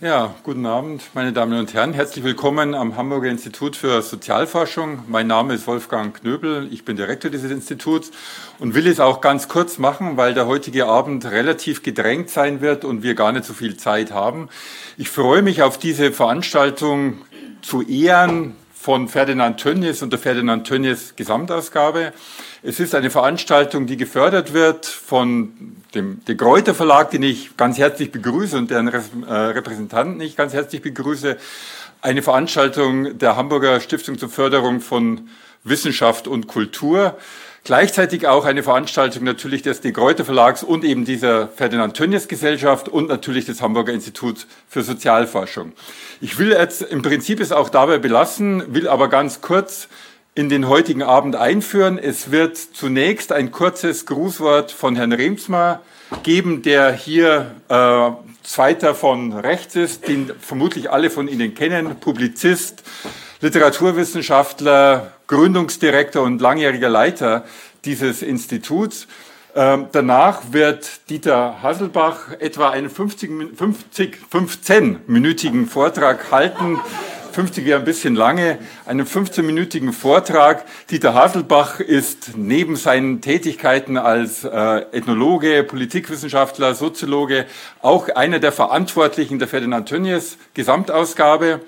[0.00, 1.92] Ja, guten Abend, meine Damen und Herren.
[1.92, 5.04] Herzlich willkommen am Hamburger Institut für Sozialforschung.
[5.06, 8.10] Mein Name ist Wolfgang Knöbel, ich bin Direktor dieses Instituts
[8.58, 12.84] und will es auch ganz kurz machen, weil der heutige Abend relativ gedrängt sein wird
[12.84, 14.48] und wir gar nicht so viel Zeit haben.
[14.96, 17.18] Ich freue mich auf diese Veranstaltung
[17.62, 22.12] zu Ehren von Ferdinand Tönnies und der Ferdinand Tönnies Gesamtausgabe.
[22.62, 25.54] Es ist eine Veranstaltung, die gefördert wird von
[25.94, 30.52] dem De Gruyter Verlag, den ich ganz herzlich begrüße und deren äh, Repräsentanten ich ganz
[30.52, 31.38] herzlich begrüße.
[32.02, 35.30] Eine Veranstaltung der Hamburger Stiftung zur Förderung von
[35.62, 37.16] Wissenschaft und Kultur.
[37.66, 42.90] Gleichzeitig auch eine Veranstaltung natürlich des De Gruyter Verlags und eben dieser Ferdinand Tönnies Gesellschaft
[42.90, 45.72] und natürlich des Hamburger Instituts für Sozialforschung.
[46.20, 49.88] Ich will jetzt im Prinzip es auch dabei belassen, will aber ganz kurz
[50.34, 51.96] in den heutigen Abend einführen.
[51.96, 55.80] Es wird zunächst ein kurzes Grußwort von Herrn Remsmar
[56.22, 58.10] geben, der hier äh,
[58.42, 62.82] zweiter von rechts ist, den vermutlich alle von Ihnen kennen, Publizist,
[63.44, 67.44] Literaturwissenschaftler, Gründungsdirektor und langjähriger Leiter
[67.84, 69.06] dieses Instituts.
[69.54, 76.80] Ähm, danach wird Dieter Hasselbach etwa einen 50, 50 15-minütigen Vortrag halten
[77.34, 80.64] 50 wäre ein bisschen lange, einen 15-minütigen Vortrag.
[80.88, 87.46] Dieter Haselbach ist neben seinen Tätigkeiten als äh, Ethnologe, Politikwissenschaftler, Soziologe
[87.82, 91.60] auch einer der Verantwortlichen der Ferdinand Tönnies Gesamtausgabe.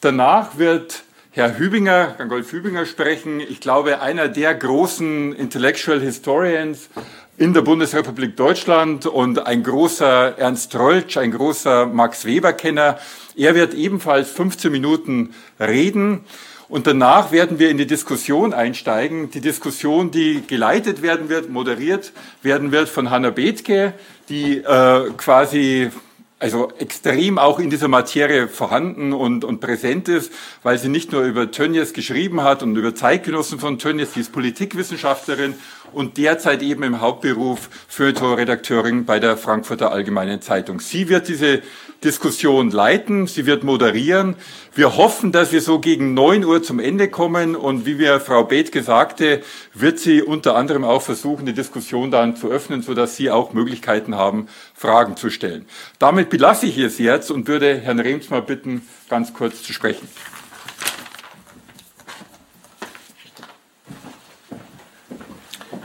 [0.00, 3.40] Danach wird Herr Hübinger, Golf Hübinger sprechen.
[3.40, 6.88] Ich glaube, einer der großen Intellectual Historians
[7.36, 12.98] in der Bundesrepublik Deutschland und ein großer Ernst Röltsch, ein großer Max Weber-Kenner.
[13.36, 16.24] Er wird ebenfalls 15 Minuten reden.
[16.70, 19.30] Und danach werden wir in die Diskussion einsteigen.
[19.30, 22.12] Die Diskussion, die geleitet werden wird, moderiert
[22.42, 23.92] werden wird von Hanna Bethke,
[24.30, 25.90] die äh, quasi
[26.38, 31.22] also extrem auch in dieser Materie vorhanden und, und präsent ist, weil sie nicht nur
[31.22, 35.54] über Tönnies geschrieben hat und über Zeitgenossen von Tönnies, sie ist Politikwissenschaftlerin
[35.92, 40.80] und derzeit eben im Hauptberuf Feuilleton-Redakteurin bei der Frankfurter Allgemeinen Zeitung.
[40.80, 41.62] Sie wird diese
[42.04, 44.36] Diskussion leiten, sie wird moderieren.
[44.72, 48.44] Wir hoffen, dass wir so gegen neun Uhr zum Ende kommen und wie wir Frau
[48.44, 49.42] Bethke sagte,
[49.74, 54.14] wird sie unter anderem auch versuchen, die Diskussion dann zu öffnen, sodass Sie auch Möglichkeiten
[54.14, 54.46] haben,
[54.78, 55.66] Fragen zu stellen.
[55.98, 60.08] Damit belasse ich es jetzt und würde Herrn Rehms mal bitten, ganz kurz zu sprechen.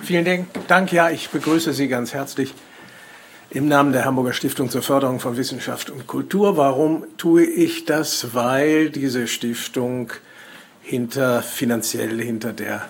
[0.04, 0.92] Vielen Dank.
[0.92, 2.54] Ja, ich begrüße Sie ganz herzlich
[3.50, 6.56] im Namen der Hamburger Stiftung zur Förderung von Wissenschaft und Kultur.
[6.56, 8.36] Warum tue ich das?
[8.36, 10.12] Weil diese Stiftung
[10.82, 12.88] hinter, finanziell hinter der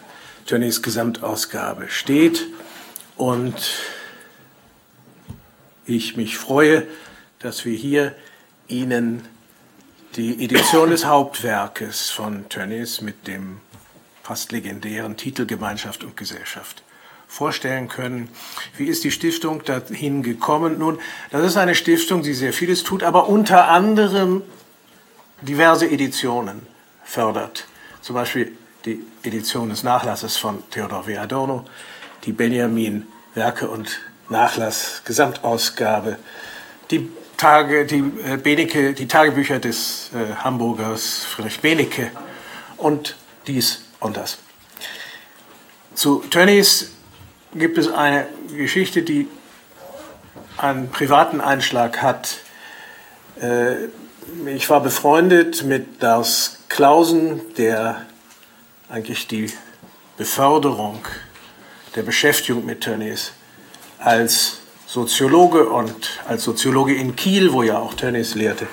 [0.47, 2.47] Tönnies Gesamtausgabe steht
[3.16, 3.56] und
[5.85, 6.88] ich mich freue,
[7.39, 8.16] dass wir hier
[8.67, 9.27] Ihnen
[10.16, 13.57] die Edition des Hauptwerkes von Tönnies mit dem
[14.21, 16.83] fast legendären Titel Gemeinschaft und Gesellschaft
[17.27, 18.29] vorstellen können.
[18.77, 20.77] Wie ist die Stiftung dahin gekommen?
[20.77, 20.99] Nun,
[21.31, 24.44] das ist eine Stiftung, die sehr vieles tut, aber unter anderem
[25.41, 26.61] diverse Editionen
[27.03, 27.65] fördert.
[28.01, 28.55] Zum Beispiel
[28.85, 31.17] die Edition des Nachlasses von Theodor W.
[31.17, 31.65] Adorno,
[32.23, 34.00] die Benjamin Werke und
[34.33, 36.17] Nachlass Gesamtausgabe,
[36.91, 42.11] die Tage, die, äh, Benecke, die Tagebücher des äh, Hamburgers Friedrich Benecke
[42.77, 43.16] und
[43.47, 44.39] dies und das.
[45.94, 46.91] Zu Tönnies
[47.53, 49.27] gibt es eine Geschichte, die
[50.57, 52.38] einen privaten Einschlag hat.
[53.39, 53.85] Äh,
[54.47, 58.05] ich war befreundet mit Lars Klausen, der
[58.89, 59.51] eigentlich die
[60.17, 61.05] Beförderung
[61.95, 63.33] der Beschäftigung mit Tönnies
[64.03, 68.68] als Soziologe und als Soziologe in Kiel, wo ja auch Tönnies lehrte,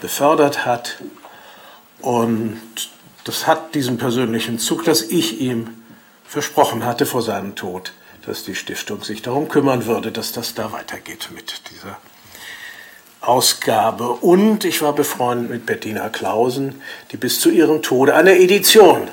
[0.00, 0.98] befördert hat.
[2.00, 2.60] Und
[3.24, 5.82] das hat diesen persönlichen Zug, dass ich ihm
[6.24, 7.92] versprochen hatte vor seinem Tod,
[8.24, 11.98] dass die Stiftung sich darum kümmern würde, dass das da weitergeht mit dieser
[13.20, 14.08] Ausgabe.
[14.08, 16.80] Und ich war befreundet mit Bettina Clausen,
[17.10, 19.08] die bis zu ihrem Tode eine Edition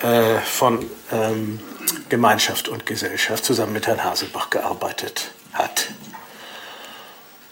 [0.00, 1.58] äh, von ähm,
[2.08, 5.88] Gemeinschaft und Gesellschaft zusammen mit Herrn Haselbach gearbeitet hat.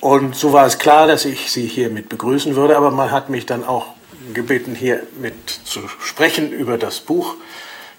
[0.01, 3.31] Und so war es klar, dass ich Sie hier mit begrüßen würde, aber man hat
[3.31, 3.95] mich dann auch
[4.35, 7.37] gebeten, hier mit zu sprechen über das Buch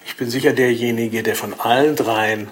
[0.08, 2.48] ich bin sicher derjenige, der von allen dreien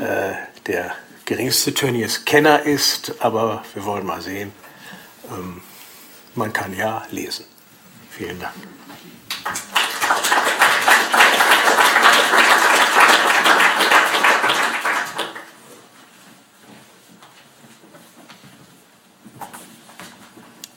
[0.00, 0.32] äh,
[0.66, 0.94] der
[1.26, 4.52] geringste Tönnies-Kenner ist, aber wir wollen mal sehen.
[5.30, 5.60] Ähm,
[6.34, 7.44] man kann ja lesen.
[8.10, 8.54] Vielen Dank.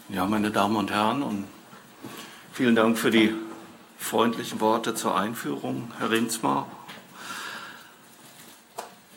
[0.09, 1.45] Ja, meine Damen und Herren, und
[2.54, 3.36] vielen Dank für die
[3.98, 6.65] freundlichen Worte zur Einführung, Herr Rinsmar.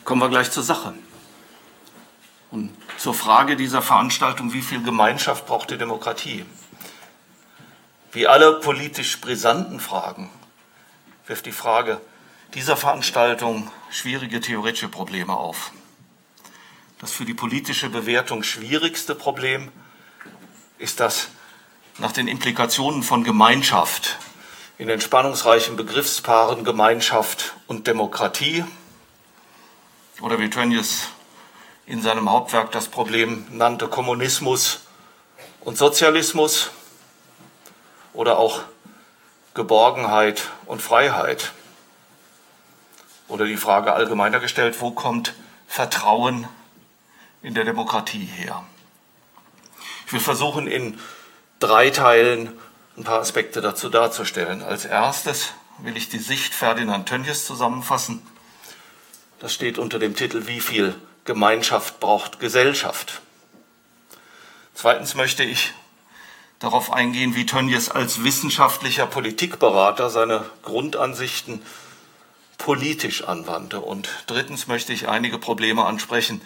[0.03, 0.95] Kommen wir gleich zur Sache.
[2.51, 6.45] Und zur Frage dieser Veranstaltung, wie viel Gemeinschaft braucht die Demokratie?
[8.11, 10.29] Wie alle politisch brisanten Fragen
[11.29, 12.01] wirft die Frage
[12.55, 15.71] dieser Veranstaltung schwierige theoretische Probleme auf.
[16.99, 19.71] Das für die politische Bewertung schwierigste Problem
[20.81, 21.29] ist das
[21.99, 24.19] nach den Implikationen von Gemeinschaft
[24.79, 28.65] in den spannungsreichen Begriffspaaren Gemeinschaft und Demokratie
[30.23, 31.09] oder wie Tönnies
[31.85, 34.81] in seinem Hauptwerk das Problem nannte Kommunismus
[35.61, 36.71] und Sozialismus
[38.15, 38.63] oder auch
[39.53, 41.53] Geborgenheit und Freiheit.
[43.29, 45.35] Oder die Frage allgemeiner gestellt, wo kommt
[45.67, 46.49] Vertrauen
[47.43, 48.65] in der Demokratie her?
[50.13, 50.99] Will versuchen, in
[51.61, 52.53] drei Teilen
[52.97, 54.63] ein paar Aspekte dazu darzustellen.
[54.63, 58.23] Als erstes will ich die Sicht Ferdinand Tönnies zusammenfassen.
[59.39, 63.21] Das steht unter dem Titel Wie viel Gemeinschaft braucht Gesellschaft?
[64.75, 65.73] Zweitens möchte ich
[66.59, 71.63] darauf eingehen, wie Tönnies als wissenschaftlicher Politikberater seine Grundansichten
[72.59, 73.81] politisch anwandte.
[73.81, 76.43] Und drittens möchte ich einige Probleme ansprechen,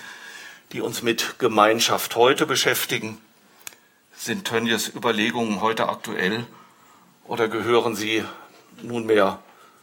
[0.72, 3.20] die uns mit Gemeinschaft heute beschäftigen
[4.24, 6.46] sind Tönnies Überlegungen heute aktuell
[7.26, 8.24] oder gehören sie
[8.80, 9.38] nunmehr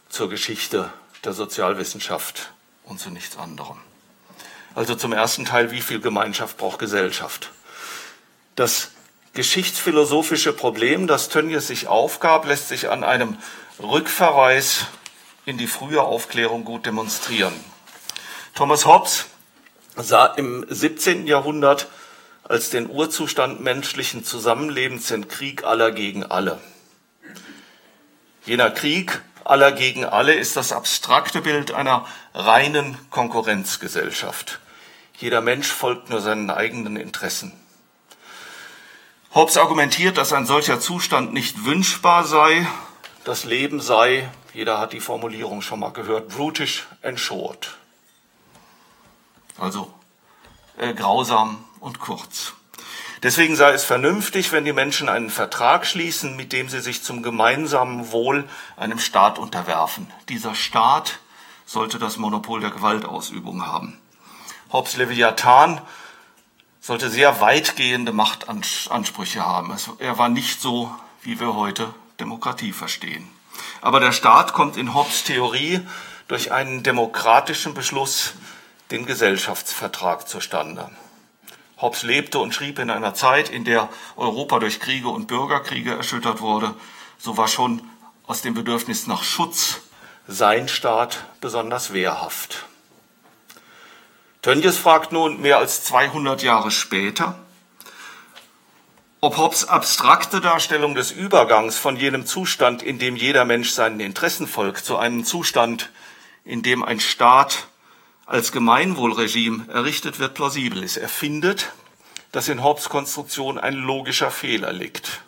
[0.10, 0.92] zur Geschichte
[1.24, 2.52] der Sozialwissenschaft
[2.84, 3.78] und zu nichts anderem?
[4.74, 7.52] Also zum ersten Teil, wie viel Gemeinschaft braucht Gesellschaft?
[8.56, 8.90] Das
[9.34, 13.38] geschichtsphilosophische Problem, das Tönnies sich aufgab, lässt sich an einem
[13.80, 14.88] Rückverweis
[15.46, 17.54] in die frühe Aufklärung gut demonstrieren.
[18.56, 19.26] Thomas Hobbes
[19.98, 21.28] sah im 17.
[21.28, 21.88] Jahrhundert
[22.44, 26.60] als den Urzustand menschlichen Zusammenlebens den Krieg aller gegen alle.
[28.46, 34.60] Jener Krieg aller gegen alle ist das abstrakte Bild einer reinen Konkurrenzgesellschaft.
[35.18, 37.54] Jeder Mensch folgt nur seinen eigenen Interessen.
[39.34, 42.68] Hobbes argumentiert, dass ein solcher Zustand nicht wünschbar sei.
[43.24, 47.20] Das Leben sei, jeder hat die Formulierung schon mal gehört, brutish and.
[49.58, 49.94] Also
[50.78, 52.54] äh, grausam und kurz.
[53.24, 57.22] Deswegen sei es vernünftig, wenn die Menschen einen Vertrag schließen, mit dem sie sich zum
[57.22, 58.48] gemeinsamen Wohl
[58.78, 60.12] einem Staat unterwerfen.
[60.30, 61.20] Dieser Staat
[61.66, 64.00] sollte das Monopol der Gewaltausübung haben.
[64.72, 65.82] Hobbes Leviathan
[66.80, 69.76] sollte sehr weitgehende Machtansprüche haben.
[70.00, 73.30] Er war nicht so, wie wir heute Demokratie verstehen.
[73.82, 75.82] Aber der Staat kommt in Hobbes Theorie
[76.28, 78.34] durch einen demokratischen Beschluss
[78.90, 80.90] den Gesellschaftsvertrag zustande.
[81.82, 86.40] Hobbes lebte und schrieb in einer Zeit, in der Europa durch Kriege und Bürgerkriege erschüttert
[86.40, 86.76] wurde.
[87.18, 87.82] So war schon
[88.28, 89.82] aus dem Bedürfnis nach Schutz
[90.28, 92.66] sein Staat besonders wehrhaft.
[94.42, 97.40] Tönnies fragt nun mehr als 200 Jahre später,
[99.20, 104.48] ob Hobbes abstrakte Darstellung des Übergangs von jenem Zustand, in dem jeder Mensch seinen Interessen
[104.48, 105.92] folgt, zu einem Zustand,
[106.44, 107.68] in dem ein Staat
[108.32, 110.96] als Gemeinwohlregime errichtet wird, plausibel ist.
[110.96, 111.74] Er findet,
[112.32, 115.22] dass in Hobbes Konstruktion ein logischer Fehler liegt.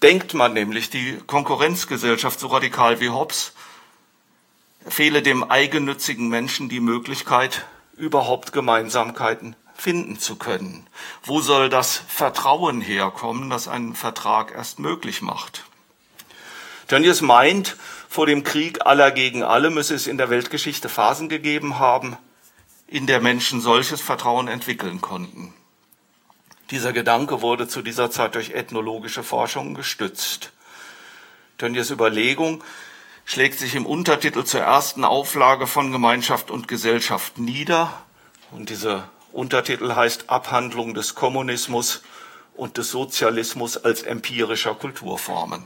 [0.00, 3.52] Denkt man nämlich die Konkurrenzgesellschaft so radikal wie Hobbes,
[4.86, 10.86] fehle dem eigennützigen Menschen die Möglichkeit, überhaupt Gemeinsamkeiten finden zu können.
[11.24, 15.64] Wo soll das Vertrauen herkommen, das einen Vertrag erst möglich macht?
[16.86, 17.76] Tönnies meint,
[18.08, 22.16] vor dem Krieg aller gegen alle müsse es in der Weltgeschichte Phasen gegeben haben,
[22.86, 25.52] in der Menschen solches Vertrauen entwickeln konnten.
[26.70, 30.52] Dieser Gedanke wurde zu dieser Zeit durch ethnologische Forschungen gestützt.
[31.58, 32.64] Tönnies Überlegung
[33.26, 37.92] schlägt sich im Untertitel zur ersten Auflage von Gemeinschaft und Gesellschaft nieder.
[38.50, 42.02] Und dieser Untertitel heißt Abhandlung des Kommunismus
[42.54, 45.62] und des Sozialismus als empirischer Kulturformen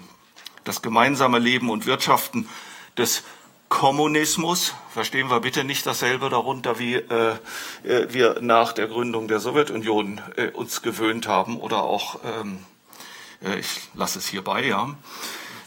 [0.65, 2.49] das gemeinsame Leben und Wirtschaften
[2.97, 3.23] des
[3.69, 7.37] Kommunismus, verstehen wir bitte nicht dasselbe darunter, wie äh,
[7.85, 12.59] äh, wir nach der Gründung der Sowjetunion äh, uns gewöhnt haben oder auch, ähm,
[13.43, 14.95] äh, ich lasse es hierbei, ja.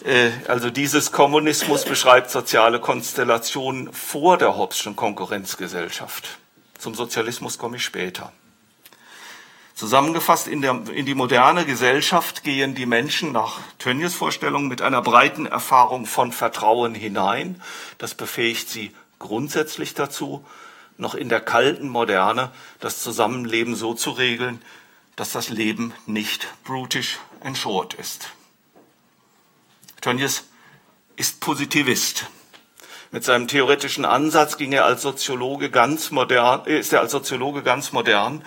[0.03, 6.37] Äh, also dieses Kommunismus beschreibt soziale Konstellationen vor der Hobbes'schen Konkurrenzgesellschaft.
[6.77, 8.31] Zum Sozialismus komme ich später.
[9.75, 15.01] Zusammengefasst, in, der, in die moderne Gesellschaft gehen die Menschen nach Tönnies Vorstellung mit einer
[15.01, 17.61] breiten Erfahrung von Vertrauen hinein.
[17.97, 20.45] Das befähigt sie grundsätzlich dazu,
[20.97, 24.61] noch in der kalten Moderne das Zusammenleben so zu regeln,
[25.17, 28.29] dass das Leben nicht brutish and short ist.
[29.99, 30.45] Tönnies
[31.17, 32.27] ist Positivist.
[33.11, 37.91] Mit seinem theoretischen Ansatz ging er als Soziologe ganz modern, ist er als Soziologe ganz
[37.91, 38.41] modern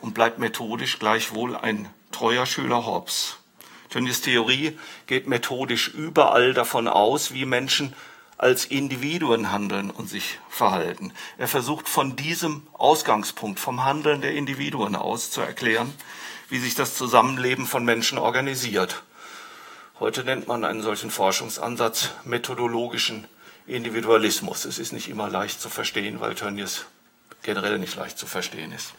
[0.00, 3.36] und bleibt methodisch gleichwohl ein treuer Schüler Hobbes.
[3.90, 7.94] Tönnies Theorie geht methodisch überall davon aus, wie Menschen
[8.38, 11.12] als Individuen handeln und sich verhalten.
[11.38, 15.92] Er versucht von diesem Ausgangspunkt, vom Handeln der Individuen aus zu erklären,
[16.48, 19.02] wie sich das Zusammenleben von Menschen organisiert.
[19.98, 23.26] Heute nennt man einen solchen Forschungsansatz methodologischen
[23.66, 24.66] Individualismus.
[24.66, 26.84] Es ist nicht immer leicht zu verstehen, weil Tönnies
[27.42, 28.92] generell nicht leicht zu verstehen ist.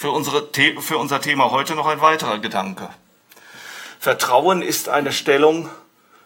[0.00, 0.48] Für, unsere,
[0.80, 2.88] für unser Thema heute noch ein weiterer Gedanke.
[3.98, 5.68] Vertrauen ist eine Stellung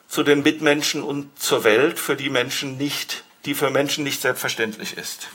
[0.06, 4.96] zu den Mitmenschen und zur Welt, für die Menschen nicht, die für Menschen nicht selbstverständlich
[4.96, 5.26] ist.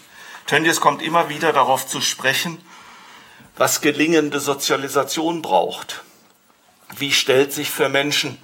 [0.46, 2.64] Tönnies kommt immer wieder darauf zu sprechen,
[3.58, 6.02] was gelingende Sozialisation braucht.
[6.96, 8.38] Wie stellt sich für Menschen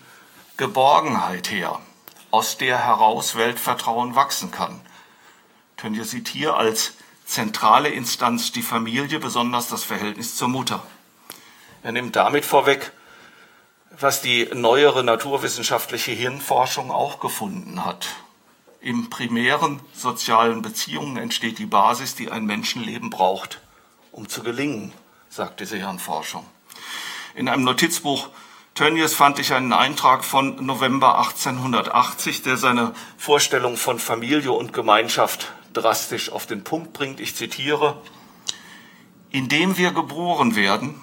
[0.58, 1.80] Geborgenheit her,
[2.32, 4.82] aus der heraus Weltvertrauen wachsen kann?
[5.78, 6.96] Tönnies sieht hier als
[7.26, 10.86] zentrale Instanz die Familie, besonders das Verhältnis zur Mutter.
[11.84, 12.92] Er nimmt damit vorweg,
[14.00, 18.08] was die neuere naturwissenschaftliche Hirnforschung auch gefunden hat.
[18.82, 23.60] Im primären sozialen Beziehungen entsteht die Basis, die ein Menschenleben braucht,
[24.12, 24.94] um zu gelingen,
[25.30, 26.46] sagt diese Hirnforschung.
[27.34, 28.30] In einem Notizbuch
[28.76, 35.54] Tönnies fand ich einen Eintrag von November 1880, der seine Vorstellung von Familie und Gemeinschaft
[35.76, 37.20] drastisch auf den Punkt bringt.
[37.20, 38.02] Ich zitiere,
[39.36, 41.02] Indem wir geboren werden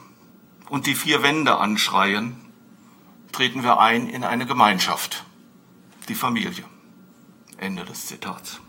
[0.71, 2.41] und die vier Wände anschreien,
[3.31, 5.25] treten wir ein in eine Gemeinschaft,
[6.09, 6.65] die Familie.
[7.59, 8.61] Ende des Zitats.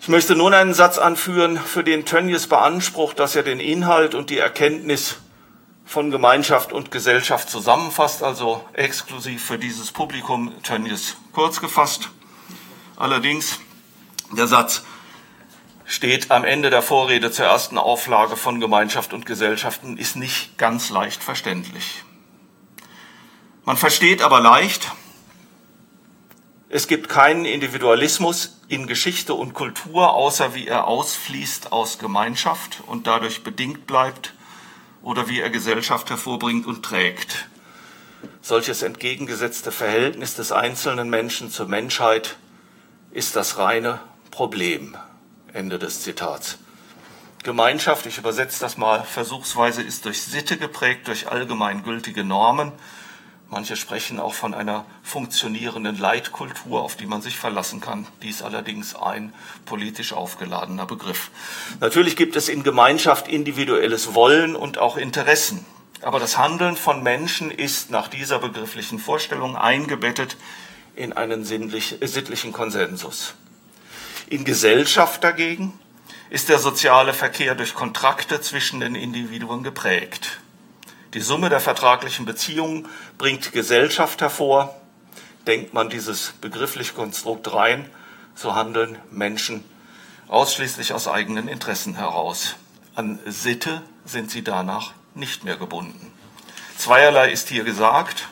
[0.00, 4.30] Ich möchte nun einen Satz anführen, für den Tönnies beansprucht, dass er den Inhalt und
[4.30, 5.16] die Erkenntnis
[5.84, 12.10] von Gemeinschaft und Gesellschaft zusammenfasst, also exklusiv für dieses Publikum Tönnies kurz gefasst.
[12.96, 13.58] Allerdings,
[14.32, 14.82] der Satz
[15.84, 20.90] steht am Ende der Vorrede zur ersten Auflage von Gemeinschaft und Gesellschaften, ist nicht ganz
[20.90, 22.02] leicht verständlich.
[23.64, 24.92] Man versteht aber leicht,
[26.68, 33.06] es gibt keinen Individualismus in Geschichte und Kultur, außer wie er ausfließt aus Gemeinschaft und
[33.06, 34.34] dadurch bedingt bleibt
[35.02, 37.48] oder wie er Gesellschaft hervorbringt und trägt.
[38.42, 42.36] Solches entgegengesetzte Verhältnis des einzelnen Menschen zur Menschheit
[43.12, 44.00] ist das reine
[44.36, 44.96] Problem.
[45.52, 46.58] Ende des Zitats.
[47.42, 52.72] Gemeinschaft, ich übersetze das mal versuchsweise, ist durch Sitte geprägt, durch allgemeingültige Normen
[53.48, 58.06] Manche sprechen auch von einer funktionierenden Leitkultur, auf die man sich verlassen kann.
[58.22, 59.32] Dies allerdings ein
[59.66, 61.30] politisch aufgeladener Begriff.
[61.78, 65.64] Natürlich gibt es in Gemeinschaft individuelles Wollen und auch Interessen.
[66.02, 70.36] Aber das Handeln von Menschen ist nach dieser begrifflichen Vorstellung eingebettet
[70.96, 73.34] in einen sittlichen Konsensus.
[74.28, 75.78] In Gesellschaft dagegen
[76.30, 80.40] ist der soziale Verkehr durch Kontrakte zwischen den Individuen geprägt.
[81.14, 84.74] Die Summe der vertraglichen Beziehungen bringt Gesellschaft hervor.
[85.46, 87.88] Denkt man dieses begriffliche Konstrukt rein,
[88.34, 89.62] so handeln Menschen
[90.26, 92.56] ausschließlich aus eigenen Interessen heraus.
[92.96, 96.12] An Sitte sind sie danach nicht mehr gebunden.
[96.76, 98.26] Zweierlei ist hier gesagt.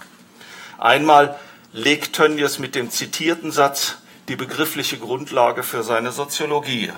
[0.77, 1.39] Einmal
[1.73, 6.93] legt Tönnies mit dem zitierten Satz die begriffliche Grundlage für seine Soziologie.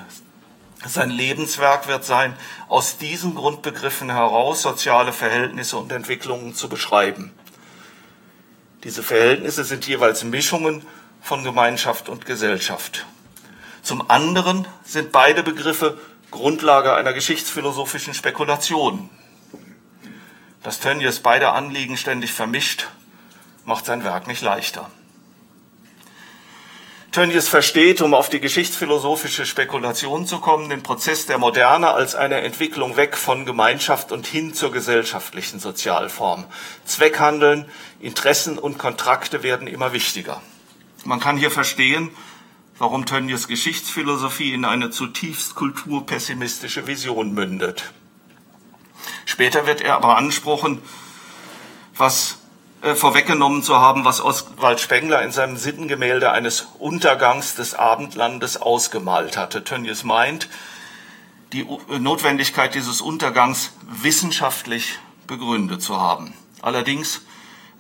[0.87, 2.37] Sein Lebenswerk wird sein,
[2.69, 7.33] aus diesen Grundbegriffen heraus soziale Verhältnisse und Entwicklungen zu beschreiben.
[8.85, 10.87] Diese Verhältnisse sind jeweils Mischungen
[11.21, 13.07] von Gemeinschaft und Gesellschaft.
[13.83, 15.99] Zum anderen sind beide Begriffe
[16.31, 19.11] Grundlage einer geschichtsphilosophischen Spekulation.
[20.63, 22.89] Dass Tönnies beide Anliegen ständig vermischt,
[23.65, 24.91] macht sein Werk nicht leichter.
[27.17, 32.43] Tönnies versteht, um auf die geschichtsphilosophische Spekulation zu kommen, den Prozess der Moderne als eine
[32.43, 36.45] Entwicklung weg von Gemeinschaft und hin zur gesellschaftlichen Sozialform.
[36.85, 37.65] Zweckhandeln,
[38.01, 40.43] Interessen und Kontrakte werden immer wichtiger.
[41.07, 42.11] Man kann hier verstehen,
[42.77, 47.95] warum Tönnies Geschichtsphilosophie in eine zutiefst kulturpessimistische Vision mündet.
[49.25, 50.83] Später wird er aber ansprechen,
[51.97, 52.37] was
[52.87, 59.37] äh, vorweggenommen zu haben, was Oswald Spengler in seinem Sittengemälde eines Untergangs des Abendlandes ausgemalt
[59.37, 59.65] hatte.
[59.65, 60.49] Tönnies meint,
[61.53, 66.33] die äh, Notwendigkeit dieses Untergangs wissenschaftlich begründet zu haben.
[66.63, 67.23] Allerdings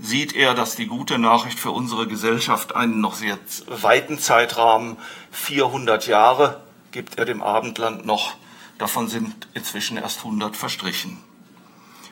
[0.00, 4.96] sieht er, dass die gute Nachricht für unsere Gesellschaft einen noch sehr weiten Zeitrahmen,
[5.30, 8.34] 400 Jahre, gibt er dem Abendland noch.
[8.78, 11.18] Davon sind inzwischen erst 100 verstrichen.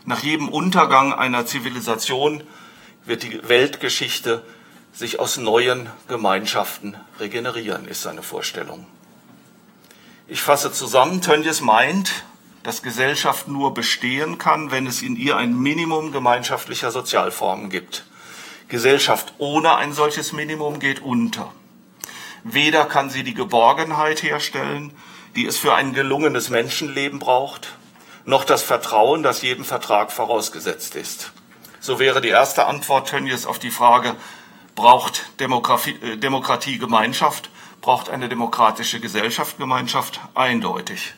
[0.05, 2.45] Nach jedem Untergang einer Zivilisation
[3.07, 4.43] wird die Weltgeschichte
[4.93, 8.87] sich aus neuen Gemeinschaften regenerieren, ist seine Vorstellung.
[10.27, 12.25] Ich fasse zusammen, Tönnies meint,
[12.63, 18.07] dass Gesellschaft nur bestehen kann, wenn es in ihr ein Minimum gemeinschaftlicher Sozialformen gibt.
[18.69, 21.53] Gesellschaft ohne ein solches Minimum geht unter.
[22.43, 24.93] Weder kann sie die Geborgenheit herstellen,
[25.37, 27.75] die es für ein gelungenes Menschenleben braucht,
[28.25, 31.34] noch das Vertrauen, das jedem Vertrag vorausgesetzt ist.
[31.85, 34.17] So wäre die erste Antwort Tönnies auf die Frage,
[34.75, 37.51] braucht Demokratie, äh, Demokratie Gemeinschaft,
[37.83, 41.13] braucht eine demokratische Gesellschaft Gemeinschaft eindeutig.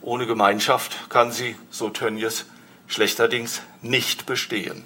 [0.00, 2.46] Ohne Gemeinschaft kann sie, so Tönnies,
[2.86, 4.84] schlechterdings nicht bestehen.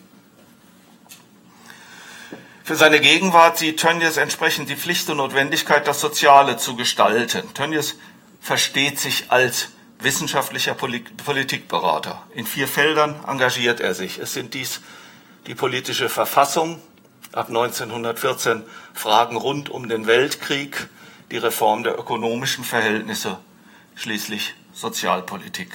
[2.65, 7.53] Für seine Gegenwart sieht Tönnies entsprechend die Pflicht und Notwendigkeit, das Soziale zu gestalten.
[7.53, 7.97] Tönnies
[8.41, 12.23] versteht sich als wissenschaftlicher Politikberater.
[12.35, 14.19] In vier Feldern engagiert er sich.
[14.19, 14.81] Es sind dies
[15.47, 16.81] die politische Verfassung,
[17.33, 18.63] ab 1914
[18.95, 20.89] Fragen rund um den Weltkrieg,
[21.31, 23.39] die Reform der ökonomischen Verhältnisse,
[23.95, 25.71] schließlich Sozialpolitik.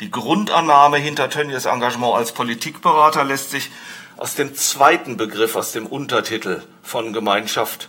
[0.00, 3.70] Die Grundannahme hinter Tönnies Engagement als Politikberater lässt sich
[4.16, 7.88] aus dem zweiten Begriff, aus dem Untertitel von Gemeinschaft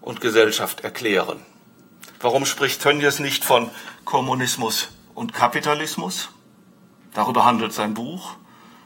[0.00, 1.40] und Gesellschaft erklären.
[2.20, 3.70] Warum spricht Tönnies nicht von
[4.04, 6.30] Kommunismus und Kapitalismus?
[7.14, 8.36] Darüber handelt sein Buch,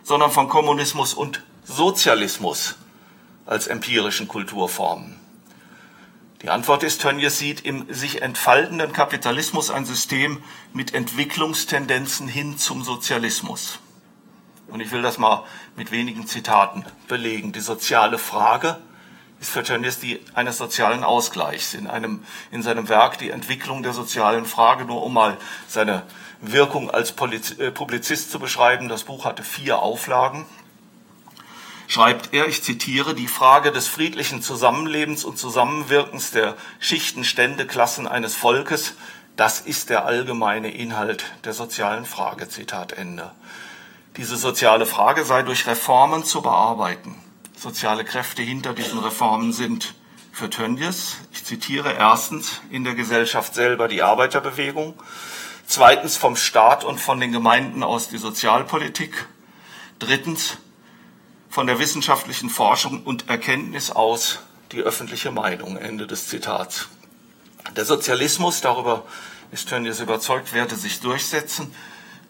[0.03, 2.77] sondern von Kommunismus und Sozialismus
[3.47, 5.17] als empirischen Kulturformen.
[6.43, 10.43] Die Antwort ist, Tönnies sieht im sich entfaltenden Kapitalismus ein System
[10.73, 13.79] mit Entwicklungstendenzen hin zum Sozialismus.
[14.67, 15.45] Und ich will das mal
[15.77, 17.53] mit wenigen Zitaten belegen.
[17.53, 18.79] Die soziale Frage
[19.41, 21.75] ist für Tönnies die eines sozialen Ausgleichs.
[21.75, 25.37] In, einem, in seinem Werk Die Entwicklung der sozialen Frage, nur um mal
[25.69, 26.03] seine
[26.43, 27.15] Wirkung als
[27.59, 28.89] äh, Publizist zu beschreiben.
[28.89, 30.45] Das Buch hatte vier Auflagen
[31.93, 38.09] schreibt er, ich zitiere, die Frage des friedlichen Zusammenlebens und Zusammenwirkens der Schichten, Stände, Klassen
[38.09, 38.95] eines Volkes,
[39.37, 42.49] das ist der allgemeine Inhalt der sozialen Frage.
[42.49, 43.31] Zitat Ende.
[44.17, 47.15] Diese soziale Frage sei durch Reformen zu bearbeiten.
[47.57, 49.95] Soziale Kräfte hinter diesen Reformen sind
[50.33, 54.95] für Tönnies, ich zitiere, erstens in der Gesellschaft selber die Arbeiterbewegung,
[55.67, 59.27] zweitens vom Staat und von den Gemeinden aus die Sozialpolitik,
[59.99, 60.59] drittens
[61.49, 64.41] von der wissenschaftlichen Forschung und Erkenntnis aus
[64.73, 65.77] die öffentliche Meinung.
[65.77, 66.89] Ende des Zitats.
[67.77, 69.05] Der Sozialismus, darüber
[69.51, 71.75] ist Tönnies überzeugt, werde sich durchsetzen,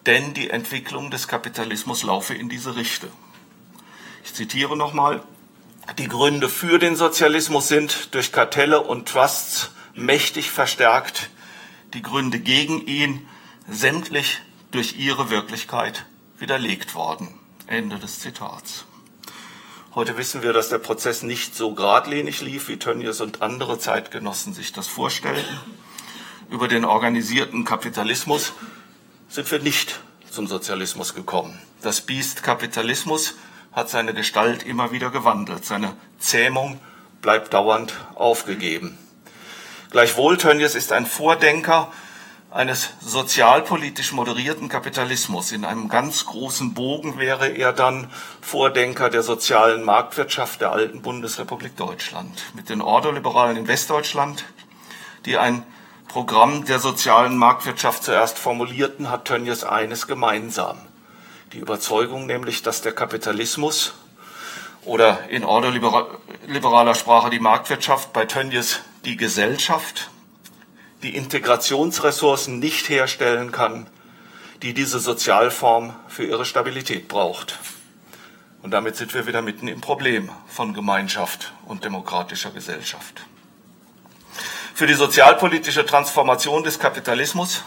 [0.05, 3.11] denn die Entwicklung des Kapitalismus laufe in diese Richtung.
[4.25, 5.23] Ich zitiere nochmal,
[5.97, 11.29] die Gründe für den Sozialismus sind durch Kartelle und Trusts mächtig verstärkt,
[11.93, 13.27] die Gründe gegen ihn
[13.67, 16.05] sämtlich durch ihre Wirklichkeit
[16.39, 17.27] widerlegt worden.
[17.67, 18.85] Ende des Zitats.
[19.95, 24.53] Heute wissen wir, dass der Prozess nicht so geradlinig lief, wie Tönnies und andere Zeitgenossen
[24.53, 25.59] sich das vorstellten.
[26.49, 28.53] Über den organisierten Kapitalismus
[29.29, 31.59] sind wir nicht zum Sozialismus gekommen.
[31.81, 33.35] Das Biest Kapitalismus
[33.71, 35.63] hat seine Gestalt immer wieder gewandelt.
[35.63, 36.79] Seine Zähmung
[37.21, 38.97] bleibt dauernd aufgegeben.
[39.93, 41.91] Gleichwohl Tönnies ist ein Vordenker
[42.49, 45.51] eines sozialpolitisch moderierten Kapitalismus.
[45.51, 48.09] In einem ganz großen Bogen wäre er dann
[48.41, 52.41] Vordenker der sozialen Marktwirtschaft der alten Bundesrepublik Deutschland.
[52.55, 54.45] Mit den Ordoliberalen in Westdeutschland,
[55.27, 55.63] die ein
[56.07, 60.79] Programm der sozialen Marktwirtschaft zuerst formulierten, hat Tönnies eines gemeinsam.
[61.51, 63.93] Die Überzeugung nämlich, dass der Kapitalismus
[64.85, 70.09] oder in ordoliberaler Sprache die Marktwirtschaft bei Tönnies die Gesellschaft
[71.03, 73.87] die Integrationsressourcen nicht herstellen kann,
[74.61, 77.59] die diese Sozialform für ihre Stabilität braucht.
[78.61, 83.25] Und damit sind wir wieder mitten im Problem von Gemeinschaft und demokratischer Gesellschaft.
[84.73, 87.63] Für die sozialpolitische Transformation des Kapitalismus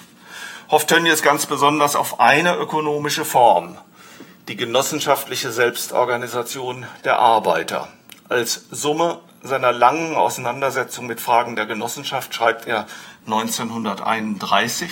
[0.70, 3.76] hofft Tönnies ganz besonders auf eine ökonomische Form,
[4.48, 7.88] die genossenschaftliche Selbstorganisation der Arbeiter.
[8.28, 12.86] Als Summe seiner langen Auseinandersetzung mit Fragen der Genossenschaft schreibt er
[13.26, 14.90] 1931.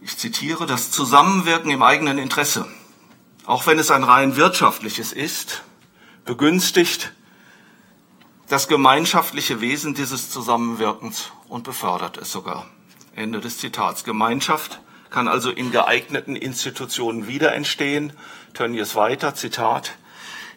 [0.00, 2.66] Ich zitiere, das Zusammenwirken im eigenen Interesse,
[3.46, 5.62] auch wenn es ein rein wirtschaftliches ist,
[6.24, 7.12] begünstigt
[8.48, 12.66] das gemeinschaftliche Wesen dieses Zusammenwirkens und befördert es sogar.
[13.14, 14.04] Ende des Zitats.
[14.04, 14.80] Gemeinschaft
[15.10, 18.12] kann also in geeigneten Institutionen wieder entstehen.
[18.54, 19.92] Tönnies weiter, Zitat.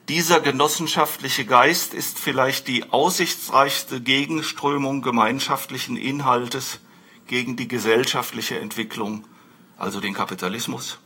[0.10, 6.80] Dieser genossenschaftliche Geist ist vielleicht die aussichtsreichste Gegenströmung gemeinschaftlichen Inhaltes
[7.28, 9.26] gegen die gesellschaftliche Entwicklung,
[9.78, 11.00] also den Kapitalismus.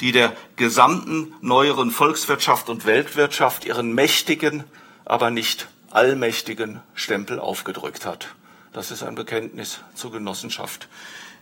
[0.00, 4.64] die der gesamten neueren Volkswirtschaft und Weltwirtschaft ihren mächtigen,
[5.04, 8.34] aber nicht allmächtigen Stempel aufgedrückt hat.
[8.72, 10.88] Das ist ein Bekenntnis zur Genossenschaft,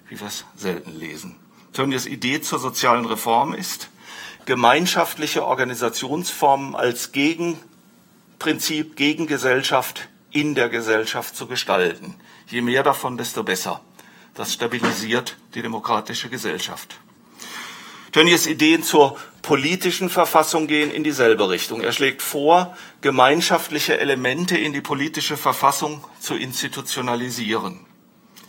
[0.08, 1.37] wie wir es selten lesen.
[1.72, 3.88] Tönnies Idee zur sozialen Reform ist,
[4.44, 12.14] gemeinschaftliche Organisationsformen als Gegenprinzip, Gegengesellschaft in der Gesellschaft zu gestalten.
[12.48, 13.81] Je mehr davon, desto besser.
[14.35, 16.98] Das stabilisiert die demokratische Gesellschaft.
[18.12, 21.81] Tönnies Ideen zur politischen Verfassung gehen in dieselbe Richtung.
[21.81, 27.81] Er schlägt vor, gemeinschaftliche Elemente in die politische Verfassung zu institutionalisieren.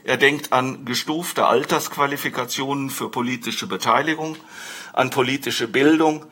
[0.03, 4.35] Er denkt an gestufte Altersqualifikationen für politische Beteiligung,
[4.93, 6.25] an politische Bildung,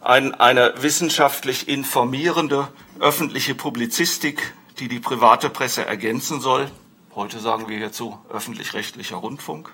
[0.00, 6.70] an eine wissenschaftlich informierende öffentliche Publizistik, die die private Presse ergänzen soll.
[7.14, 9.70] Heute sagen wir hierzu öffentlich-rechtlicher Rundfunk.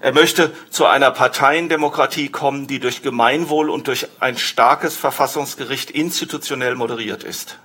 [0.00, 6.74] Er möchte zu einer Parteiendemokratie kommen, die durch Gemeinwohl und durch ein starkes Verfassungsgericht institutionell
[6.74, 7.58] moderiert ist.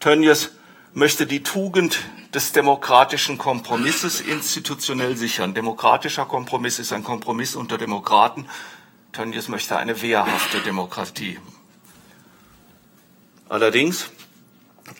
[0.00, 0.50] Tönnies
[0.94, 1.98] möchte die Tugend
[2.32, 5.52] des demokratischen Kompromisses institutionell sichern.
[5.52, 8.46] Demokratischer Kompromiss ist ein Kompromiss unter Demokraten.
[9.12, 11.38] Tönnies möchte eine wehrhafte Demokratie.
[13.48, 14.10] Allerdings,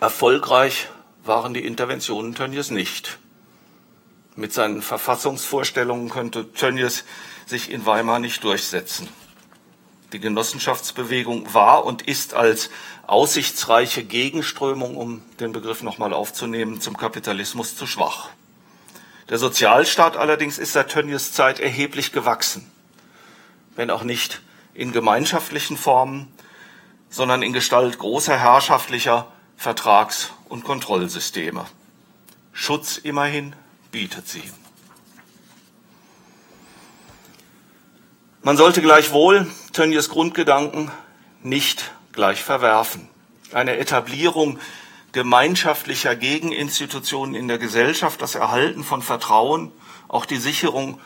[0.01, 0.89] erfolgreich
[1.25, 3.19] waren die Interventionen Tönnies nicht.
[4.37, 7.05] Mit seinen Verfassungsvorstellungen könnte Tönnies
[7.47, 9.09] sich in Weimar nicht durchsetzen.
[10.15, 12.71] Die Genossenschaftsbewegung war und ist als
[13.09, 18.29] aussichtsreiche Gegenströmung, um den Begriff nochmal aufzunehmen, zum Kapitalismus zu schwach.
[19.29, 22.71] Der Sozialstaat allerdings ist seit Tönnies Zeit erheblich gewachsen,
[23.75, 24.41] wenn auch nicht
[24.73, 26.33] in gemeinschaftlichen Formen,
[27.11, 31.67] sondern in Gestalt großer herrschaftlicher Vertrags- und Kontrollsysteme.
[32.53, 33.57] Schutz immerhin
[33.91, 34.45] bietet sie.
[38.45, 40.91] Man sollte gleichwohl Tönnies Grundgedanken
[41.43, 43.09] nicht gleich verwerfen.
[43.55, 44.59] Eine Etablierung
[45.13, 49.73] gemeinschaftlicher Gegeninstitutionen in der Gesellschaft, das Erhalten von Vertrauen,
[50.09, 51.01] auch die Sicherung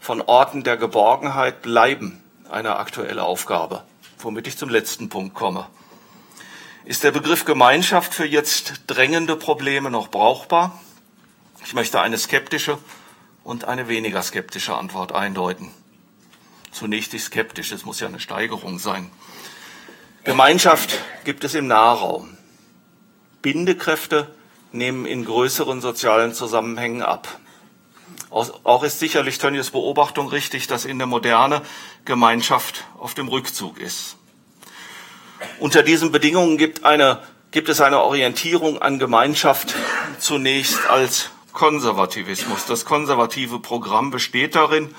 [0.00, 3.84] von Orten der Geborgenheit bleiben eine aktuelle Aufgabe,
[4.18, 5.66] womit ich zum letzten Punkt komme.
[6.84, 10.78] Ist der Begriff Gemeinschaft für jetzt drängende Probleme noch brauchbar?
[11.64, 12.76] Ich möchte eine skeptische
[13.44, 15.70] und eine weniger skeptische Antwort eindeuten.
[16.72, 19.10] Zunächst die skeptische, es muss ja eine Steigerung sein.
[20.24, 22.36] Gemeinschaft gibt es im Nahraum.
[23.42, 24.34] Bindekräfte
[24.72, 27.28] nehmen in größeren sozialen Zusammenhängen ab.
[28.30, 31.60] Auch ist sicherlich Tönnies Beobachtung richtig, dass in der Moderne
[32.06, 34.16] Gemeinschaft auf dem Rückzug ist.
[35.58, 39.74] Unter diesen Bedingungen gibt, eine, gibt es eine Orientierung an Gemeinschaft
[40.18, 42.64] zunächst als Konservativismus.
[42.64, 44.94] Das konservative Programm besteht darin,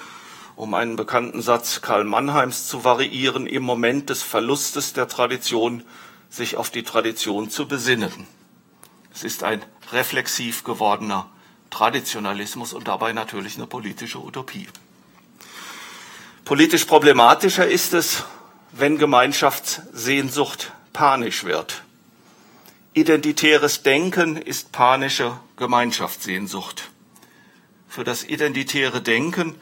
[0.55, 5.83] um einen bekannten Satz Karl Mannheims zu variieren, im Moment des Verlustes der Tradition
[6.29, 8.27] sich auf die Tradition zu besinnen.
[9.13, 11.29] Es ist ein reflexiv gewordener
[11.69, 14.67] Traditionalismus und dabei natürlich eine politische Utopie.
[16.45, 18.23] Politisch problematischer ist es,
[18.71, 21.83] wenn Gemeinschaftssehnsucht panisch wird.
[22.93, 26.91] Identitäres Denken ist panische Gemeinschaftssehnsucht.
[27.87, 29.55] Für das identitäre Denken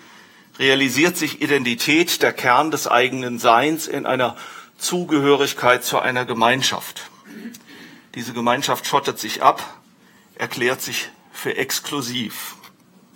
[0.60, 4.36] realisiert sich Identität, der Kern des eigenen Seins, in einer
[4.78, 7.10] Zugehörigkeit zu einer Gemeinschaft.
[8.16, 9.64] Diese Gemeinschaft schottet sich ab,
[10.36, 12.56] erklärt sich für exklusiv.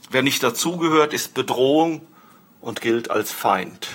[0.10, 2.06] Wer nicht dazugehört, ist Bedrohung
[2.62, 3.88] und gilt als Feind.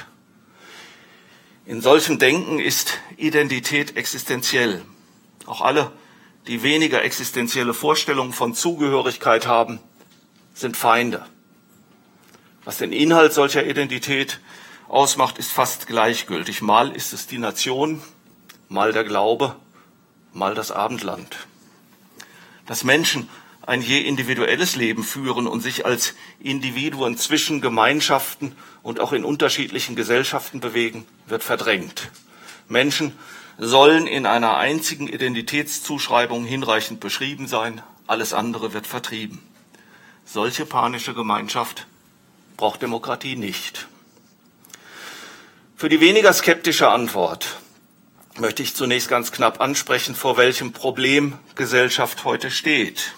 [1.65, 4.83] In solchem Denken ist Identität existenziell.
[5.47, 5.93] Auch alle,
[6.47, 9.79] die weniger existenzielle Vorstellungen von Zugehörigkeit haben,
[10.55, 11.25] sind Feinde.
[12.65, 14.41] Was den Inhalt solcher Identität
[14.89, 16.61] ausmacht, ist fast gleichgültig.
[16.61, 18.03] Mal ist es die Nation,
[18.69, 19.57] mal der Glaube,
[20.33, 21.47] mal das Abendland.
[22.67, 23.29] Dass Menschen
[23.63, 29.97] ein je individuelles Leben führen und sich als Individuen zwischen Gemeinschaften und auch in unterschiedlichen
[29.97, 32.11] Gesellschaften bewegen, wird verdrängt.
[32.69, 33.13] Menschen
[33.59, 39.41] sollen in einer einzigen Identitätszuschreibung hinreichend beschrieben sein, alles andere wird vertrieben.
[40.25, 41.87] Solche panische Gemeinschaft
[42.61, 43.89] braucht Demokratie nicht.
[45.77, 47.57] Für die weniger skeptische Antwort
[48.37, 53.15] möchte ich zunächst ganz knapp ansprechen, vor welchem Problem Gesellschaft heute steht.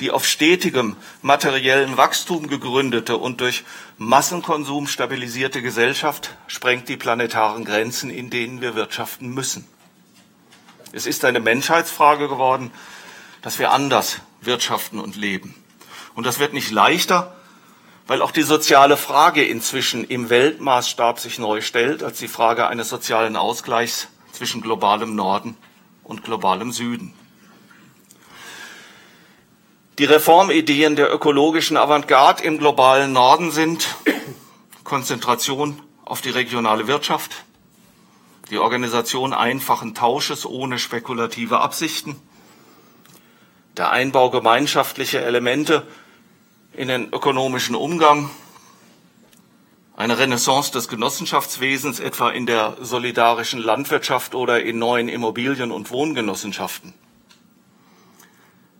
[0.00, 3.64] Die auf stetigem materiellen Wachstum gegründete und durch
[3.98, 9.66] Massenkonsum stabilisierte Gesellschaft sprengt die planetaren Grenzen, in denen wir wirtschaften müssen.
[10.92, 12.70] Es ist eine Menschheitsfrage geworden,
[13.42, 15.54] dass wir anders wirtschaften und leben.
[16.14, 17.34] Und das wird nicht leichter,
[18.08, 22.88] weil auch die soziale Frage inzwischen im Weltmaßstab sich neu stellt als die Frage eines
[22.88, 25.56] sozialen Ausgleichs zwischen globalem Norden
[26.04, 27.12] und globalem Süden.
[29.98, 33.94] Die Reformideen der ökologischen Avantgarde im globalen Norden sind
[34.84, 37.32] Konzentration auf die regionale Wirtschaft,
[38.50, 42.16] die Organisation einfachen Tausches ohne spekulative Absichten,
[43.76, 45.86] der Einbau gemeinschaftlicher Elemente
[46.78, 48.30] in den ökonomischen Umgang,
[49.96, 56.94] eine Renaissance des Genossenschaftswesens, etwa in der solidarischen Landwirtschaft oder in neuen Immobilien- und Wohngenossenschaften.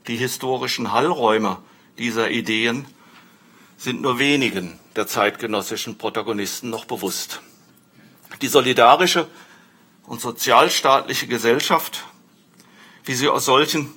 [0.07, 1.59] Die historischen Hallräume
[1.99, 2.87] dieser Ideen
[3.77, 7.41] sind nur wenigen der zeitgenössischen Protagonisten noch bewusst.
[8.43, 9.27] Die solidarische
[10.07, 12.05] und sozialstaatliche Gesellschaft,
[13.05, 13.93] wie sie aus solchen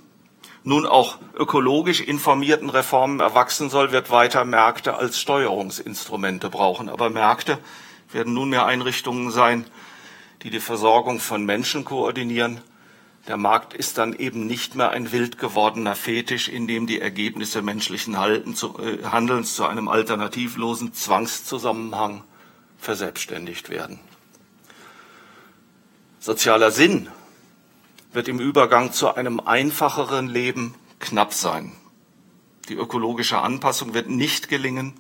[0.64, 6.90] nun auch ökologisch informierten Reformen erwachsen soll, wird weiter Märkte als Steuerungsinstrumente brauchen.
[6.90, 7.58] Aber Märkte
[8.12, 9.66] werden nunmehr Einrichtungen sein,
[10.44, 12.62] die die Versorgung von Menschen koordinieren
[13.28, 17.62] der Markt ist dann eben nicht mehr ein wild gewordener Fetisch, in dem die Ergebnisse
[17.62, 22.24] menschlichen äh, Handelns zu einem alternativlosen Zwangszusammenhang
[22.80, 24.00] verselbstständigt werden.
[26.20, 27.10] Sozialer Sinn
[28.14, 31.72] wird im Übergang zu einem einfacheren Leben knapp sein.
[32.70, 34.94] Die ökologische Anpassung wird nicht gelingen,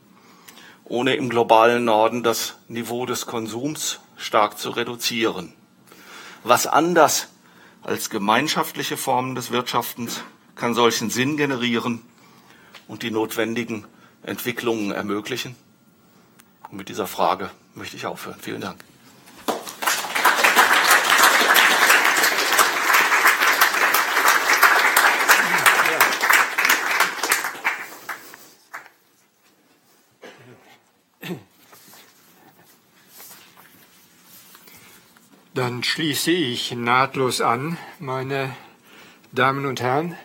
[0.86, 5.54] ohne im globalen Norden das Niveau des Konsums stark zu reduzieren.
[6.44, 7.30] Was anders
[7.82, 10.22] als gemeinschaftliche Formen des Wirtschaftens
[10.56, 12.02] kann solchen Sinn generieren
[12.88, 13.86] und die notwendigen
[14.24, 15.56] Entwicklungen ermöglichen?
[16.70, 18.40] Und mit dieser Frage möchte ich aufhören.
[18.42, 18.84] Vielen Dank.
[35.62, 38.56] Dann schließe ich nahtlos an, meine
[39.32, 40.16] Damen und Herren.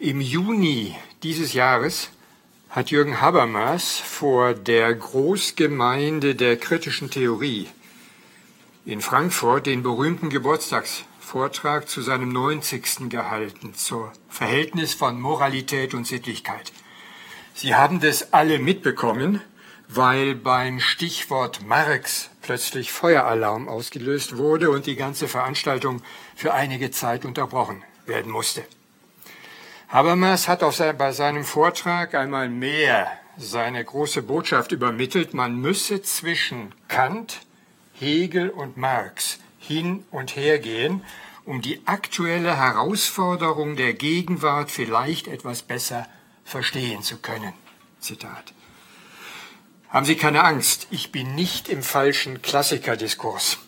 [0.00, 2.10] Im Juni dieses Jahres
[2.70, 7.68] hat Jürgen Habermas vor der Großgemeinde der kritischen Theorie
[8.84, 13.08] in Frankfurt den berühmten Geburtstagsvortrag zu seinem 90.
[13.08, 16.72] gehalten, zur Verhältnis von Moralität und Sittlichkeit.
[17.54, 19.40] Sie haben das alle mitbekommen
[19.88, 26.00] weil beim Stichwort Marx plötzlich Feueralarm ausgelöst wurde und die ganze Veranstaltung
[26.36, 28.64] für einige Zeit unterbrochen werden musste.
[29.88, 36.72] Habermas hat sein, bei seinem Vortrag einmal mehr seine große Botschaft übermittelt, man müsse zwischen
[36.88, 37.40] Kant,
[37.94, 41.02] Hegel und Marx hin und her gehen,
[41.44, 46.06] um die aktuelle Herausforderung der Gegenwart vielleicht etwas besser
[46.44, 47.52] verstehen zu können.
[48.00, 48.55] Zitat.
[49.88, 53.58] Haben Sie keine Angst, ich bin nicht im falschen Klassikerdiskurs.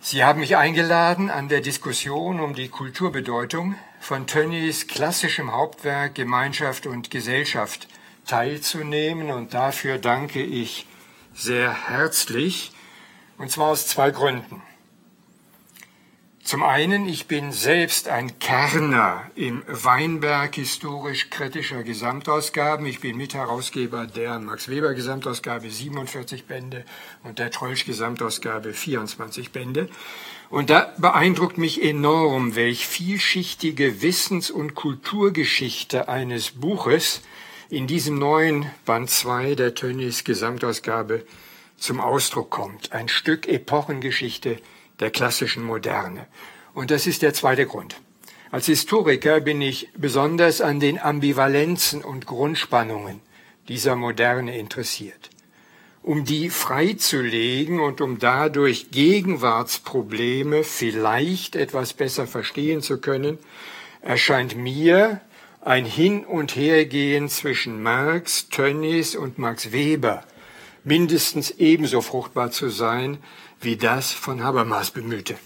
[0.00, 6.86] Sie haben mich eingeladen, an der Diskussion um die Kulturbedeutung von Tönnies klassischem Hauptwerk Gemeinschaft
[6.86, 7.88] und Gesellschaft
[8.24, 10.86] teilzunehmen und dafür danke ich
[11.34, 12.70] sehr herzlich,
[13.36, 14.62] und zwar aus zwei Gründen.
[16.46, 22.86] Zum einen, ich bin selbst ein Kerner im Weinberg historisch-kritischer Gesamtausgaben.
[22.86, 26.84] Ich bin Mitherausgeber der Max Weber Gesamtausgabe 47 Bände
[27.24, 29.88] und der Trollsch Gesamtausgabe 24 Bände.
[30.48, 37.22] Und da beeindruckt mich enorm, welch vielschichtige Wissens- und Kulturgeschichte eines Buches
[37.70, 41.26] in diesem neuen Band 2 der Tönnies Gesamtausgabe
[41.76, 42.92] zum Ausdruck kommt.
[42.92, 44.60] Ein Stück Epochengeschichte,
[45.00, 46.26] der klassischen Moderne.
[46.74, 47.96] Und das ist der zweite Grund.
[48.50, 53.20] Als Historiker bin ich besonders an den Ambivalenzen und Grundspannungen
[53.68, 55.30] dieser Moderne interessiert.
[56.02, 63.38] Um die freizulegen und um dadurch Gegenwartsprobleme vielleicht etwas besser verstehen zu können,
[64.02, 65.20] erscheint mir
[65.60, 70.24] ein Hin- und Hergehen zwischen Marx, Tönnies und Max Weber
[70.86, 73.18] mindestens ebenso fruchtbar zu sein
[73.60, 75.36] wie das von Habermas bemühte.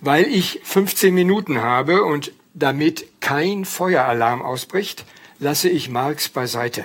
[0.00, 5.04] Weil ich 15 Minuten habe und damit kein Feueralarm ausbricht,
[5.38, 6.84] lasse ich Marx beiseite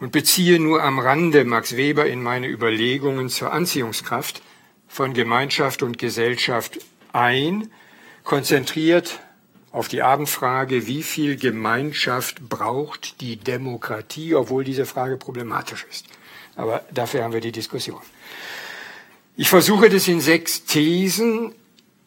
[0.00, 4.42] und beziehe nur am Rande Max Weber in meine Überlegungen zur Anziehungskraft
[4.88, 6.78] von Gemeinschaft und Gesellschaft
[7.12, 7.70] ein,
[8.24, 9.20] konzentriert
[9.72, 16.06] auf die Abendfrage, wie viel Gemeinschaft braucht die Demokratie, obwohl diese Frage problematisch ist.
[16.56, 18.00] Aber dafür haben wir die Diskussion.
[19.36, 21.54] Ich versuche das in sechs Thesen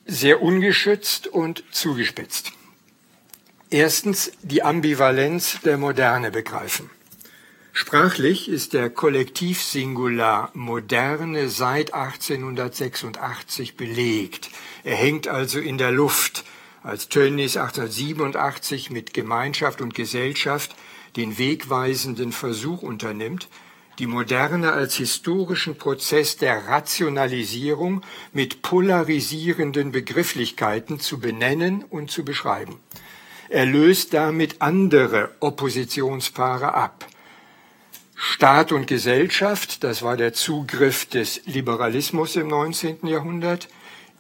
[0.06, 2.52] sehr ungeschützt und zugespitzt.
[3.70, 6.90] Erstens die Ambivalenz der Moderne begreifen.
[7.76, 14.52] Sprachlich ist der Kollektivsingular Moderne seit 1886 belegt.
[14.84, 16.44] Er hängt also in der Luft,
[16.84, 20.76] als Tönnies 1887 mit Gemeinschaft und Gesellschaft
[21.16, 23.48] den wegweisenden Versuch unternimmt,
[24.00, 28.02] die Moderne als historischen Prozess der Rationalisierung
[28.32, 32.80] mit polarisierenden Begrifflichkeiten zu benennen und zu beschreiben.
[33.50, 37.06] Er löst damit andere Oppositionspaare ab.
[38.16, 43.06] Staat und Gesellschaft, das war der Zugriff des Liberalismus im 19.
[43.06, 43.68] Jahrhundert,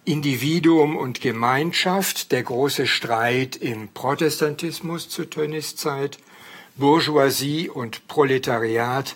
[0.06, 6.18] Individuum und Gemeinschaft, der große Streit im Protestantismus zu Tönnies Zeit,
[6.76, 9.16] Bourgeoisie und Proletariat,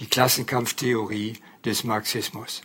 [0.00, 2.62] die Klassenkampftheorie des Marxismus.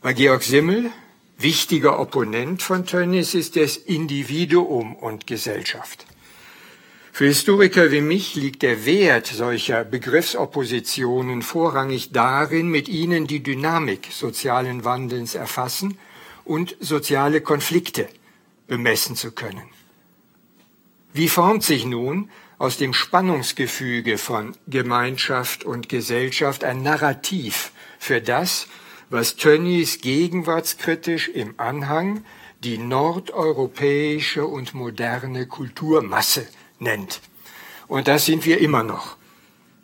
[0.00, 0.90] Bei Georg Simmel,
[1.38, 6.06] wichtiger Opponent von Tönnies, ist es Individuum und Gesellschaft.
[7.12, 14.08] Für Historiker wie mich liegt der Wert solcher Begriffsoppositionen vorrangig darin, mit ihnen die Dynamik
[14.10, 15.96] sozialen Wandelns erfassen
[16.44, 18.06] und soziale Konflikte
[18.66, 19.68] bemessen zu können.
[21.14, 28.66] Wie formt sich nun aus dem Spannungsgefüge von Gemeinschaft und Gesellschaft ein Narrativ für das,
[29.10, 32.24] was Tönnies gegenwartskritisch im Anhang
[32.64, 36.46] die nordeuropäische und moderne Kulturmasse
[36.78, 37.20] nennt.
[37.88, 39.16] Und das sind wir immer noch.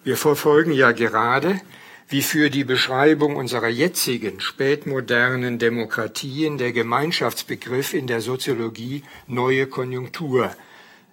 [0.02, 1.60] Wir verfolgen ja gerade,
[2.08, 10.54] wie für die Beschreibung unserer jetzigen spätmodernen Demokratien der Gemeinschaftsbegriff in der Soziologie neue Konjunktur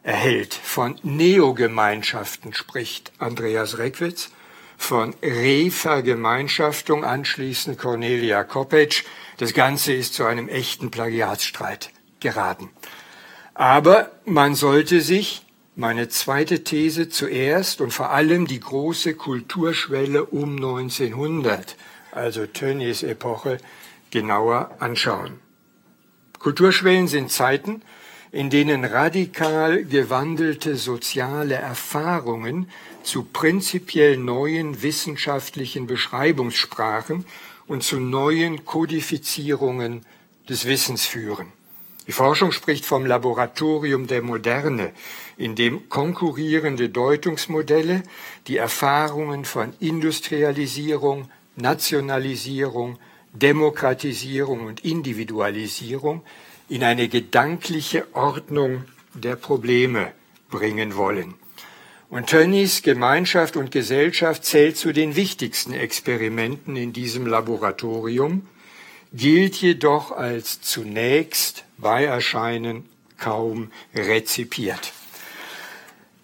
[0.03, 0.53] erhält.
[0.53, 4.31] Von Neogemeinschaften spricht Andreas Reckwitz,
[4.77, 9.03] von Revergemeinschaftung anschließend Cornelia Koppetsch.
[9.37, 12.69] Das Ganze ist zu einem echten Plagiatsstreit geraten.
[13.53, 20.55] Aber man sollte sich meine zweite These zuerst und vor allem die große Kulturschwelle um
[20.55, 21.75] 1900,
[22.11, 23.59] also Tönnies Epoche,
[24.11, 25.39] genauer anschauen.
[26.39, 27.81] Kulturschwellen sind Zeiten,
[28.31, 32.69] in denen radikal gewandelte soziale Erfahrungen
[33.03, 37.25] zu prinzipiell neuen wissenschaftlichen Beschreibungssprachen
[37.67, 40.05] und zu neuen Kodifizierungen
[40.47, 41.47] des Wissens führen.
[42.07, 44.91] Die Forschung spricht vom Laboratorium der Moderne,
[45.37, 48.03] in dem konkurrierende Deutungsmodelle
[48.47, 52.97] die Erfahrungen von Industrialisierung, Nationalisierung,
[53.33, 56.23] Demokratisierung und Individualisierung
[56.69, 60.13] in eine gedankliche Ordnung der Probleme
[60.49, 61.33] bringen wollen.
[62.09, 68.47] Und Tönnies Gemeinschaft und Gesellschaft zählt zu den wichtigsten Experimenten in diesem Laboratorium,
[69.13, 72.85] gilt jedoch als zunächst bei Erscheinen
[73.17, 74.93] kaum rezipiert.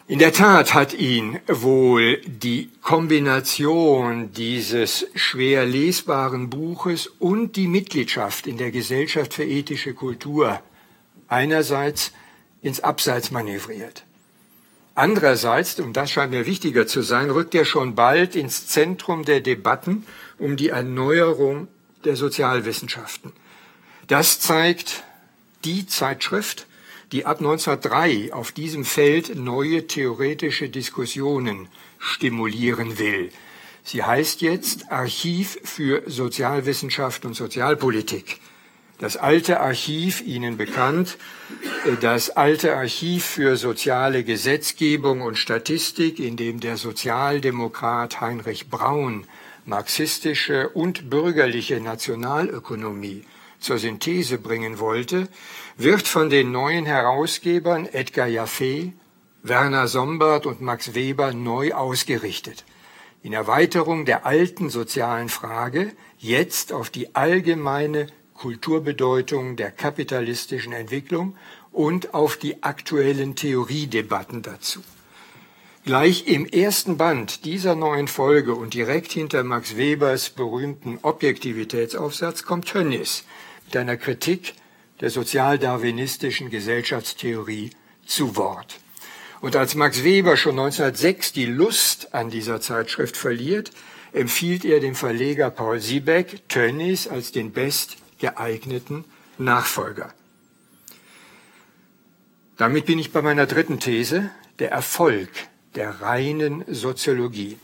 [0.08, 8.46] In der Tat hat ihn wohl die Kombination dieses schwer lesbaren Buches und die Mitgliedschaft
[8.46, 10.62] in der Gesellschaft für ethische Kultur
[11.28, 12.12] einerseits
[12.62, 14.04] ins Abseits manövriert.
[14.94, 19.42] Andererseits, und das scheint mir wichtiger zu sein, rückt er schon bald ins Zentrum der
[19.42, 20.06] Debatten
[20.38, 21.68] um die Erneuerung
[22.04, 23.34] der Sozialwissenschaften.
[24.06, 25.04] Das zeigt
[25.64, 26.68] die Zeitschrift,
[27.12, 31.68] die ab 1903 auf diesem Feld neue theoretische Diskussionen
[32.00, 33.32] stimulieren will.
[33.84, 38.40] Sie heißt jetzt Archiv für Sozialwissenschaft und Sozialpolitik.
[38.98, 41.18] Das alte Archiv, Ihnen bekannt,
[42.02, 49.28] das alte Archiv für soziale Gesetzgebung und Statistik, in dem der Sozialdemokrat Heinrich Braun
[49.66, 53.26] marxistische und bürgerliche Nationalökonomie
[53.60, 55.28] zur Synthese bringen wollte,
[55.78, 58.94] wird von den neuen Herausgebern Edgar Jaffe,
[59.44, 62.64] Werner Sombart und Max Weber neu ausgerichtet.
[63.24, 71.36] In Erweiterung der alten sozialen Frage jetzt auf die allgemeine Kulturbedeutung der kapitalistischen Entwicklung
[71.72, 74.82] und auf die aktuellen Theoriedebatten dazu.
[75.84, 82.68] Gleich im ersten Band dieser neuen Folge und direkt hinter Max Webers berühmten Objektivitätsaufsatz kommt
[82.68, 83.26] Tönnies
[83.66, 84.56] mit einer Kritik
[85.02, 87.72] der sozialdarwinistischen Gesellschaftstheorie
[88.06, 88.80] zu Wort.
[89.42, 93.72] Und als Max Weber schon 1906 die Lust an dieser Zeitschrift verliert,
[94.14, 99.04] empfiehlt er dem Verleger Paul Siebeck Tönnies als den best geeigneten
[99.38, 100.14] Nachfolger.
[102.58, 104.30] Damit bin ich bei meiner dritten These,
[104.60, 105.30] der Erfolg
[105.76, 107.58] der reinen Soziologie.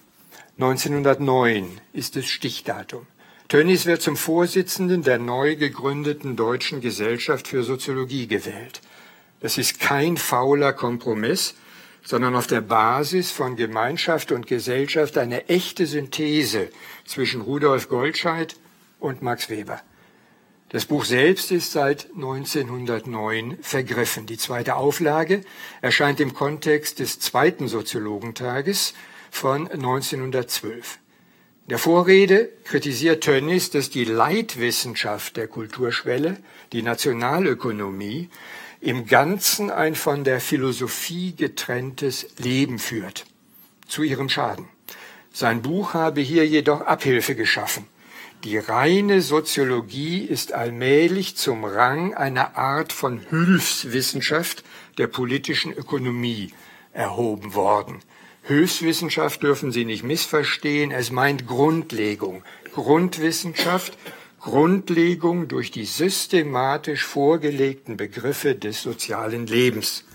[0.58, 3.08] 1909 ist das Stichdatum.
[3.52, 8.80] Tönnies wird zum Vorsitzenden der neu gegründeten Deutschen Gesellschaft für Soziologie gewählt.
[9.42, 11.56] Das ist kein fauler Kompromiss,
[12.02, 16.70] sondern auf der Basis von Gemeinschaft und Gesellschaft eine echte Synthese
[17.06, 18.56] zwischen Rudolf Goldscheid
[19.02, 19.82] und Max Weber.
[20.70, 24.28] Das Buch selbst ist seit 1909 vergriffen.
[24.28, 25.42] Die zweite Auflage
[25.82, 28.94] erscheint im Kontext des zweiten Soziologentages
[29.30, 31.00] von 1912.
[31.72, 36.36] Der Vorrede kritisiert Tönnies, dass die Leitwissenschaft der Kulturschwelle,
[36.74, 38.28] die Nationalökonomie,
[38.82, 43.24] im Ganzen ein von der Philosophie getrenntes Leben führt,
[43.88, 44.68] zu ihrem Schaden.
[45.32, 47.88] Sein Buch habe hier jedoch Abhilfe geschaffen.
[48.44, 54.66] Die reine Soziologie ist allmählich zum Rang einer Art von Hilfswissenschaft
[54.98, 56.52] der politischen Ökonomie
[56.92, 58.02] erhoben worden.
[58.44, 62.44] Hilfswissenschaft dürfen Sie nicht missverstehen, es meint Grundlegung.
[62.74, 63.98] Grundwissenschaft,
[64.40, 70.06] Grundlegung durch die systematisch vorgelegten Begriffe des sozialen Lebens.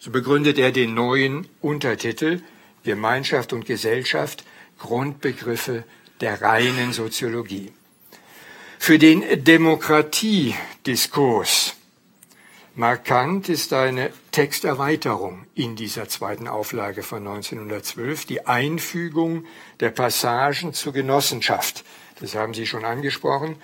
[0.00, 2.40] So begründet er den neuen Untertitel
[2.82, 4.42] Gemeinschaft und Gesellschaft,
[4.78, 5.84] Grundbegriffe
[6.20, 7.70] der reinen Soziologie.
[8.78, 11.77] Für den Demokratiediskurs
[12.78, 19.46] markant ist eine Texterweiterung in dieser zweiten Auflage von 1912, die Einfügung
[19.80, 21.84] der Passagen zur Genossenschaft.
[22.20, 23.56] Das haben Sie schon angesprochen.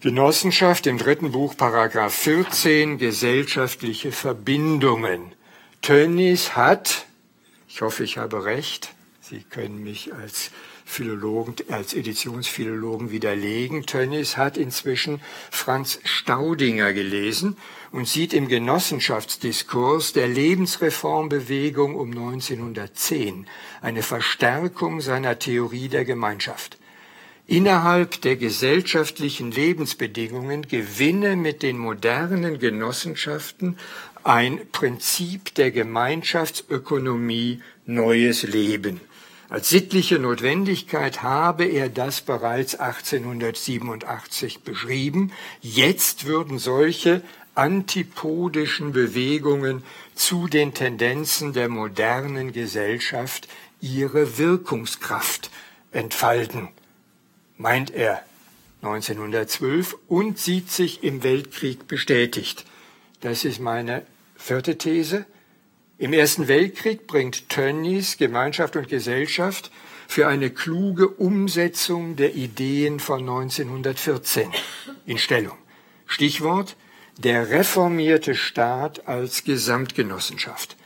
[0.00, 5.32] Genossenschaft im dritten Buch, Paragraph 14, gesellschaftliche Verbindungen.
[5.80, 7.06] Tönnies hat,
[7.68, 10.50] ich hoffe, ich habe recht, Sie können mich als
[10.84, 13.86] Philologen, als Editionsphilologen widerlegen.
[13.86, 17.56] Tönnies hat inzwischen Franz Staudinger gelesen
[17.92, 23.46] und sieht im Genossenschaftsdiskurs der Lebensreformbewegung um 1910
[23.80, 26.78] eine Verstärkung seiner Theorie der Gemeinschaft.
[27.46, 33.78] Innerhalb der gesellschaftlichen Lebensbedingungen gewinne mit den modernen Genossenschaften
[34.22, 39.00] ein Prinzip der Gemeinschaftsökonomie neues Leben.
[39.48, 45.32] Als sittliche Notwendigkeit habe er das bereits 1887 beschrieben.
[45.62, 47.22] Jetzt würden solche
[47.58, 49.82] antipodischen Bewegungen
[50.14, 53.48] zu den Tendenzen der modernen Gesellschaft
[53.80, 55.50] ihre Wirkungskraft
[55.90, 56.68] entfalten,
[57.56, 58.22] meint er
[58.82, 62.64] 1912 und sieht sich im Weltkrieg bestätigt.
[63.22, 64.06] Das ist meine
[64.36, 65.26] vierte These.
[65.98, 69.72] Im Ersten Weltkrieg bringt Tönnies Gemeinschaft und Gesellschaft
[70.06, 74.52] für eine kluge Umsetzung der Ideen von 1914
[75.06, 75.58] in Stellung.
[76.06, 76.76] Stichwort
[77.18, 80.76] der reformierte Staat als Gesamtgenossenschaft.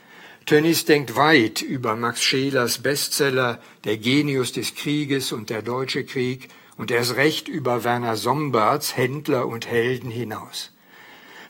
[0.45, 6.49] Tönnies denkt weit über Max Schelers Bestseller Der Genius des Krieges und der Deutsche Krieg
[6.75, 10.73] und erst recht über Werner Sombarts Händler und Helden hinaus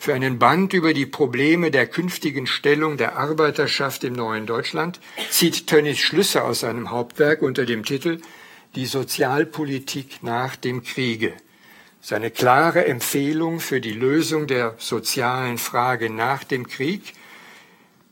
[0.03, 5.65] für einen Band über die Probleme der künftigen Stellung der Arbeiterschaft im neuen Deutschland zieht
[5.67, 8.19] Tönnies Schlüsse aus seinem Hauptwerk unter dem Titel
[8.75, 11.31] Die Sozialpolitik nach dem Kriege.
[12.05, 17.13] Seine klare Empfehlung für die Lösung der sozialen Frage nach dem Krieg,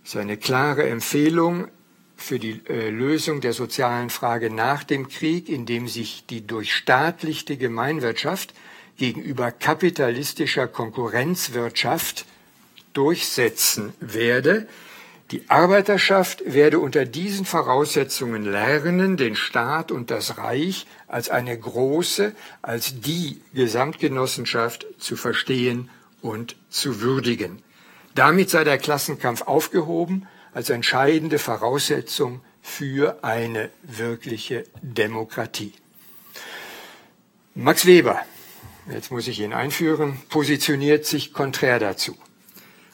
[0.02, 1.68] seine klare Empfehlung
[2.16, 8.54] für die äh, Lösung der sozialen Frage nach dem Krieg, indem sich die durchstaatlichte Gemeinwirtschaft
[8.96, 12.26] gegenüber kapitalistischer Konkurrenzwirtschaft
[12.94, 14.70] durchsetzen werde.
[15.32, 22.34] Die Arbeiterschaft werde unter diesen Voraussetzungen lernen, den Staat und das Reich als eine große,
[22.62, 25.90] als die Gesamtgenossenschaft zu verstehen
[26.22, 27.62] und zu würdigen.
[28.16, 35.74] Damit sei der Klassenkampf aufgehoben als entscheidende Voraussetzung für eine wirkliche Demokratie.
[37.54, 38.22] Max Weber
[38.90, 42.18] jetzt muss ich ihn einführen, positioniert sich konträr dazu.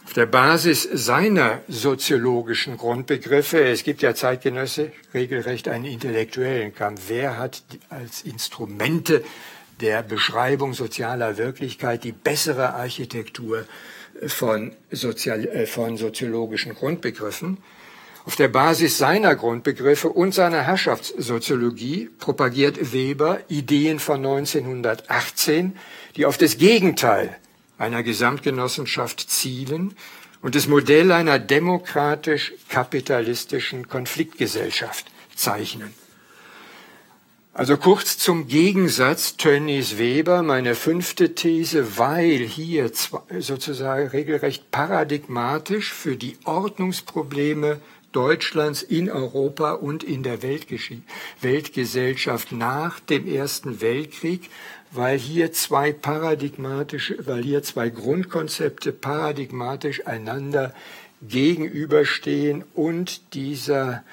[0.07, 7.37] Auf der Basis seiner soziologischen Grundbegriffe, es gibt ja Zeitgenösse regelrecht einen intellektuellen Kampf, wer
[7.37, 9.21] hat als Instrumente
[9.81, 13.65] der Beschreibung sozialer Wirklichkeit die bessere Architektur
[14.27, 17.57] von, Sozial, äh, von soziologischen Grundbegriffen,
[18.23, 25.75] auf der Basis seiner Grundbegriffe und seiner Herrschaftssoziologie propagiert Weber Ideen von 1918,
[26.15, 27.35] die auf das Gegenteil
[27.78, 29.95] einer Gesamtgenossenschaft zielen
[30.41, 35.93] und das Modell einer demokratisch-kapitalistischen Konfliktgesellschaft zeichnen.
[37.53, 42.91] Also kurz zum Gegensatz Tönnies Weber, meine fünfte These, weil hier
[43.39, 53.28] sozusagen regelrecht paradigmatisch für die Ordnungsprobleme Deutschlands in Europa und in der Weltgesellschaft nach dem
[53.28, 54.51] Ersten Weltkrieg,
[54.91, 60.73] weil hier zwei paradigmatische, weil hier zwei Grundkonzepte paradigmatisch einander
[61.21, 64.03] gegenüberstehen und dieser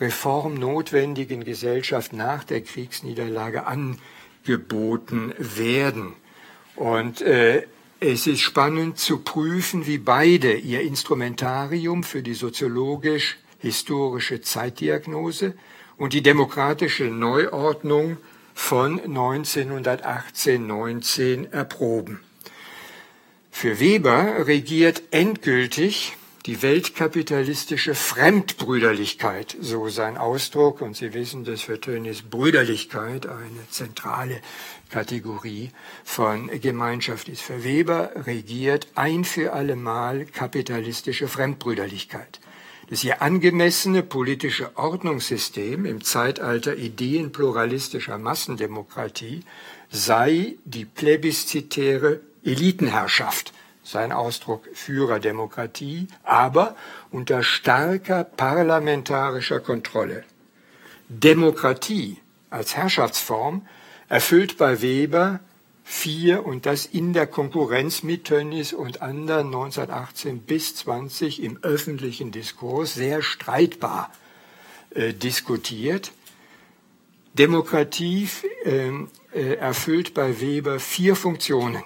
[0.00, 6.12] reformnotwendigen Gesellschaft nach der Kriegsniederlage angeboten werden.
[6.76, 7.64] Und äh,
[8.00, 15.54] es ist spannend zu prüfen, wie beide ihr Instrumentarium für die soziologisch-historische Zeitdiagnose
[15.96, 18.18] und die demokratische Neuordnung
[18.58, 22.20] von 1918-19 erproben.
[23.52, 31.80] Für Weber regiert endgültig die weltkapitalistische Fremdbrüderlichkeit, so sein Ausdruck, und Sie wissen, dass für
[31.80, 34.40] Tönnies Brüderlichkeit eine zentrale
[34.90, 35.70] Kategorie
[36.04, 37.42] von Gemeinschaft ist.
[37.42, 42.40] Für Weber regiert ein für allemal kapitalistische Fremdbrüderlichkeit.
[42.90, 49.44] Das ihr angemessene politische Ordnungssystem im Zeitalter ideenpluralistischer Massendemokratie
[49.90, 53.52] sei die plebiszitäre Elitenherrschaft
[53.84, 56.76] sein Ausdruck Führerdemokratie, aber
[57.10, 60.24] unter starker parlamentarischer Kontrolle.
[61.08, 62.18] Demokratie
[62.50, 63.66] als Herrschaftsform
[64.08, 65.40] erfüllt bei Weber
[65.90, 72.30] vier und das in der Konkurrenz mit Tönnies und anderen 1918 bis 20 im öffentlichen
[72.30, 74.12] Diskurs sehr streitbar
[74.90, 76.12] äh, diskutiert.
[77.32, 78.28] Demokratie
[78.64, 78.90] äh,
[79.32, 81.82] äh, erfüllt bei Weber vier Funktionen.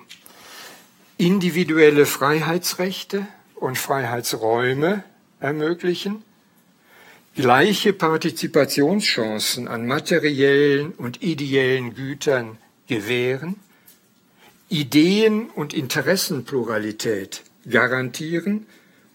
[1.17, 5.05] Individuelle Freiheitsrechte und Freiheitsräume
[5.39, 6.25] ermöglichen,
[7.37, 13.62] gleiche Partizipationschancen an materiellen und ideellen Gütern gewähren,
[14.73, 18.67] Ideen- und Interessenpluralität garantieren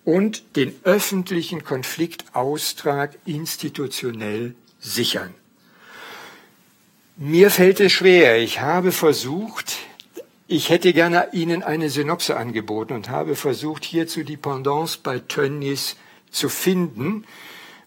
[0.05, 5.33] und den öffentlichen Konfliktaustrag institutionell sichern.
[7.17, 8.37] Mir fällt es schwer.
[8.37, 9.77] Ich habe versucht,
[10.47, 15.95] ich hätte gerne Ihnen eine Synopse angeboten und habe versucht, hierzu die Pendance bei Tönnies
[16.29, 17.25] zu finden,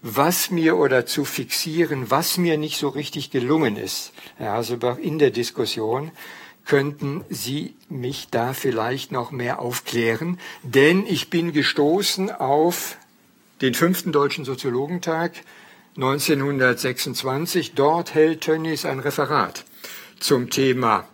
[0.03, 4.13] was mir oder zu fixieren, was mir nicht so richtig gelungen ist.
[4.37, 6.11] Herr Hasebach, in der Diskussion
[6.71, 12.97] könnten Sie mich da vielleicht noch mehr aufklären, denn ich bin gestoßen auf
[13.61, 15.33] den fünften Deutschen Soziologentag
[15.97, 17.75] 1926.
[17.75, 19.65] Dort hält Tönnies ein Referat
[20.21, 21.09] zum Thema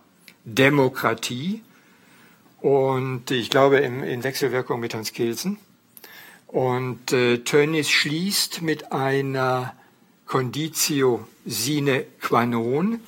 [0.45, 1.63] Demokratie
[2.61, 5.57] und ich glaube in, in Wechselwirkung mit Hans Kelsen.
[6.45, 9.73] Und äh, Tönnies schließt mit einer
[10.27, 12.99] Conditio sine qua non,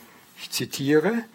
[0.42, 1.26] ich zitiere,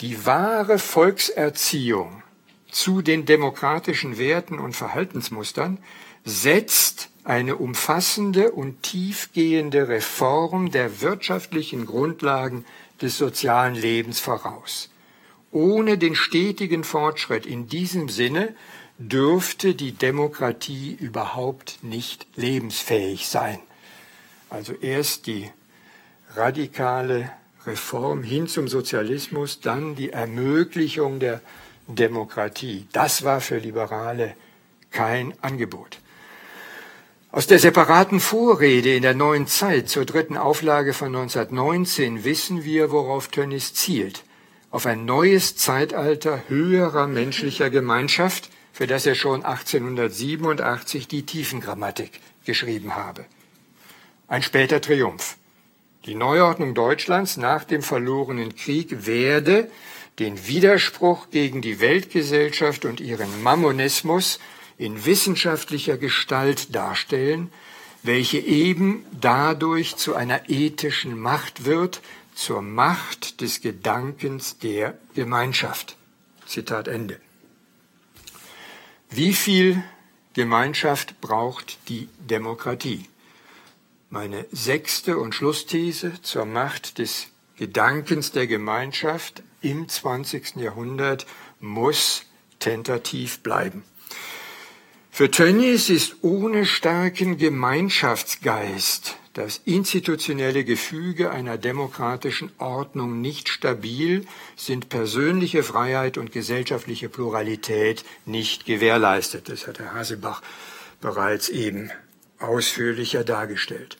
[0.00, 2.22] die wahre Volkserziehung
[2.70, 5.78] zu den demokratischen Werten und Verhaltensmustern
[6.24, 12.64] setzt eine umfassende und tiefgehende Reform der wirtschaftlichen Grundlagen
[13.00, 14.90] des sozialen Lebens voraus.
[15.50, 18.54] Ohne den stetigen Fortschritt in diesem Sinne
[18.98, 23.58] dürfte die Demokratie überhaupt nicht lebensfähig sein.
[24.50, 25.50] Also erst die
[26.34, 27.30] radikale
[27.68, 31.40] Reform hin zum Sozialismus, dann die Ermöglichung der
[31.86, 32.86] Demokratie.
[32.92, 34.34] Das war für Liberale
[34.90, 36.00] kein Angebot.
[37.30, 42.90] Aus der separaten Vorrede in der neuen Zeit zur dritten Auflage von 1919 wissen wir,
[42.90, 44.24] worauf Tönnies zielt
[44.70, 52.94] auf ein neues Zeitalter höherer menschlicher Gemeinschaft, für das er schon 1887 die Tiefengrammatik geschrieben
[52.94, 53.24] habe.
[54.28, 55.36] Ein später Triumph.
[56.06, 59.70] Die Neuordnung Deutschlands nach dem verlorenen Krieg werde
[60.18, 64.38] den Widerspruch gegen die Weltgesellschaft und ihren Mammonismus
[64.78, 67.52] in wissenschaftlicher Gestalt darstellen,
[68.02, 72.00] welche eben dadurch zu einer ethischen Macht wird,
[72.34, 75.96] zur Macht des Gedankens der Gemeinschaft.
[76.46, 77.20] Zitat Ende.
[79.10, 79.82] Wie viel
[80.34, 83.06] Gemeinschaft braucht die Demokratie?
[84.10, 90.56] Meine sechste und Schlussthese zur Macht des Gedankens der Gemeinschaft im 20.
[90.56, 91.26] Jahrhundert
[91.60, 92.22] muss
[92.58, 93.82] tentativ bleiben.
[95.10, 104.88] Für Tönnies ist ohne starken Gemeinschaftsgeist das institutionelle Gefüge einer demokratischen Ordnung nicht stabil, sind
[104.88, 109.48] persönliche Freiheit und gesellschaftliche Pluralität nicht gewährleistet.
[109.48, 110.42] Das hat Herr Hasebach
[111.00, 111.92] bereits eben
[112.40, 113.96] ausführlicher dargestellt.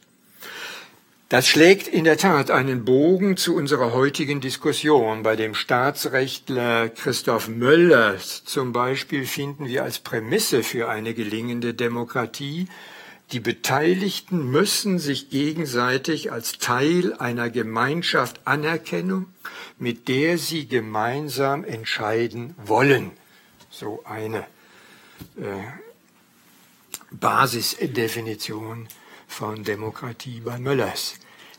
[1.29, 5.23] Das schlägt in der Tat einen Bogen zu unserer heutigen Diskussion.
[5.23, 12.67] Bei dem Staatsrechtler Christoph Möller zum Beispiel finden wir als Prämisse für eine gelingende Demokratie
[13.33, 19.27] die Beteiligten müssen sich gegenseitig als Teil einer Gemeinschaft anerkennen,
[19.79, 23.11] mit der sie gemeinsam entscheiden wollen.
[23.71, 24.47] So eine
[25.37, 25.43] äh,
[27.11, 28.89] Basisdefinition
[29.27, 31.15] von Demokratie bei Möllers.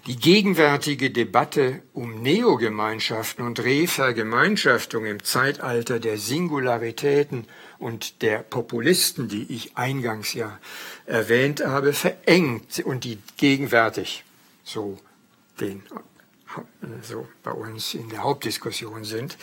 [0.07, 7.45] Die gegenwärtige Debatte um Neogemeinschaften und Revergemeinschaftung im Zeitalter der Singularitäten
[7.79, 10.57] und der Populisten, die ich eingangs ja
[11.05, 14.23] erwähnt habe, verengt und die gegenwärtig
[14.63, 14.97] so,
[15.59, 15.83] den,
[17.01, 19.37] so bei uns in der Hauptdiskussion sind,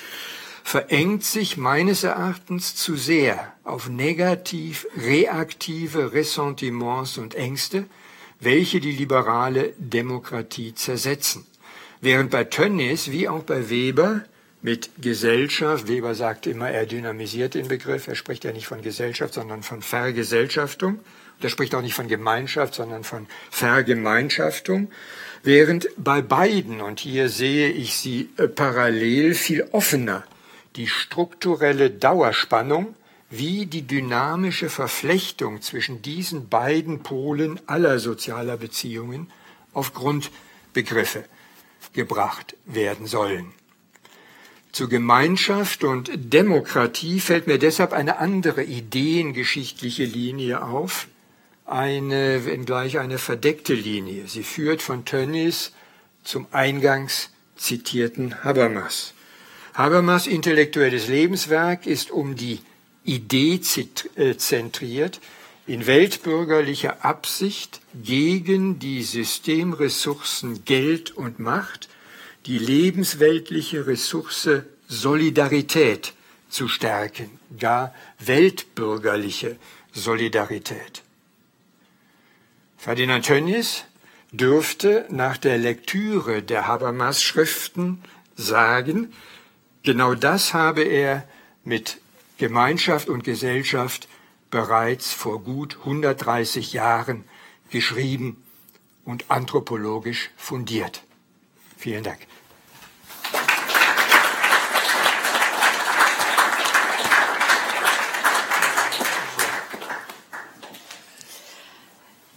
[0.66, 7.84] verengt sich meines Erachtens zu sehr auf negativ reaktive Ressentiments und Ängste,
[8.40, 11.46] welche die liberale Demokratie zersetzen.
[12.00, 14.24] Während bei Tönnies wie auch bei Weber
[14.60, 19.34] mit Gesellschaft, Weber sagt immer, er dynamisiert den Begriff, er spricht ja nicht von Gesellschaft,
[19.34, 20.98] sondern von Vergesellschaftung,
[21.40, 24.90] er spricht auch nicht von Gemeinschaft, sondern von Vergemeinschaftung,
[25.44, 30.24] während bei beiden, und hier sehe ich sie äh, parallel, viel offener
[30.76, 32.94] die strukturelle Dauerspannung
[33.28, 39.30] wie die dynamische Verflechtung zwischen diesen beiden Polen aller sozialer Beziehungen
[39.72, 41.24] auf Grundbegriffe
[41.92, 43.52] gebracht werden sollen.
[44.70, 51.08] Zu Gemeinschaft und Demokratie fällt mir deshalb eine andere ideengeschichtliche Linie auf,
[51.64, 54.28] eine, wenngleich eine verdeckte Linie.
[54.28, 55.72] Sie führt von Tönnies
[56.22, 59.15] zum eingangs zitierten Habermas.
[59.76, 62.60] Habermas intellektuelles Lebenswerk ist um die
[63.04, 63.60] Idee
[64.16, 65.20] äh, zentriert,
[65.66, 71.90] in weltbürgerlicher Absicht gegen die Systemressourcen Geld und Macht
[72.46, 74.48] die lebensweltliche Ressource
[74.88, 76.14] Solidarität
[76.48, 79.56] zu stärken, gar weltbürgerliche
[79.92, 81.02] Solidarität.
[82.78, 83.84] Ferdinand Tönnies
[84.32, 88.02] dürfte nach der Lektüre der Habermas-Schriften
[88.36, 89.12] sagen,
[89.86, 91.26] genau das habe er
[91.64, 91.98] mit
[92.36, 94.08] Gemeinschaft und Gesellschaft
[94.50, 97.24] bereits vor gut 130 Jahren
[97.70, 98.42] geschrieben
[99.04, 101.02] und anthropologisch fundiert.
[101.78, 102.18] Vielen Dank.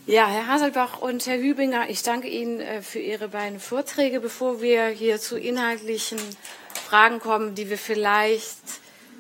[0.06, 4.20] Ja, Herr Haselbach und Herr Hübinger, ich danke Ihnen äh, für Ihre beiden Vorträge.
[4.20, 6.18] Bevor wir hier zu inhaltlichen
[6.74, 8.58] Fragen kommen, die wir vielleicht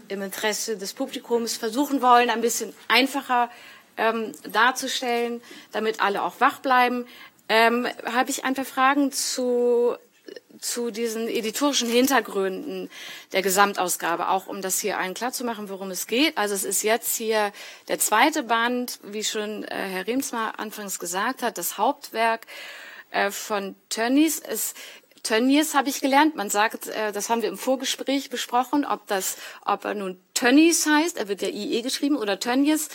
[0.07, 3.49] im Interesse des Publikums versuchen wollen, ein bisschen einfacher
[3.97, 5.41] ähm, darzustellen,
[5.71, 7.05] damit alle auch wach bleiben,
[7.47, 9.95] ähm, habe ich ein paar Fragen zu,
[10.59, 12.89] zu diesen editorischen Hintergründen
[13.33, 16.37] der Gesamtausgabe, auch um das hier allen klar zu machen, worum es geht.
[16.37, 17.51] Also es ist jetzt hier
[17.87, 22.45] der zweite Band, wie schon äh, Herr Remsmar anfangs gesagt hat, das Hauptwerk
[23.11, 24.39] äh, von Tönnies.
[24.39, 24.75] Es
[25.23, 26.35] Tönnies habe ich gelernt.
[26.35, 30.85] Man sagt, äh, das haben wir im Vorgespräch besprochen, ob das, ob er nun Tönnies
[30.85, 32.89] heißt, er wird ja IE geschrieben, oder Tönnies.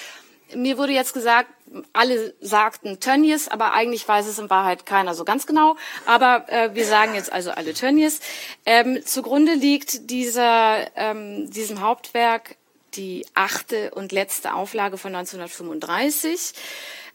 [0.55, 1.51] Mir wurde jetzt gesagt,
[1.93, 5.77] alle sagten Tönnies, aber eigentlich weiß es in Wahrheit keiner so ganz genau.
[6.07, 8.20] Aber äh, wir sagen jetzt also alle Tönnies.
[8.66, 12.57] Ähm, zugrunde liegt dieser, ähm, diesem Hauptwerk
[12.95, 16.53] die achte und letzte Auflage von 1935.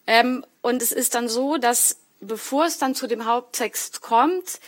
[0.07, 4.60] Ähm, und es ist dann so, dass bevor es dann zu dem Haupttext kommt,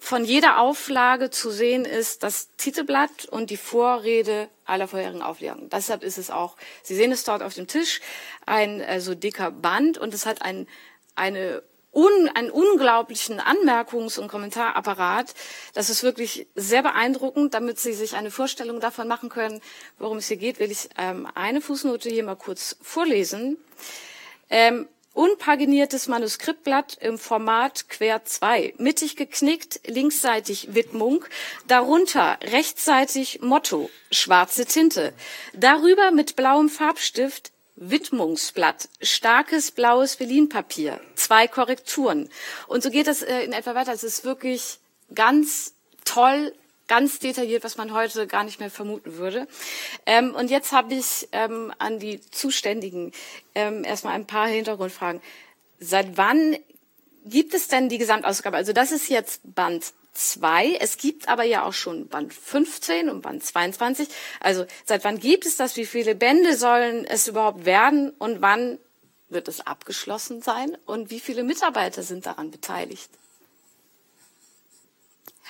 [0.00, 5.68] von jeder Auflage zu sehen ist das Titelblatt und die Vorrede aller vorherigen Auflagen.
[5.68, 8.00] Deshalb ist es auch, Sie sehen es dort auf dem Tisch,
[8.46, 10.66] ein äh, so dicker Band und es hat ein,
[11.14, 15.34] eine un, einen unglaublichen Anmerkungs- und Kommentarapparat.
[15.74, 17.52] Das ist wirklich sehr beeindruckend.
[17.52, 19.60] Damit Sie sich eine Vorstellung davon machen können,
[19.98, 23.58] worum es hier geht, will ich ähm, eine Fußnote hier mal kurz vorlesen.
[24.48, 31.24] Ähm, Unpaginiertes Manuskriptblatt im Format Quer 2, mittig geknickt, linksseitig Widmung,
[31.66, 35.12] darunter rechtsseitig Motto, schwarze Tinte,
[35.52, 42.28] darüber mit blauem Farbstift Widmungsblatt, starkes blaues Velinpapier, zwei Korrekturen.
[42.66, 43.92] Und so geht das äh, in etwa weiter.
[43.92, 44.78] Es ist wirklich
[45.14, 46.52] ganz toll
[46.90, 49.46] ganz detailliert, was man heute gar nicht mehr vermuten würde.
[50.06, 53.12] Ähm, und jetzt habe ich ähm, an die Zuständigen
[53.54, 55.22] ähm, erstmal ein paar Hintergrundfragen.
[55.78, 56.56] Seit wann
[57.24, 58.56] gibt es denn die Gesamtausgabe?
[58.56, 60.78] Also das ist jetzt Band 2.
[60.80, 64.08] Es gibt aber ja auch schon Band 15 und Band 22.
[64.40, 65.76] Also seit wann gibt es das?
[65.76, 68.10] Wie viele Bände sollen es überhaupt werden?
[68.18, 68.78] Und wann
[69.28, 70.76] wird es abgeschlossen sein?
[70.86, 73.10] Und wie viele Mitarbeiter sind daran beteiligt?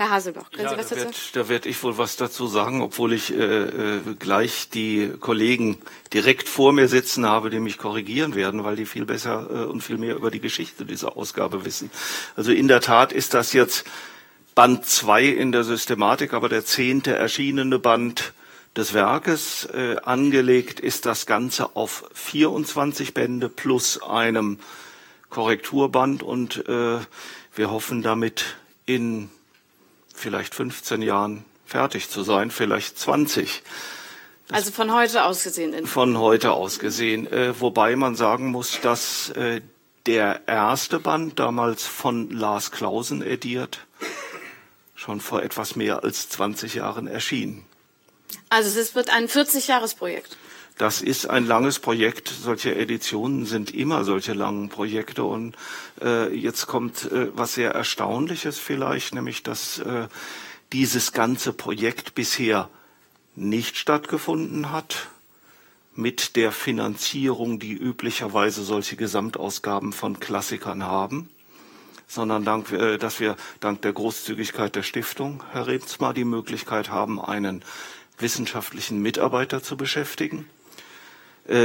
[0.01, 1.09] Herr Haselbach, können ja, Sie was da dazu?
[1.09, 5.77] wird, da werde ich wohl was dazu sagen, obwohl ich äh, äh, gleich die Kollegen
[6.15, 9.83] direkt vor mir sitzen habe, die mich korrigieren werden, weil die viel besser äh, und
[9.83, 11.91] viel mehr über die Geschichte dieser Ausgabe wissen.
[12.35, 13.85] Also in der Tat ist das jetzt
[14.55, 18.33] Band 2 in der Systematik, aber der zehnte erschienene Band
[18.77, 19.67] des Werkes.
[19.67, 24.61] Äh, angelegt ist das Ganze auf 24 Bände plus einem
[25.29, 27.01] Korrekturband und äh,
[27.55, 29.29] wir hoffen damit in
[30.21, 33.63] vielleicht 15 Jahren fertig zu sein, vielleicht 20.
[34.49, 35.87] Das also von heute aus gesehen.
[35.87, 37.31] Von heute aus gesehen.
[37.33, 39.61] Äh, wobei man sagen muss, dass äh,
[40.07, 43.87] der erste Band, damals von Lars Clausen ediert,
[44.95, 47.65] schon vor etwas mehr als 20 Jahren erschien.
[48.49, 50.37] Also es wird ein 40-Jahres-Projekt.
[50.81, 52.29] Das ist ein langes Projekt.
[52.29, 55.25] Solche Editionen sind immer solche langen Projekte.
[55.25, 55.55] Und
[56.01, 60.09] äh, jetzt kommt äh, was sehr Erstaunliches vielleicht, nämlich dass äh,
[60.73, 62.71] dieses ganze Projekt bisher
[63.37, 65.09] nicht stattgefunden hat
[65.95, 71.29] mit der Finanzierung, die üblicherweise solche Gesamtausgaben von Klassikern haben,
[72.09, 77.21] sondern dank, äh, dass wir dank der Großzügigkeit der Stiftung, Herr Rebsmar, die Möglichkeit haben,
[77.21, 77.63] einen
[78.17, 80.49] wissenschaftlichen Mitarbeiter zu beschäftigen,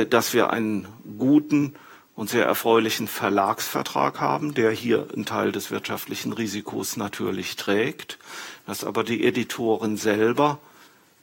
[0.09, 1.75] dass wir einen guten
[2.15, 8.17] und sehr erfreulichen Verlagsvertrag haben, der hier einen Teil des wirtschaftlichen Risikos natürlich trägt,
[8.65, 10.59] dass aber die Editoren selber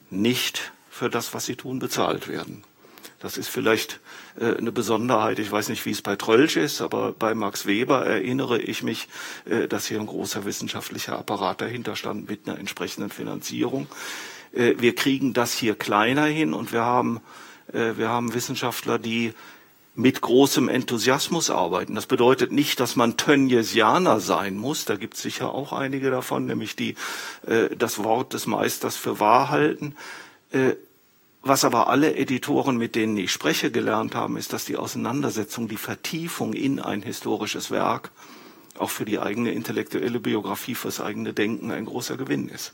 [0.09, 2.63] nicht für das, was sie tun, bezahlt werden.
[3.19, 4.01] Das ist vielleicht
[4.39, 5.39] äh, eine Besonderheit.
[5.39, 9.07] Ich weiß nicht, wie es bei Trölsch ist, aber bei Max Weber erinnere ich mich,
[9.45, 13.87] äh, dass hier ein großer wissenschaftlicher Apparat dahinter stand mit einer entsprechenden Finanzierung.
[14.51, 17.21] Äh, wir kriegen das hier kleiner hin und wir haben, äh,
[17.71, 19.33] wir haben Wissenschaftler, die
[19.95, 21.95] mit großem Enthusiasmus arbeiten.
[21.95, 24.85] Das bedeutet nicht, dass man Tönniesianer sein muss.
[24.85, 26.95] Da gibt es sicher auch einige davon, nämlich die
[27.45, 29.95] äh, das Wort des Meisters für wahr halten.
[30.51, 30.73] Äh,
[31.43, 35.77] was aber alle Editoren, mit denen ich spreche, gelernt haben, ist, dass die Auseinandersetzung, die
[35.77, 38.11] Vertiefung in ein historisches Werk
[38.79, 42.73] auch für die eigene intellektuelle Biografie, fürs eigene Denken ein großer Gewinn ist.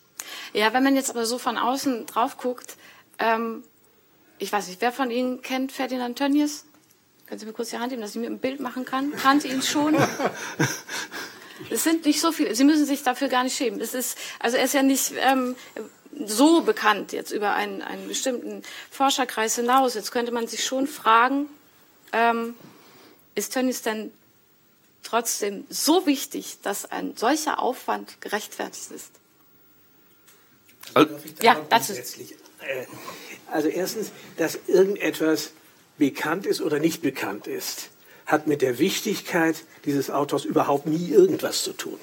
[0.54, 2.78] Ja, wenn man jetzt aber so von außen drauf guckt,
[3.18, 3.64] ähm,
[4.40, 6.66] ich weiß nicht, wer von Ihnen kennt Ferdinand Tönnies?
[7.28, 9.16] Können Sie mir kurz die Hand geben, dass ich mir ein Bild machen kann?
[9.16, 9.96] Kannte ihn schon?
[11.70, 12.56] Es sind nicht so viele.
[12.56, 13.82] Sie müssen sich dafür gar nicht schämen.
[13.82, 15.56] Es ist, also er ist ja nicht ähm,
[16.26, 19.94] so bekannt jetzt über einen, einen bestimmten Forscherkreis hinaus.
[19.94, 21.48] Jetzt könnte man sich schon fragen,
[22.14, 22.56] ähm,
[23.36, 24.12] ist Tönnies denn
[25.04, 29.12] trotzdem so wichtig, dass ein solcher Aufwand gerechtfertigt ist?
[30.94, 32.18] Also, ja, das ist.
[32.18, 32.86] Äh,
[33.52, 35.52] also erstens, dass irgendetwas
[35.98, 37.90] bekannt ist oder nicht bekannt ist,
[38.26, 42.00] hat mit der Wichtigkeit dieses Autors überhaupt nie irgendwas zu tun.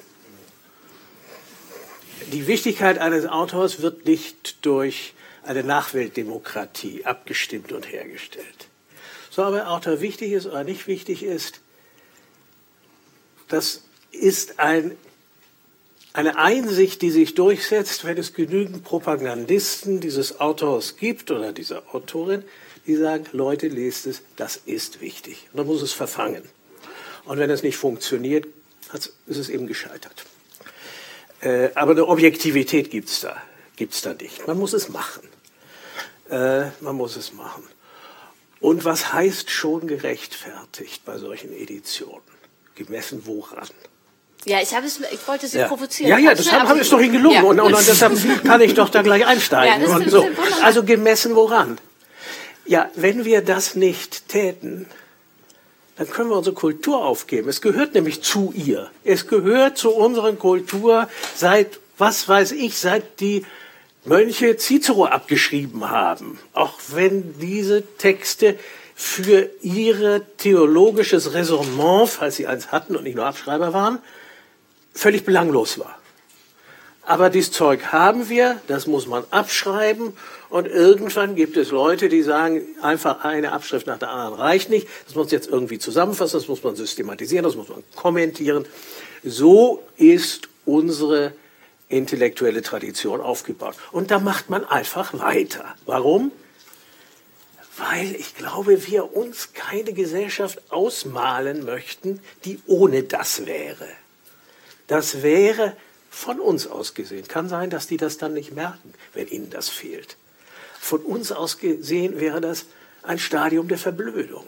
[2.31, 8.67] Die Wichtigkeit eines Autors wird nicht durch eine Nachweltdemokratie abgestimmt und hergestellt.
[9.29, 11.61] So, aber ein Autor wichtig ist oder nicht wichtig ist,
[13.47, 14.97] das ist ein
[16.17, 22.43] eine Einsicht, die sich durchsetzt, wenn es genügend Propagandisten dieses Autors gibt oder dieser Autorin,
[22.87, 25.47] die sagen, Leute, lest es, das ist wichtig.
[25.51, 26.41] Und dann muss es verfangen.
[27.25, 28.47] Und wenn es nicht funktioniert,
[29.27, 30.25] ist es eben gescheitert.
[31.41, 33.39] Äh, aber eine Objektivität gibt es da,
[33.75, 34.47] gibt's da nicht.
[34.47, 35.29] Man muss es machen.
[36.31, 37.63] Äh, man muss es machen.
[38.59, 42.23] Und was heißt schon gerechtfertigt bei solchen Editionen?
[42.73, 43.69] Gemessen woran?
[44.47, 45.67] Ja, ich, es, ich wollte Sie ja.
[45.67, 46.09] provozieren.
[46.09, 47.35] Ja, ja, das haben, haben es doch hingelungen.
[47.35, 47.43] Ja.
[47.43, 48.13] Und, und, und, deshalb
[48.45, 49.87] kann ich doch da gleich einsteigen.
[49.87, 50.25] Ja, und so.
[50.63, 51.77] Also gemessen woran?
[52.65, 54.87] Ja, wenn wir das nicht täten,
[55.97, 57.49] dann können wir unsere Kultur aufgeben.
[57.49, 58.89] Es gehört nämlich zu ihr.
[59.03, 63.45] Es gehört zu unserer Kultur seit, was weiß ich, seit die
[64.05, 66.39] Mönche Cicero abgeschrieben haben.
[66.53, 68.57] Auch wenn diese Texte
[68.95, 73.99] für ihr theologisches Resonnement, falls sie eins hatten und nicht nur Abschreiber waren,
[74.97, 75.97] völlig belanglos war.
[77.03, 80.11] Aber dieses Zeug haben wir, das muss man abschreiben
[80.49, 84.89] und irgendwann gibt es Leute, die sagen, einfach eine Abschrift nach der anderen reicht nicht,
[85.05, 88.65] das muss jetzt irgendwie zusammenfassen, das muss man systematisieren, das muss man kommentieren.
[89.23, 91.31] So ist unsere
[91.87, 93.75] intellektuelle Tradition aufgebaut.
[93.93, 95.75] Und da macht man einfach weiter.
[95.85, 96.33] Warum?
[97.77, 103.87] Weil ich glaube, wir uns keine Gesellschaft ausmalen möchten, die ohne das wäre.
[104.87, 105.75] Das wäre
[106.09, 107.27] von uns aus gesehen.
[107.27, 110.17] Kann sein, dass die das dann nicht merken, wenn ihnen das fehlt.
[110.79, 112.65] Von uns aus gesehen wäre das
[113.03, 114.45] ein Stadium der Verblödung.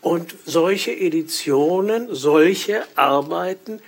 [0.00, 3.80] Und solche Editionen, solche Arbeiten,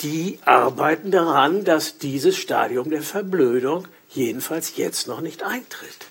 [0.00, 6.06] die arbeiten daran, dass dieses Stadium der Verblödung jedenfalls jetzt noch nicht eintritt.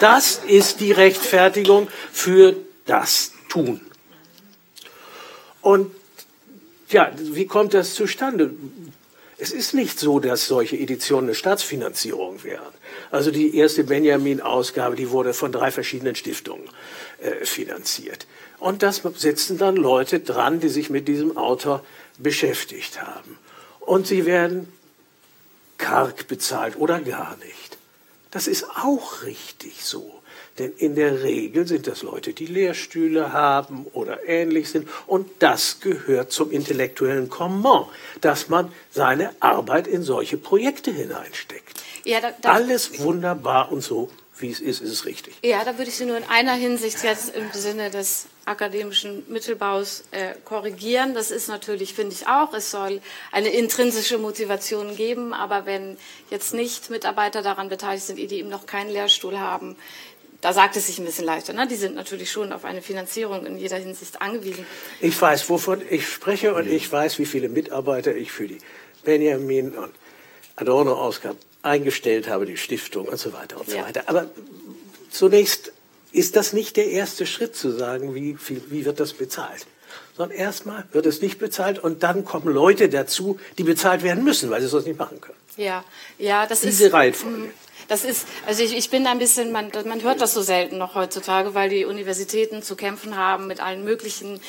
[0.00, 2.56] Das ist die Rechtfertigung für
[2.86, 3.80] das Tun.
[5.60, 5.90] Und
[6.88, 8.54] ja, wie kommt das zustande?
[9.38, 12.72] Es ist nicht so, dass solche Editionen eine Staatsfinanzierung wären,
[13.10, 16.64] Also die erste Benjamin-Ausgabe, die wurde von drei verschiedenen Stiftungen
[17.18, 18.26] äh, finanziert.
[18.58, 21.84] Und das setzen dann Leute dran, die sich mit diesem Autor
[22.18, 23.38] beschäftigt haben.
[23.80, 24.72] Und sie werden
[25.76, 27.78] karg bezahlt oder gar nicht.
[28.30, 30.15] Das ist auch richtig so.
[30.58, 34.88] Denn in der Regel sind das Leute, die Lehrstühle haben oder ähnlich sind.
[35.06, 37.86] Und das gehört zum intellektuellen Comment,
[38.20, 41.82] dass man seine Arbeit in solche Projekte hineinsteckt.
[42.04, 45.34] Ja, da, da, Alles wunderbar und so, wie es ist, ist es richtig.
[45.42, 50.04] Ja, da würde ich Sie nur in einer Hinsicht jetzt im Sinne des akademischen Mittelbaus
[50.12, 51.14] äh, korrigieren.
[51.14, 53.00] Das ist natürlich, finde ich auch, es soll
[53.32, 55.96] eine intrinsische Motivation geben, aber wenn
[56.30, 59.76] jetzt nicht Mitarbeiter daran beteiligt sind, die eben noch keinen Lehrstuhl haben,
[60.46, 61.52] da sagt es sich ein bisschen leichter.
[61.52, 61.66] Ne?
[61.66, 64.64] Die sind natürlich schon auf eine Finanzierung in jeder Hinsicht angewiesen.
[65.00, 68.58] Ich weiß, wovon ich spreche und ich weiß, wie viele Mitarbeiter ich für die
[69.02, 69.92] Benjamin und
[70.54, 73.86] Adorno-Ausgabe eingestellt habe, die Stiftung und so weiter und so ja.
[73.86, 74.04] weiter.
[74.06, 74.30] Aber
[75.10, 75.72] zunächst
[76.12, 79.66] ist das nicht der erste Schritt zu sagen, wie, viel, wie wird das bezahlt.
[80.16, 84.48] Sondern erstmal wird es nicht bezahlt und dann kommen Leute dazu, die bezahlt werden müssen,
[84.50, 85.38] weil sie es sonst nicht machen können.
[85.56, 85.84] Ja,
[86.18, 86.78] ja, das Diese ist.
[86.78, 87.50] Diese Reihenfolge.
[87.88, 90.78] Das ist, also ich, ich bin da ein bisschen, man, man hört das so selten
[90.78, 94.40] noch heutzutage, weil die Universitäten zu kämpfen haben mit allen möglichen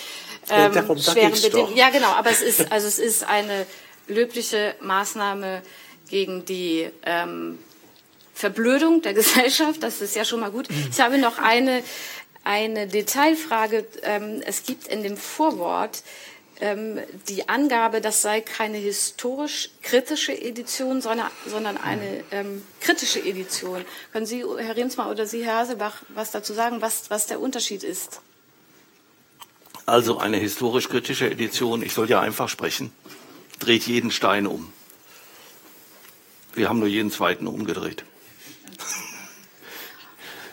[0.49, 1.75] ähm, ja, schweren Bedingungen.
[1.75, 3.65] Ja, genau, aber es ist, also es ist eine
[4.07, 5.61] löbliche Maßnahme
[6.09, 7.59] gegen die ähm,
[8.33, 9.83] Verblödung der Gesellschaft.
[9.83, 10.67] Das ist ja schon mal gut.
[10.91, 11.83] Ich habe noch eine,
[12.43, 13.85] eine Detailfrage.
[14.03, 16.01] Ähm, es gibt in dem Vorwort
[16.60, 23.86] die Angabe, das sei keine historisch-kritische Edition, sondern, sondern eine ähm, kritische Edition.
[24.12, 27.84] Können Sie, Herr Riensma oder Sie, Herr Hasebach, was dazu sagen, was, was der Unterschied
[27.84, 28.22] ist?
[29.86, 32.91] Also eine historisch-kritische Edition, ich soll ja einfach sprechen,
[33.60, 34.74] dreht jeden Stein um.
[36.55, 38.03] Wir haben nur jeden zweiten umgedreht.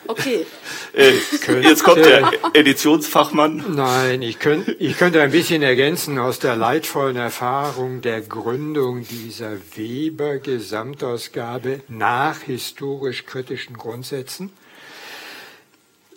[0.07, 0.47] Okay.
[0.97, 1.15] Äh,
[1.61, 3.65] jetzt kommt der Editionsfachmann.
[3.75, 9.57] Nein, ich, könnt, ich könnte ein bisschen ergänzen aus der leidvollen Erfahrung der Gründung dieser
[9.75, 14.51] Weber-Gesamtausgabe nach historisch-kritischen Grundsätzen.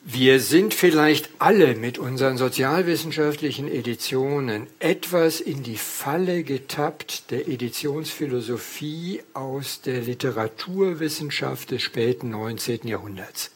[0.04, 9.24] Wir sind vielleicht alle mit unseren sozialwissenschaftlichen Editionen etwas in die Falle getappt der Editionsphilosophie
[9.34, 12.88] aus der Literaturwissenschaft des späten 19.
[12.88, 13.50] Jahrhunderts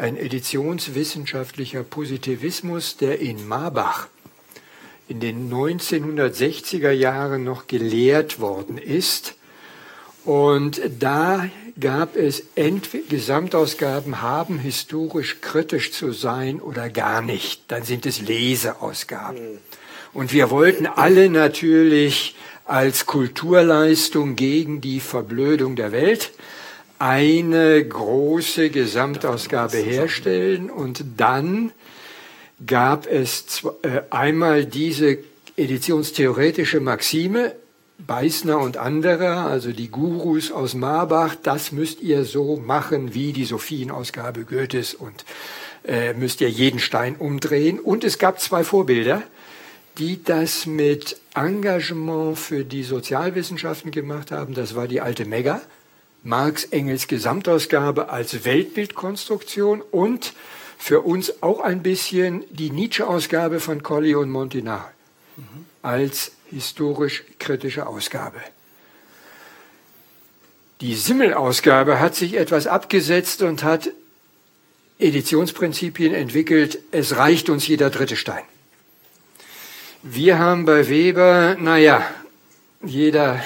[0.00, 4.08] ein editionswissenschaftlicher Positivismus, der in Marbach
[5.08, 9.34] in den 1960er Jahren noch gelehrt worden ist.
[10.24, 11.48] Und da
[11.78, 17.62] gab es entweder Gesamtausgaben haben historisch kritisch zu sein oder gar nicht.
[17.68, 19.58] Dann sind es Leseausgaben.
[20.12, 26.30] Und wir wollten alle natürlich als Kulturleistung gegen die Verblödung der Welt
[27.00, 31.72] eine große Gesamtausgabe herstellen und dann
[32.64, 35.16] gab es äh, einmal diese
[35.56, 37.54] editionstheoretische Maxime,
[38.06, 43.46] Beißner und andere, also die Gurus aus Marbach, das müsst ihr so machen wie die
[43.46, 45.24] Sophienausgabe Goethes und
[45.86, 47.80] äh, müsst ihr jeden Stein umdrehen.
[47.80, 49.22] Und es gab zwei Vorbilder,
[49.96, 54.52] die das mit Engagement für die Sozialwissenschaften gemacht haben.
[54.52, 55.62] Das war die alte Mega,
[56.22, 60.34] Marx Engels Gesamtausgabe als Weltbildkonstruktion und
[60.78, 64.90] für uns auch ein bisschen die Nietzsche-Ausgabe von Colli und Montinari
[65.36, 65.66] mhm.
[65.82, 68.40] als historisch-kritische Ausgabe.
[70.80, 73.90] Die Simmel-Ausgabe hat sich etwas abgesetzt und hat
[74.98, 76.78] Editionsprinzipien entwickelt.
[76.90, 78.42] Es reicht uns jeder dritte Stein.
[80.02, 82.02] Wir haben bei Weber, naja,
[82.82, 83.44] jeder,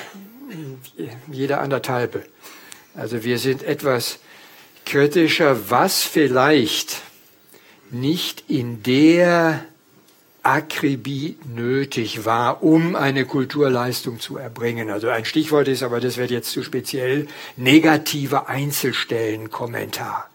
[1.30, 2.24] jeder anderthalbe.
[2.96, 4.18] Also wir sind etwas
[4.86, 7.02] kritischer, was vielleicht
[7.90, 9.64] nicht in der
[10.44, 14.90] Akribie nötig war, um eine Kulturleistung zu erbringen.
[14.90, 17.26] Also ein Stichwort ist, aber das wird jetzt zu speziell,
[17.56, 20.28] negative Einzelstellenkommentar.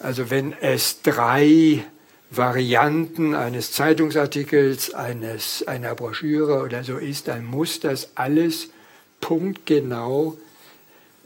[0.00, 1.84] Also wenn es drei
[2.30, 8.70] Varianten eines Zeitungsartikels, eines, einer Broschüre oder so ist, dann muss das alles
[9.20, 10.36] punktgenau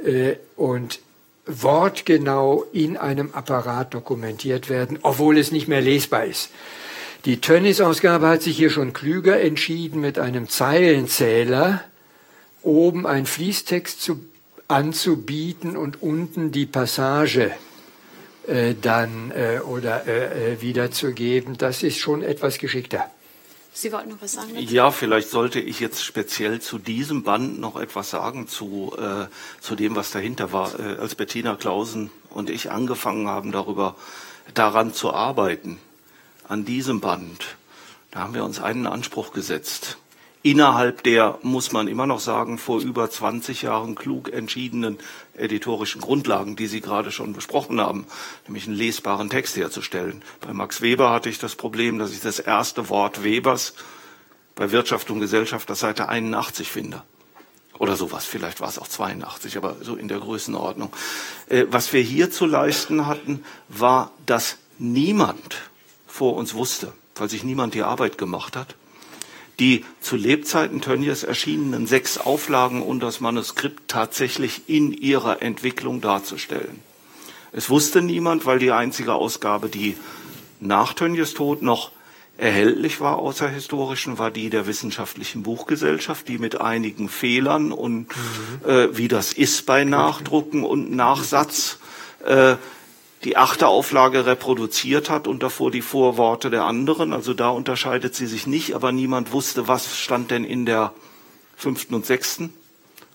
[0.04, 1.00] äh, und
[1.46, 6.50] wortgenau in einem Apparat dokumentiert werden, obwohl es nicht mehr lesbar ist.
[7.24, 11.82] Die Tönnies-Ausgabe hat sich hier schon klüger entschieden, mit einem Zeilenzähler
[12.62, 14.20] oben ein Fließtext zu,
[14.68, 17.50] anzubieten und unten die Passage
[18.46, 21.58] äh, dann äh, oder äh, äh wiederzugeben.
[21.58, 23.10] Das ist schon etwas geschickter.
[23.72, 24.54] Sie wollten noch was sagen?
[24.54, 24.74] Dazu?
[24.74, 29.26] Ja, vielleicht sollte ich jetzt speziell zu diesem Band noch etwas sagen, zu, äh,
[29.60, 30.78] zu dem, was dahinter war.
[30.78, 33.96] Äh, als Bettina Klausen und ich angefangen haben, darüber
[34.54, 35.78] daran zu arbeiten,
[36.48, 37.56] an diesem Band,
[38.10, 39.98] da haben wir uns einen Anspruch gesetzt.
[40.42, 44.98] Innerhalb der, muss man immer noch sagen, vor über 20 Jahren klug entschiedenen
[45.34, 48.06] editorischen Grundlagen, die Sie gerade schon besprochen haben,
[48.46, 50.22] nämlich einen lesbaren Text herzustellen.
[50.40, 53.74] Bei Max Weber hatte ich das Problem, dass ich das erste Wort Webers
[54.54, 57.02] bei Wirtschaft und Gesellschaft das Seite 81 finde.
[57.78, 60.90] Oder sowas, vielleicht war es auch 82, aber so in der Größenordnung.
[61.48, 65.56] Äh, was wir hier zu leisten hatten, war, dass niemand
[66.06, 68.74] vor uns wusste, weil sich niemand die Arbeit gemacht hat,
[69.60, 76.80] die zu Lebzeiten Tönnies erschienenen sechs Auflagen und das Manuskript tatsächlich in ihrer Entwicklung darzustellen.
[77.52, 79.96] Es wusste niemand, weil die einzige Ausgabe, die
[80.60, 81.92] nach Tönnies Tod noch
[82.38, 88.70] erhältlich war, außer historischen, war die der Wissenschaftlichen Buchgesellschaft, die mit einigen Fehlern und mhm.
[88.70, 91.78] äh, wie das ist bei Nachdrucken und Nachsatz
[92.24, 92.56] äh,
[93.24, 97.12] die achte Auflage reproduziert hat und davor die Vorworte der anderen.
[97.12, 100.94] Also da unterscheidet sie sich nicht, aber niemand wusste, was stand denn in der
[101.56, 102.52] fünften und sechsten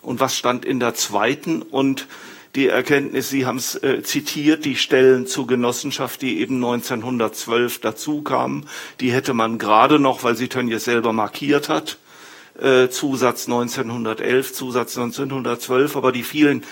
[0.02, 2.08] und was stand in der zweiten und
[2.56, 8.22] die Erkenntnis, Sie haben es äh, zitiert, die Stellen zur Genossenschaft, die eben 1912 dazu
[8.22, 8.70] kamen,
[9.02, 11.98] die hätte man gerade noch, weil sie Tönnies selber markiert hat,
[12.58, 16.64] äh, Zusatz 1911, Zusatz 1912, aber die vielen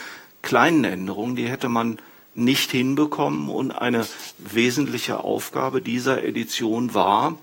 [0.42, 2.00] kleinen Änderungen, die hätte man
[2.36, 3.50] nicht hinbekommen.
[3.50, 4.06] Und eine
[4.38, 7.38] wesentliche Aufgabe dieser Edition war,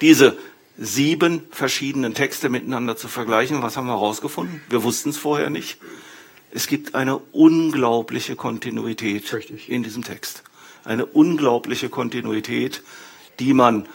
[0.00, 0.36] diese
[0.78, 3.62] sieben verschiedenen Texte miteinander zu vergleichen.
[3.62, 4.60] Was haben wir herausgefunden?
[4.68, 5.78] Wir wussten es vorher nicht.
[6.50, 9.70] Es gibt eine unglaubliche Kontinuität Richtig.
[9.70, 10.42] in diesem Text.
[10.84, 12.82] Eine unglaubliche Kontinuität,
[13.38, 13.88] die man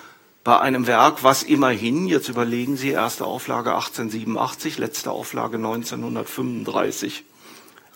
[0.43, 7.25] bei einem Werk, was immerhin, jetzt überlegen Sie, erste Auflage 1887, letzte Auflage 1935,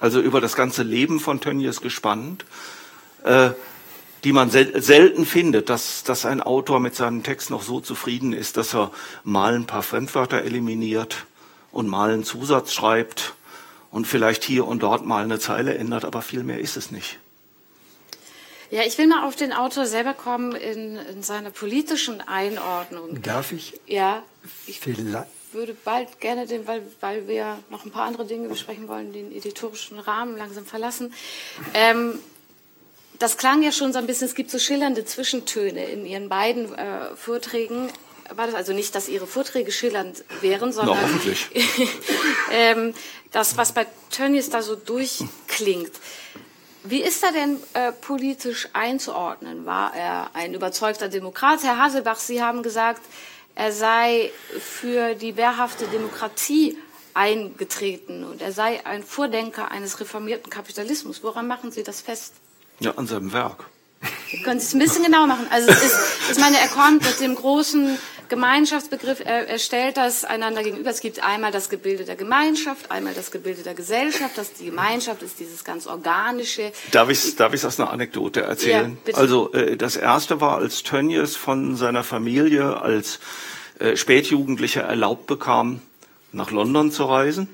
[0.01, 2.43] also über das ganze Leben von Tönnies gespannt,
[3.23, 3.51] äh,
[4.23, 8.33] die man sel selten findet, dass, dass ein Autor mit seinem Text noch so zufrieden
[8.33, 8.91] ist, dass er
[9.23, 11.25] mal ein paar Fremdwörter eliminiert
[11.71, 13.33] und mal einen Zusatz schreibt
[13.91, 17.19] und vielleicht hier und dort mal eine Zeile ändert, aber viel mehr ist es nicht.
[18.71, 23.21] Ja, ich will mal auf den Autor selber kommen in, in seiner politischen Einordnung.
[23.21, 23.79] Darf ich?
[23.85, 24.23] Ja.
[24.65, 28.87] Ich, vielleicht würde bald gerne den, weil, weil wir noch ein paar andere Dinge besprechen
[28.87, 31.13] wollen, den editorischen Rahmen langsam verlassen.
[31.73, 32.19] Ähm,
[33.19, 36.73] das klang ja schon so ein bisschen, es gibt so schillernde Zwischentöne in Ihren beiden
[36.73, 37.89] äh, Vorträgen.
[38.33, 40.97] War das also nicht, dass Ihre Vorträge schillernd wären, sondern
[42.51, 42.93] ähm,
[43.31, 45.91] das, was bei Tönnies da so durchklingt.
[46.83, 49.65] Wie ist er denn äh, politisch einzuordnen?
[49.65, 51.61] War er ein überzeugter Demokrat?
[51.63, 53.01] Herr Haselbach, Sie haben gesagt,
[53.61, 56.79] er sei für die wehrhafte Demokratie
[57.13, 61.21] eingetreten und er sei ein Vordenker eines reformierten Kapitalismus.
[61.21, 62.33] Woran machen Sie das fest?
[62.79, 63.65] Ja, an seinem Werk.
[64.43, 65.45] Können Sie es ein bisschen genauer machen?
[65.51, 65.99] Also es ist,
[66.31, 67.99] ich meine, er kommt mit dem großen
[68.31, 70.89] Gemeinschaftsbegriff, er, er stellt das einander gegenüber.
[70.89, 74.37] Es gibt einmal das Gebilde der Gemeinschaft, einmal das Gebilde der Gesellschaft.
[74.37, 76.71] Das, die Gemeinschaft ist dieses ganz organische.
[76.91, 78.97] Darf ich darf ich aus einer Anekdote erzählen?
[79.05, 83.19] Ja, also äh, das erste war, als Tönnies von seiner Familie als
[83.79, 85.81] äh, Spätjugendlicher erlaubt bekam,
[86.31, 87.49] nach London zu reisen,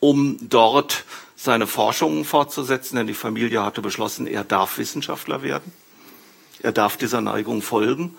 [0.00, 1.04] um dort
[1.34, 5.72] seine Forschungen fortzusetzen, denn die Familie hatte beschlossen, er darf Wissenschaftler werden.
[6.62, 8.16] Er darf dieser Neigung folgen.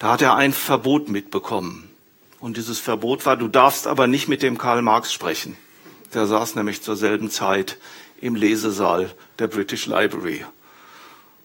[0.00, 1.90] Da hat er ein Verbot mitbekommen.
[2.40, 5.58] Und dieses Verbot war, du darfst aber nicht mit dem Karl Marx sprechen.
[6.14, 7.76] Der saß nämlich zur selben Zeit
[8.18, 10.46] im Lesesaal der British Library.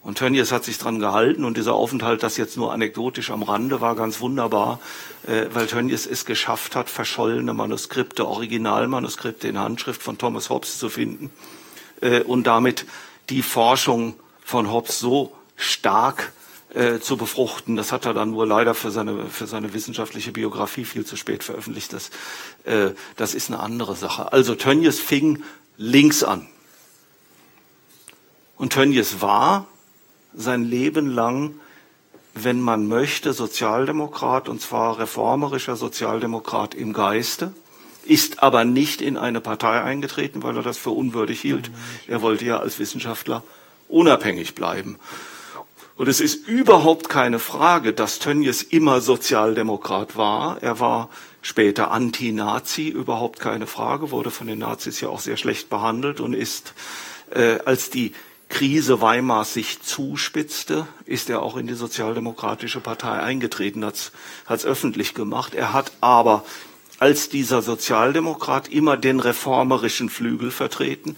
[0.02, 3.82] Und Tönnies hat sich dran gehalten und dieser Aufenthalt, das jetzt nur anekdotisch am Rande
[3.82, 4.80] war, ganz wunderbar,
[5.28, 10.88] äh, weil Tönnies es geschafft hat, verschollene Manuskripte, Originalmanuskripte in Handschrift von Thomas Hobbes zu
[10.88, 11.30] finden
[12.00, 12.86] äh, und damit
[13.30, 16.32] die Forschung von Hobbes so stark
[16.76, 17.76] äh, zu befruchten.
[17.76, 21.44] Das hat er dann nur leider für seine, für seine wissenschaftliche Biografie viel zu spät
[21.44, 21.94] veröffentlicht.
[21.94, 22.10] Das,
[22.66, 24.34] äh, das ist eine andere Sache.
[24.34, 25.42] Also Tönnies fing
[25.78, 26.48] links an.
[28.58, 29.68] Und Tönnies war
[30.34, 31.56] sein Leben lang,
[32.34, 37.54] wenn man möchte, Sozialdemokrat, und zwar reformerischer Sozialdemokrat im Geiste,
[38.04, 41.72] ist aber nicht in eine Partei eingetreten, weil er das für unwürdig hielt.
[42.08, 43.44] Er wollte ja als Wissenschaftler
[43.88, 45.00] unabhängig bleiben.
[45.98, 50.62] Und es ist überhaupt keine Frage, dass Tönnies immer Sozialdemokrat war.
[50.62, 51.10] Er war
[51.42, 56.34] später Anti-Nazi, überhaupt keine Frage, wurde von den Nazis ja auch sehr schlecht behandelt und
[56.34, 56.74] ist,
[57.32, 58.12] äh, als die
[58.50, 64.12] Krise Weimars sich zuspitzte, ist er auch in die Sozialdemokratische Partei eingetreten, hat
[64.50, 65.56] es öffentlich gemacht.
[65.56, 66.44] Er hat aber
[67.00, 71.16] als dieser Sozialdemokrat immer den reformerischen Flügel vertreten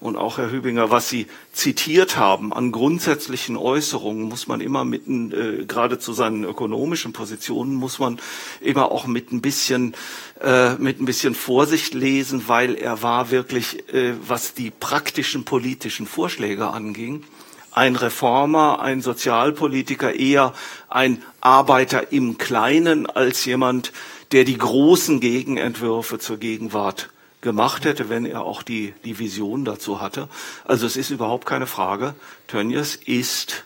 [0.00, 5.06] und auch Herr Hübinger, was Sie zitiert haben an grundsätzlichen Äußerungen, muss man immer mit,
[5.06, 8.18] äh, gerade zu seinen ökonomischen Positionen, muss man
[8.60, 9.94] immer auch mit ein bisschen,
[10.40, 16.06] äh, mit ein bisschen Vorsicht lesen, weil er war wirklich, äh, was die praktischen politischen
[16.06, 17.24] Vorschläge anging,
[17.72, 20.54] ein Reformer, ein Sozialpolitiker, eher
[20.88, 23.92] ein Arbeiter im Kleinen als jemand,
[24.32, 27.10] der die großen Gegenentwürfe zur Gegenwart
[27.40, 30.28] gemacht hätte, wenn er auch die, die Vision dazu hatte.
[30.64, 32.14] Also es ist überhaupt keine Frage.
[32.46, 33.64] Tönnies ist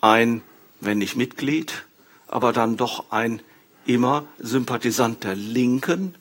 [0.00, 0.42] ein,
[0.80, 1.84] wenn nicht Mitglied,
[2.28, 3.42] aber dann doch ein
[3.86, 6.14] immer Sympathisant der Linken,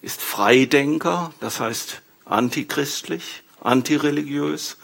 [0.00, 4.76] ist Freidenker, das heißt antichristlich, antireligiös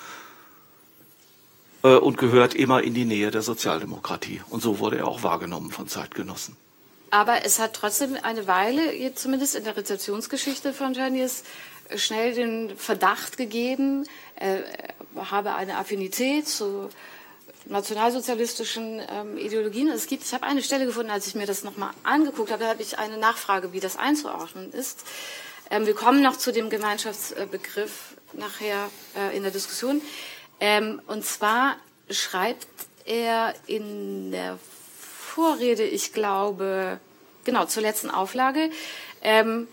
[1.83, 4.41] äh, und gehört immer in die Nähe der Sozialdemokratie.
[4.51, 6.57] Und so wurde er auch wahrgenommen von Zeitgenossen.
[7.13, 11.45] Aber es hat trotzdem eine Weile, zumindest in der Rezeptionsgeschichte von Tönnies,
[11.95, 14.65] schnell den Verdacht gegeben, er
[15.31, 16.89] habe eine Affinität zu
[17.67, 19.89] nationalsozialistischen ähm, Ideologien.
[19.89, 22.71] Es gibt, ich habe eine Stelle gefunden, als ich mir das nochmal angeguckt habe, da
[22.71, 25.05] habe ich eine Nachfrage, wie das einzuordnen ist.
[25.71, 28.89] Ähm, wir kommen noch zu dem Gemeinschaftsbegriff nachher
[29.19, 30.01] äh, in der Diskussion.
[30.61, 31.77] Ähm, und zwar
[32.09, 32.67] schreibt
[33.05, 34.59] er in der
[35.35, 37.01] Vorrede, ich glaube,
[37.45, 38.68] genau, zur letzten Auflage.
[39.22, 39.66] Ähm,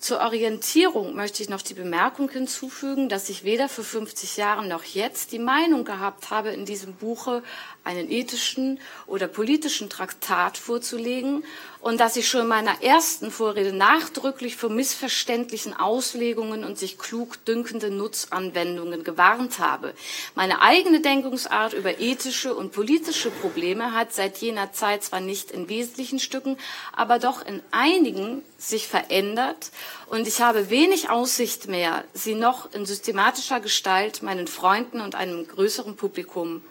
[0.00, 4.82] zur Orientierung möchte ich noch die Bemerkung hinzufügen, dass ich weder für 50 Jahre noch
[4.82, 7.44] jetzt die Meinung gehabt habe, in diesem Buche
[7.86, 11.44] einen ethischen oder politischen Traktat vorzulegen
[11.80, 17.44] und dass ich schon in meiner ersten Vorrede nachdrücklich vor missverständlichen Auslegungen und sich klug
[17.44, 19.94] dünkenden Nutzanwendungen gewarnt habe.
[20.34, 25.68] Meine eigene Denkungsart über ethische und politische Probleme hat seit jener Zeit zwar nicht in
[25.68, 26.56] wesentlichen Stücken,
[26.92, 29.70] aber doch in einigen sich verändert
[30.06, 35.46] und ich habe wenig Aussicht mehr, sie noch in systematischer Gestalt meinen Freunden und einem
[35.46, 36.62] größeren Publikum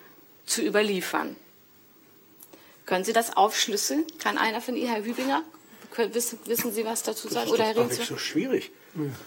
[0.46, 1.36] zu überliefern.
[2.86, 4.06] Können Sie das aufschlüsseln?
[4.20, 5.44] Kann einer von Ihnen, Herr Hübinger,
[6.12, 7.50] wissen, wissen Sie was dazu sagen?
[7.50, 8.72] Oder Herr Das ist so schwierig.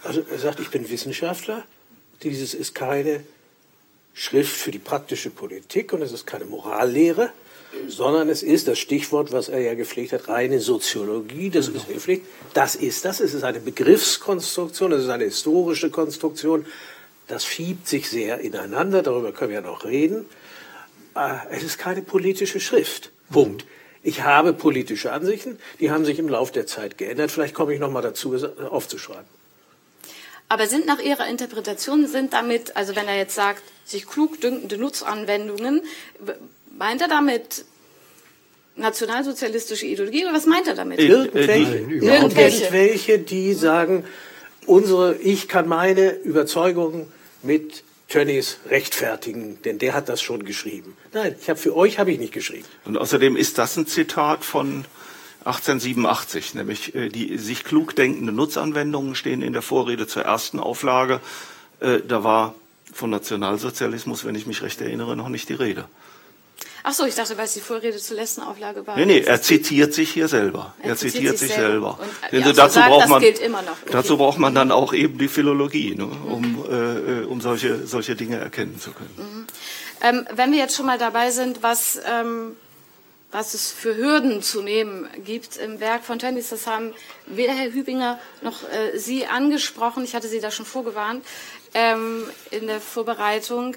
[0.03, 1.63] Also er sagt, ich bin Wissenschaftler.
[2.23, 3.23] Dieses ist keine
[4.13, 7.31] Schrift für die praktische Politik und es ist keine Morallehre,
[7.87, 11.49] sondern es ist das Stichwort, was er ja gepflegt hat, reine Soziologie.
[11.49, 12.25] Das ist gepflegt.
[12.53, 13.19] Das ist das.
[13.19, 16.65] Es ist eine Begriffskonstruktion, es ist eine historische Konstruktion.
[17.27, 19.03] Das schiebt sich sehr ineinander.
[19.03, 20.25] Darüber können wir ja noch reden.
[21.15, 23.11] Äh, es ist keine politische Schrift.
[23.31, 23.65] Punkt.
[24.01, 27.31] Ich habe politische Ansichten, die haben sich im Laufe der Zeit geändert.
[27.31, 29.25] Vielleicht komme ich noch mal dazu, es aufzuschreiben.
[30.47, 34.77] Aber sind nach Ihrer Interpretation, sind damit, also wenn er jetzt sagt, sich klug dünkende
[34.77, 35.83] Nutzanwendungen,
[36.75, 37.65] meint er damit
[38.75, 40.99] nationalsozialistische Ideologie oder was meint er damit?
[40.99, 42.63] Irgendwelche, irgendwelche.
[42.63, 44.05] irgendwelche die sagen,
[44.65, 47.11] unsere, ich kann meine Überzeugungen
[47.43, 50.97] mit Tönnies rechtfertigen, denn der hat das schon geschrieben.
[51.13, 52.65] Nein, ich habe für euch habe ich nicht geschrieben.
[52.85, 54.85] Und außerdem ist das ein Zitat von
[55.45, 61.21] 1887, nämlich äh, die sich klug denkende Nutzanwendungen stehen in der Vorrede zur ersten Auflage.
[61.79, 62.55] Äh, da war
[62.91, 65.85] von Nationalsozialismus, wenn ich mich recht erinnere, noch nicht die Rede.
[66.83, 68.95] Ach so, ich dachte, weil es die Vorrede zur letzten Auflage war.
[68.95, 70.73] Nee, nee, er zitiert sich hier selber.
[70.81, 71.97] Er, er zitiert, sich selber.
[71.97, 71.99] selber.
[72.31, 73.49] Und, ja, dazu, sagen, braucht man, okay.
[73.91, 77.23] dazu braucht man dann auch eben die Philologie, ne, um, mhm.
[77.23, 79.15] äh, um solche, solche Dinge erkennen zu können.
[79.17, 79.47] Mhm.
[80.01, 82.55] Ähm, wenn wir jetzt schon mal dabei sind, was, ähm,
[83.31, 86.93] was es für Hürden zu nehmen gibt im Werk von Tönnies, das haben
[87.25, 90.03] weder Herr Hübinger noch äh, Sie angesprochen.
[90.03, 91.25] Ich hatte Sie da schon vorgewarnt
[91.73, 93.75] ähm, in der Vorbereitung.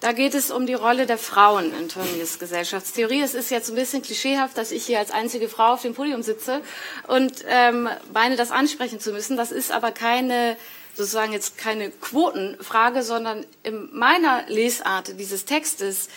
[0.00, 3.20] Da geht es um die Rolle der Frauen in Tönnies Gesellschaftstheorie.
[3.20, 6.22] Es ist jetzt ein bisschen klischeehaft, dass ich hier als einzige Frau auf dem Podium
[6.22, 6.60] sitze
[7.08, 9.36] und ähm, meine, das ansprechen zu müssen.
[9.36, 10.56] Das ist aber keine
[10.94, 16.08] sozusagen jetzt keine Quotenfrage, sondern in meiner Lesart dieses Textes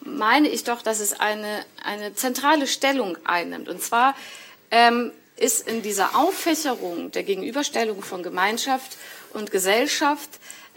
[0.00, 3.68] meine ich doch, dass es eine, eine zentrale Stellung einnimmt.
[3.68, 4.16] Und zwar
[4.70, 8.96] ähm, ist in dieser Auffächerung der Gegenüberstellung von Gemeinschaft
[9.32, 10.30] und Gesellschaft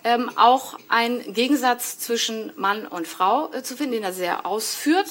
[0.06, 5.07] ähm, auch ein Gegensatz zwischen Mann und Frau äh, zu finden, den er sehr ausführt.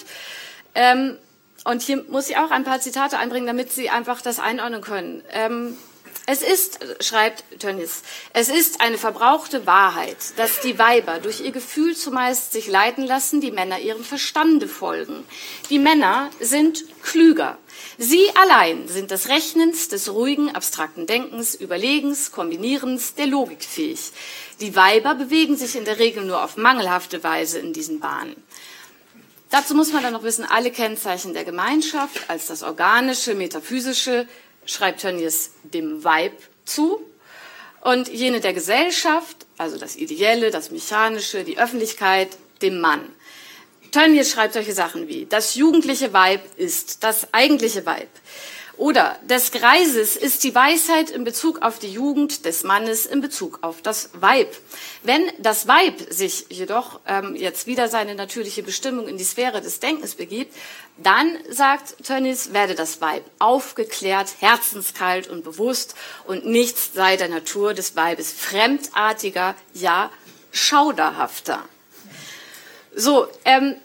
[0.75, 1.19] Ähm,
[1.65, 5.23] und hier muss ich auch ein paar Zitate einbringen, damit Sie einfach das einordnen können.
[5.33, 5.77] Ähm,
[6.27, 8.03] Es ist, schreibt Tönnies,
[8.33, 13.43] es ist eine verbrauchte Wahrheit, dass die Weiber durch ihr Gefühl zumeist sich leiten lassen,
[13.43, 15.27] die Männer ihrem Verstande folgen.
[15.69, 17.59] Die Männer sind klüger.
[17.99, 24.13] Sie allein sind des Rechnens, des ruhigen, abstrakten Denkens, Überlegens, Kombinierens, der Logik fähig.
[24.61, 28.35] Die Weiber bewegen sich in der Regel nur auf mangelhafte Weise in diesen Bahnen.
[29.51, 34.27] Dazu muss man dann noch wissen, alle Kennzeichen der Gemeinschaft als das organische, metaphysische,
[34.66, 37.01] schreibt Tönnies dem Weib zu.
[37.81, 43.09] Und jene der Gesellschaft, also das Ideelle, das Mechanische, die Öffentlichkeit, dem Mann.
[43.91, 48.09] Tönnies schreibt solche Sachen wie, das jugendliche Weib ist das eigentliche Weib.
[48.77, 53.61] Oder des Greises ist die Weisheit in Bezug auf die Jugend des Mannes in Bezug
[53.63, 54.53] auf das Weib.
[55.05, 59.79] Wenn das Weib sich jedoch ähm, jetzt wieder seine natürliche Bestimmung in die Sphäre des
[59.79, 60.55] Denkens begibt,
[60.97, 65.95] dann, sagt Tönnies, werde das Weib aufgeklärt, herzenskalt und bewusst
[66.27, 70.11] und nichts sei der Natur des Weibes fremdartiger, ja
[70.51, 71.63] schauderhafter.
[72.97, 73.77] So, ähm,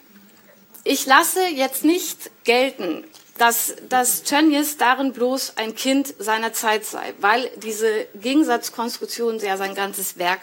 [0.84, 3.04] ich lasse jetzt nicht gelten,
[3.40, 9.74] dass, dass Tönnies darin bloß ein Kind seiner Zeit sei, weil diese Gegensatzkonstruktion ja sein
[9.76, 10.42] ganzes Werk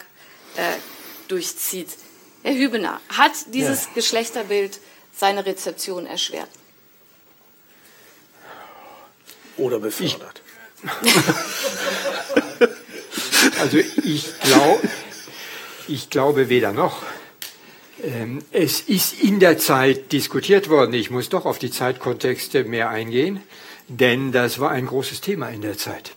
[0.55, 0.61] äh,
[1.27, 1.89] durchzieht.
[2.43, 3.91] Herr Hübener, hat dieses ja.
[3.95, 4.79] Geschlechterbild
[5.15, 6.49] seine Rezeption erschwert?
[9.57, 10.41] Oder befördert?
[13.59, 14.81] also ich, glaub,
[15.87, 17.03] ich glaube weder noch.
[18.03, 20.93] Ähm, es ist in der Zeit diskutiert worden.
[20.93, 23.41] Ich muss doch auf die Zeitkontexte mehr eingehen,
[23.87, 26.13] denn das war ein großes Thema in der Zeit.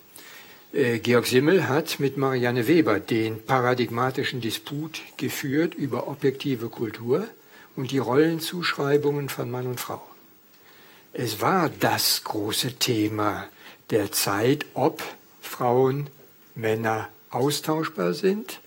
[0.72, 7.26] Äh, Georg Simmel hat mit Marianne Weber den paradigmatischen Disput geführt über objektive Kultur
[7.76, 10.02] und die Rollenzuschreibungen von Mann und Frau.
[11.12, 13.48] Es war das große Thema
[13.90, 15.02] der Zeit, ob
[15.40, 16.08] Frauen,
[16.54, 18.60] Männer austauschbar sind,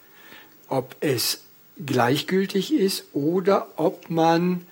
[0.68, 1.44] ob es
[1.86, 4.66] gleichgültig ist oder ob man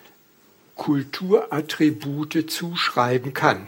[0.76, 3.68] Kulturattribute zuschreiben kann.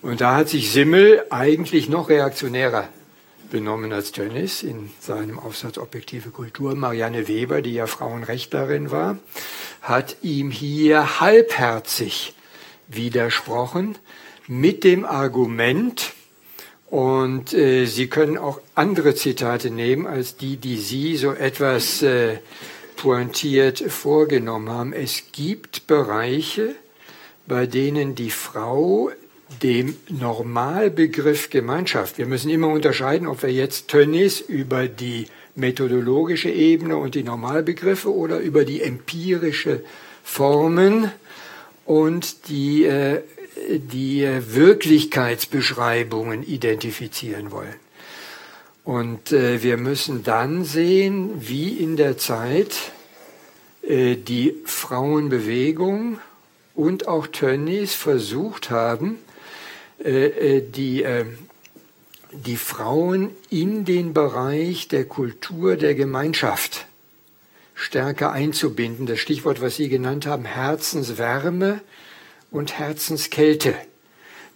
[0.00, 2.88] Und da hat sich Simmel eigentlich noch reaktionärer
[3.50, 6.74] benommen als Tönnies in seinem Aufsatz Objektive Kultur.
[6.74, 9.18] Marianne Weber, die ja Frauenrechtlerin war,
[9.82, 12.34] hat ihm hier halbherzig
[12.88, 13.98] widersprochen
[14.46, 16.12] mit dem Argument,
[16.90, 22.38] und äh, Sie können auch andere Zitate nehmen als die, die Sie so etwas äh,
[22.96, 24.92] pointiert vorgenommen haben.
[24.92, 26.74] Es gibt Bereiche,
[27.46, 29.10] bei denen die Frau
[29.62, 36.96] dem Normalbegriff Gemeinschaft, wir müssen immer unterscheiden, ob wir jetzt Tönnies über die methodologische Ebene
[36.96, 39.82] und die Normalbegriffe oder über die empirische
[40.22, 41.10] Formen
[41.86, 43.22] und die äh,
[43.68, 47.74] die Wirklichkeitsbeschreibungen identifizieren wollen.
[48.84, 52.74] Und äh, wir müssen dann sehen, wie in der Zeit
[53.82, 56.20] äh, die Frauenbewegung
[56.74, 59.18] und auch Tönnies versucht haben,
[60.02, 61.26] äh, äh die, äh,
[62.32, 66.86] die Frauen in den Bereich der Kultur der Gemeinschaft
[67.74, 69.06] stärker einzubinden.
[69.06, 71.80] Das Stichwort, was Sie genannt haben, Herzenswärme,
[72.50, 73.74] und Herzenskälte.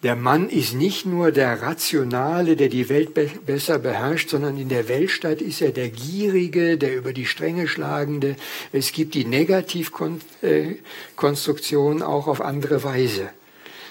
[0.03, 4.69] Der Mann ist nicht nur der Rationale, der die Welt be besser beherrscht, sondern in
[4.69, 8.35] der Weltstadt ist er der Gierige, der über die Stränge schlagende.
[8.73, 13.31] Es gibt die Negativkonstruktion auch auf andere Weise.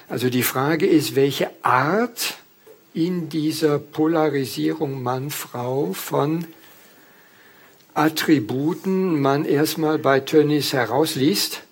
[0.09, 2.33] Also die Frage ist, welche Art
[2.93, 6.45] in dieser Polarisierung Mann-Frau von
[7.93, 11.63] Attributen man erstmal bei Tönnies herausliest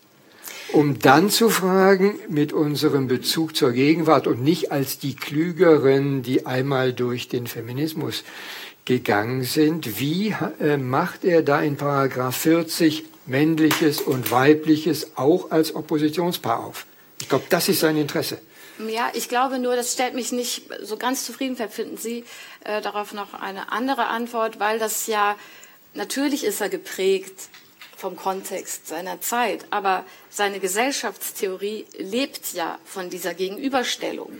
[0.73, 6.45] um dann zu fragen mit unserem Bezug zur Gegenwart und nicht als die Klügeren, die
[6.45, 8.23] einmal durch den Feminismus
[8.85, 15.75] gegangen sind, wie äh, macht er da in Paragraph 40 männliches und weibliches auch als
[15.75, 16.85] Oppositionspaar auf?
[17.21, 18.39] Ich glaube, das ist sein Interesse.
[18.87, 21.57] Ja, ich glaube nur, das stellt mich nicht so ganz zufrieden.
[21.69, 22.23] Finden Sie
[22.63, 25.35] äh, darauf noch eine andere Antwort, weil das ja
[25.93, 27.49] natürlich ist er geprägt
[27.99, 29.65] vom Kontext seiner Zeit.
[29.69, 34.31] Aber seine Gesellschaftstheorie lebt ja von dieser Gegenüberstellung.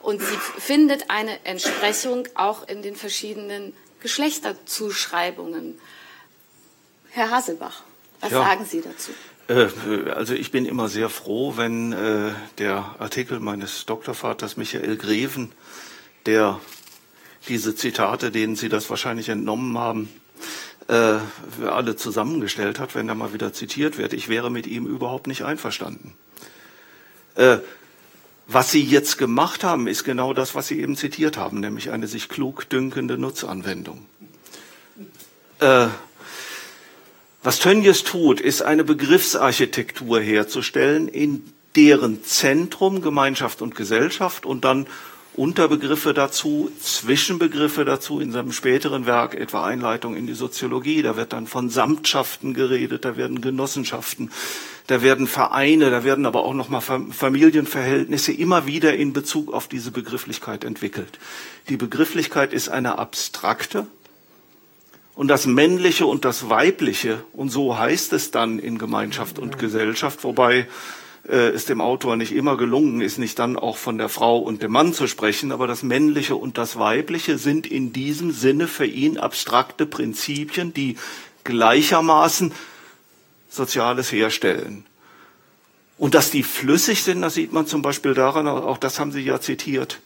[0.00, 5.78] Und sie findet eine Entsprechung auch in den verschiedenen Geschlechterzuschreibungen.
[7.10, 7.82] Herr Haselbach,
[8.20, 8.42] was ja.
[8.42, 9.10] sagen Sie dazu?
[9.48, 15.52] Äh, also ich bin immer sehr froh, wenn äh, der Artikel meines Doktorvaters Michael Greven,
[16.24, 16.60] der
[17.48, 20.08] diese Zitate, denen Sie das wahrscheinlich entnommen haben,
[20.90, 24.12] äh, alle zusammengestellt hat, wenn er mal wieder zitiert wird.
[24.12, 26.14] Ich wäre mit ihm überhaupt nicht einverstanden.
[27.36, 27.58] Äh,
[28.52, 32.08] Was Sie jetzt gemacht haben, ist genau das, was Sie eben zitiert haben, nämlich eine
[32.08, 34.04] sich klug dünkende Nutzanwendung.
[35.60, 35.86] Äh,
[37.44, 41.44] was Tönnies tut, ist eine Begriffsarchitektur herzustellen, in
[41.76, 44.88] deren Zentrum Gemeinschaft und Gesellschaft und dann
[45.34, 51.02] Unterbegriffe dazu, Zwischenbegriffe dazu in seinem späteren Werk, etwa Einleitung in die Soziologie.
[51.02, 54.32] Da wird dann von Samtschaften geredet, da werden Genossenschaften,
[54.88, 59.92] da werden Vereine, da werden aber auch nochmal Familienverhältnisse immer wieder in Bezug auf diese
[59.92, 61.18] Begrifflichkeit entwickelt.
[61.68, 63.86] Die Begrifflichkeit ist eine abstrakte
[65.14, 70.24] und das Männliche und das Weibliche, und so heißt es dann in Gemeinschaft und Gesellschaft,
[70.24, 70.66] wobei
[71.30, 74.62] äh, es dem Autor nicht immer gelungen ist, nicht dann auch von der Frau und
[74.62, 78.86] dem Mann zu sprechen, aber das Männliche und das Weibliche sind in diesem Sinne für
[78.86, 80.96] ihn abstrakte Prinzipien, die
[81.44, 82.52] gleichermaßen
[83.48, 84.84] Soziales herstellen.
[85.98, 89.20] Und dass die flüssig sind, das sieht man zum Beispiel daran, auch das haben Sie
[89.20, 90.00] ja zitiert,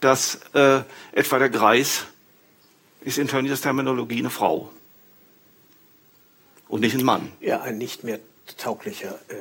[0.00, 0.80] dass äh,
[1.12, 2.06] etwa der Greis
[3.00, 4.70] ist in Tönnies Terminologie eine Frau
[6.68, 7.30] und nicht ein Mann.
[7.40, 8.20] Ja, ein nicht mehr
[8.56, 9.34] tauglicher äh,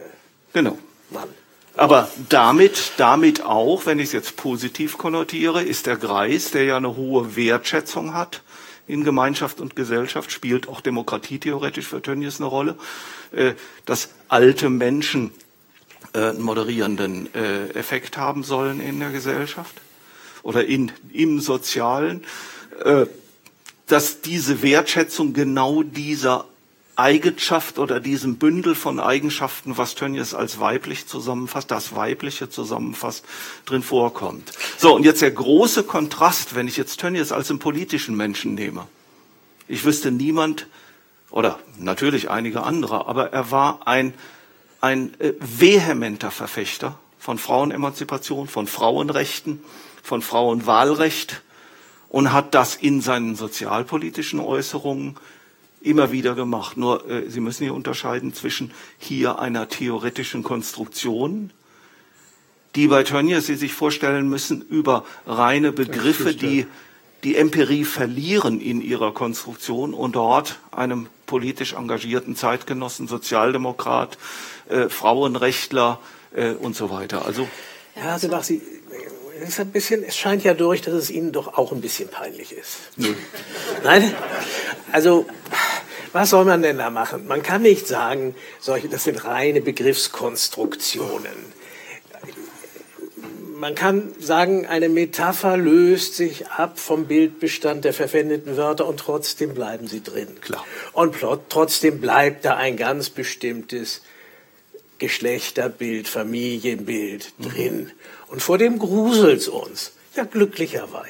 [0.53, 0.77] genau.
[1.11, 1.29] Mann.
[1.75, 6.77] Aber damit, damit auch, wenn ich es jetzt positiv konnotiere, ist der Greis, der ja
[6.77, 8.41] eine hohe Wertschätzung hat
[8.87, 12.77] in Gemeinschaft und Gesellschaft, spielt auch Demokratie theoretisch für Tönnies eine Rolle,
[13.31, 13.53] äh,
[13.85, 15.31] dass alte Menschen
[16.13, 19.75] äh, einen moderierenden äh, Effekt haben sollen in der Gesellschaft
[20.43, 22.25] oder in, im Sozialen,
[23.85, 26.47] dass diese Wertschätzung genau dieser
[26.95, 33.25] Eigenschaft oder diesem Bündel von Eigenschaften, was Tönnies als weiblich zusammenfasst, das Weibliche zusammenfasst,
[33.65, 34.51] drin vorkommt.
[34.77, 38.87] So, und jetzt der große Kontrast, wenn ich jetzt Tönnies als einen politischen Menschen nehme.
[39.67, 40.67] Ich wüsste niemand,
[41.29, 44.13] oder natürlich einige andere, aber er war ein,
[44.81, 49.63] ein äh, vehementer Verfechter von Frauenemanzipation, von Frauenrechten,
[50.03, 51.41] von Frauenwahlrecht
[52.09, 55.15] und hat das in seinen sozialpolitischen Äußerungen
[55.81, 56.77] immer wieder gemacht.
[56.77, 61.51] Nur äh, Sie müssen hier unterscheiden zwischen hier einer theoretischen Konstruktion,
[62.75, 66.67] die bei Tönnies Sie sich vorstellen müssen über reine Begriffe, die
[67.23, 74.17] die Empirie verlieren in ihrer Konstruktion und dort einem politisch engagierten Zeitgenossen, Sozialdemokrat,
[74.69, 75.99] äh, Frauenrechtler
[76.33, 77.25] äh, und so weiter.
[77.25, 77.47] Also
[77.95, 78.61] ja, Sebach, Sie,
[79.41, 82.09] es, ist ein bisschen, es scheint ja durch, dass es Ihnen doch auch ein bisschen
[82.09, 82.77] peinlich ist.
[83.83, 84.13] Nein?
[84.91, 85.25] Also
[86.13, 87.27] was soll man denn da machen?
[87.27, 91.61] Man kann nicht sagen, solche, das sind reine Begriffskonstruktionen.
[93.55, 99.53] Man kann sagen, eine Metapher löst sich ab vom Bildbestand der verwendeten Wörter und trotzdem
[99.53, 100.41] bleiben sie drin.
[100.41, 100.65] Klar.
[100.93, 101.15] Und
[101.49, 104.01] trotzdem bleibt da ein ganz bestimmtes
[104.97, 107.83] Geschlechterbild, Familienbild drin.
[107.83, 107.91] Mhm.
[108.27, 109.91] Und vor dem gruselt's uns.
[110.15, 111.09] Ja, glücklicherweise.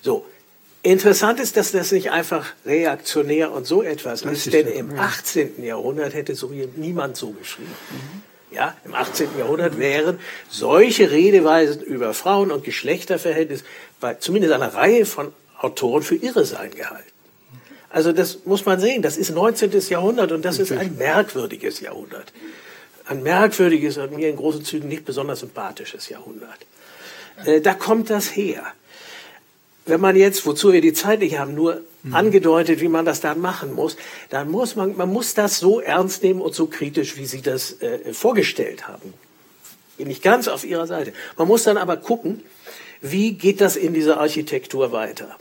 [0.00, 0.24] So,
[0.84, 5.62] Interessant ist, dass das nicht einfach reaktionär und so etwas ist, ist, denn im 18.
[5.62, 7.70] Jahrhundert hätte so niemand so geschrieben.
[7.90, 8.22] Mhm.
[8.56, 9.28] Ja, im 18.
[9.38, 10.18] Jahrhundert wären
[10.50, 13.64] solche Redeweisen über Frauen- und Geschlechterverhältnisse
[14.00, 17.08] bei zumindest einer Reihe von Autoren für irre sein gehalten.
[17.88, 19.70] Also das muss man sehen, das ist 19.
[19.88, 22.32] Jahrhundert und das ist ein merkwürdiges Jahrhundert.
[23.06, 26.58] Ein merkwürdiges und mir in großen Zügen nicht besonders sympathisches Jahrhundert.
[27.44, 28.64] Äh, da kommt das her
[29.84, 32.14] wenn man jetzt, wozu wir die Zeit nicht haben, nur mhm.
[32.14, 33.96] angedeutet, wie man das dann machen muss,
[34.30, 37.80] dann muss man, man muss das so ernst nehmen und so kritisch, wie Sie das
[37.80, 39.14] äh, vorgestellt haben.
[39.98, 41.12] Bin ich ganz auf Ihrer Seite.
[41.36, 42.42] Man muss dann aber gucken,
[43.00, 45.36] wie geht das in dieser Architektur weiter?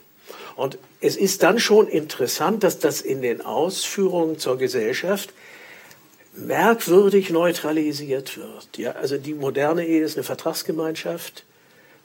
[0.56, 5.34] Und es ist dann schon interessant, dass das in den Ausführungen zur Gesellschaft
[6.34, 8.78] merkwürdig neutralisiert wird.
[8.78, 11.44] Ja, also die moderne Ehe ist eine Vertragsgemeinschaft.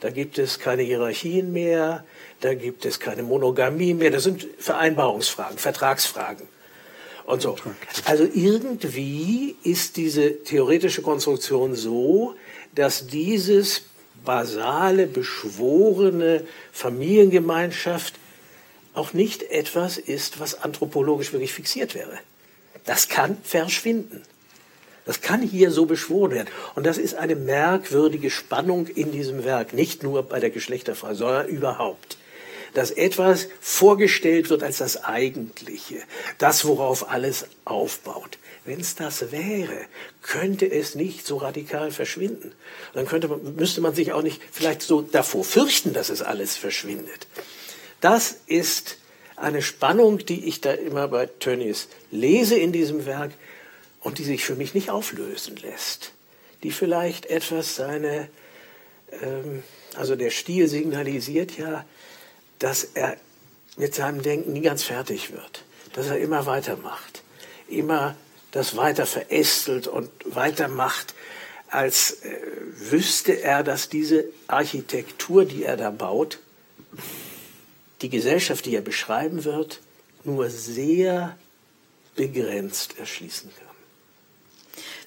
[0.01, 2.05] Da gibt es keine Hierarchien mehr
[2.41, 6.47] da gibt es keine Monogamie mehr, das sind Vereinbarungsfragen, Vertragsfragen
[7.25, 7.57] und so.
[8.05, 12.35] Also irgendwie ist diese theoretische Konstruktion so,
[12.75, 13.83] dass dieses
[14.25, 18.15] basale, beschworene Familiengemeinschaft
[18.95, 22.19] auch nicht etwas ist, was anthropologisch wirklich fixiert wäre.
[22.85, 24.23] Das kann verschwinden.
[25.07, 26.49] Das kann hier so beschworen werden.
[26.75, 31.49] Und das ist eine merkwürdige Spannung in diesem Werk, nicht nur bei der Geschlechterfrage, sondern
[31.49, 32.19] überhaupt
[32.77, 35.97] dass etwas vorgestellt wird als das Eigentliche,
[36.37, 38.37] das, worauf alles aufbaut.
[38.67, 39.87] Wenn es das wäre,
[40.21, 42.53] könnte es nicht so radikal verschwinden.
[42.93, 46.57] Dann könnte man, müsste man sich auch nicht vielleicht so davor fürchten, dass es alles
[46.57, 47.27] verschwindet.
[48.03, 48.99] Das ist
[49.37, 53.33] eine Spannung, die ich da immer bei Tönnies lese in diesem Werk
[54.07, 56.13] und die sich für mich nicht auflösen lässt.
[56.63, 58.29] Die vielleicht etwas seine
[59.11, 59.65] ähm,
[59.97, 61.85] also der Stil signalisiert ja,
[62.61, 63.17] dass er
[63.77, 67.23] mit seinem Denken nie ganz fertig wird, dass er immer weitermacht,
[67.69, 68.17] immer
[68.53, 71.15] das weiter verästelt und weitermacht,
[71.69, 72.39] als äh,
[72.91, 76.39] wüsste er, dass diese Architektur, die er da baut,
[78.03, 79.81] die Gesellschaft, die er beschreiben wird,
[80.23, 81.37] nur sehr
[82.15, 83.66] begrenzt erschließen kann.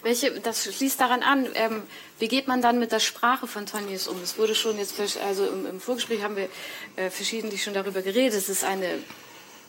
[0.01, 1.83] Welche, das schließt daran an, ähm,
[2.19, 4.21] wie geht man dann mit der Sprache von Tönnies um?
[4.23, 4.95] Es wurde schon jetzt,
[5.27, 6.47] also im, im Vorgespräch haben wir
[6.95, 8.33] äh, verschiedentlich schon darüber geredet.
[8.33, 8.99] Es ist eine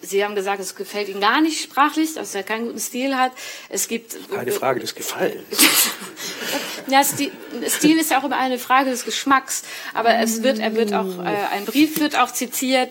[0.03, 3.33] Sie haben gesagt, es gefällt Ihnen gar nicht sprachlich, dass er keinen guten Stil hat.
[3.69, 5.45] Es gibt eine Frage des Gefallens.
[6.87, 7.31] ja, Stil,
[7.69, 9.63] Stil, ist ja auch immer eine Frage des Geschmacks.
[9.93, 12.91] Aber es wird, er wird auch, äh, ein Brief wird auch zitiert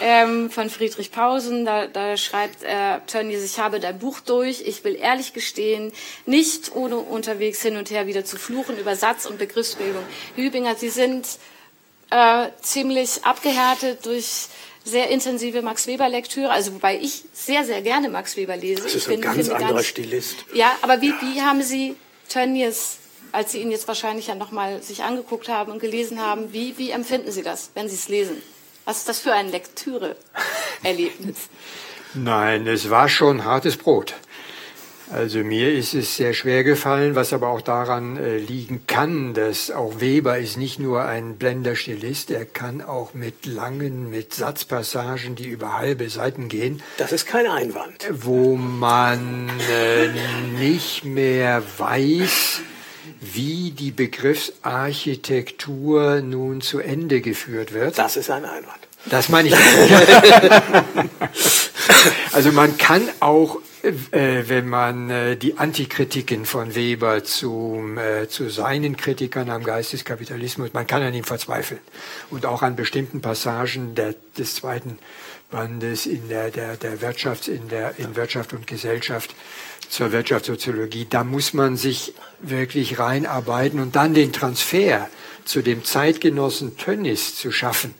[0.00, 1.64] ähm, von Friedrich Pausen.
[1.64, 4.62] Da, da schreibt äh, Tönnies, ich habe dein Buch durch.
[4.66, 5.92] Ich will ehrlich gestehen,
[6.24, 10.02] nicht ohne unterwegs hin und her wieder zu fluchen über Satz- und Begriffsbildung.
[10.34, 11.26] Hübinger, Sie sind
[12.10, 14.46] äh, ziemlich abgehärtet durch
[14.84, 18.84] sehr intensive Max Weber Lektüre, also wobei ich sehr, sehr gerne Max Weber lese.
[18.84, 20.44] Das ist ein ganz anderer ganz, Stilist.
[20.54, 21.96] Ja, aber wie, wie haben Sie
[22.28, 22.98] Tönnies,
[23.32, 26.90] als Sie ihn jetzt wahrscheinlich ja nochmal sich angeguckt haben und gelesen haben, wie, wie
[26.90, 28.40] empfinden Sie das, wenn Sie es lesen?
[28.86, 31.48] Was ist das für ein Lektüre-Erlebnis?
[32.14, 34.14] Nein, es war schon hartes Brot.
[35.10, 39.72] Also mir ist es sehr schwer gefallen, was aber auch daran äh, liegen kann, dass
[39.72, 45.34] auch Weber ist nicht nur ein blender Stilist, er kann auch mit langen, mit Satzpassagen,
[45.34, 46.80] die über halbe Seiten gehen.
[46.96, 48.08] Das ist kein Einwand.
[48.10, 50.08] Wo man äh,
[50.58, 52.60] nicht mehr weiß,
[53.20, 57.98] wie die Begriffsarchitektur nun zu Ende geführt wird.
[57.98, 58.86] Das ist ein Einwand.
[59.08, 59.54] Das meine ich.
[62.32, 68.50] also man kann auch, äh, wenn man äh, die Antikritiken von Weber zu, äh, zu
[68.50, 71.80] seinen Kritikern am Geisteskapitalismus, man kann an ihm verzweifeln.
[72.30, 74.98] Und auch an bestimmten Passagen der, des zweiten
[75.50, 79.36] Bandes in der, der, der Wirtschafts, in der, in Wirtschaft und Gesellschaft
[79.88, 81.06] zur Wirtschaftssoziologie.
[81.08, 85.08] Da muss man sich wirklich reinarbeiten und dann den Transfer
[85.44, 87.94] zu dem Zeitgenossen Tönnis zu schaffen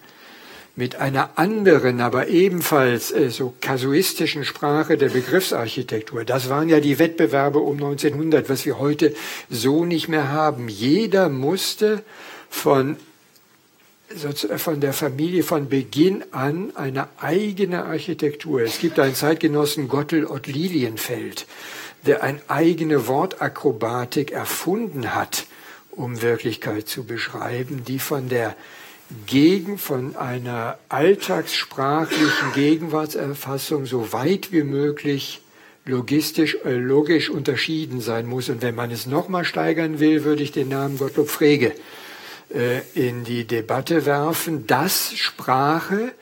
[0.77, 6.25] mit einer anderen, aber ebenfalls äh, so kasuistischen Sprache der Begriffsarchitektur.
[6.25, 9.15] Das waren ja die Wettbewerbe um 1900, was wir heute
[9.49, 10.69] so nicht mehr haben.
[10.69, 12.03] Jeder musste
[12.51, 12.97] von
[14.57, 18.61] von der Familie von Beginn an eine eigene Architektur.
[18.61, 21.47] Es gibt einen Zeitgenossen Gottel Ott Lilienfeld,
[22.07, 25.47] der eine eigene Wortakrobatik erfunden hat,
[25.91, 28.57] um Wirklichkeit zu beschreiben, die von der
[29.27, 35.43] gegen von einer alltagssprachlichen Gegenwartserfassung so weit wie möglich
[35.85, 38.49] logistisch, äh, logisch unterschieden sein muss.
[38.49, 41.73] Und wenn man es nochmal steigern will, würde ich den Namen Gottlob Frege
[42.53, 46.13] äh, in die Debatte werfen, dass Sprache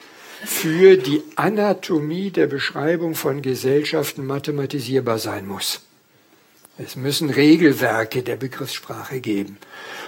[0.45, 5.81] für die Anatomie der Beschreibung von Gesellschaften mathematisierbar sein muss.
[6.77, 9.59] Es müssen Regelwerke der Begriffssprache geben.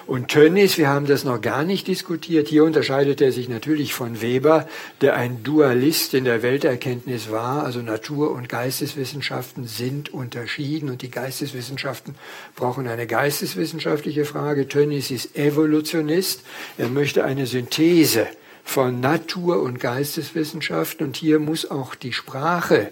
[0.04, 4.20] Und Tönnies, wir haben das noch gar nicht diskutiert, hier unterscheidet er sich natürlich von
[4.20, 4.68] Weber,
[5.00, 11.10] der ein Dualist in der Welterkenntnis war, also Natur- und Geisteswissenschaften sind unterschieden und die
[11.10, 12.16] Geisteswissenschaften
[12.56, 14.66] brauchen eine geisteswissenschaftliche Frage.
[14.66, 16.42] Tönnies ist Evolutionist,
[16.78, 18.26] er möchte eine Synthese
[18.66, 22.90] von Natur- und Geisteswissenschaften und hier muss auch die Sprache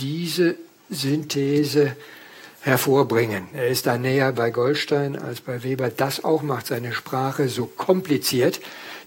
[0.00, 0.54] diese
[0.88, 1.96] Synthese
[2.60, 3.48] hervorbringen.
[3.52, 5.90] Er ist da näher bei Goldstein als bei Weber.
[5.90, 8.60] Das auch macht seine Sprache so kompliziert,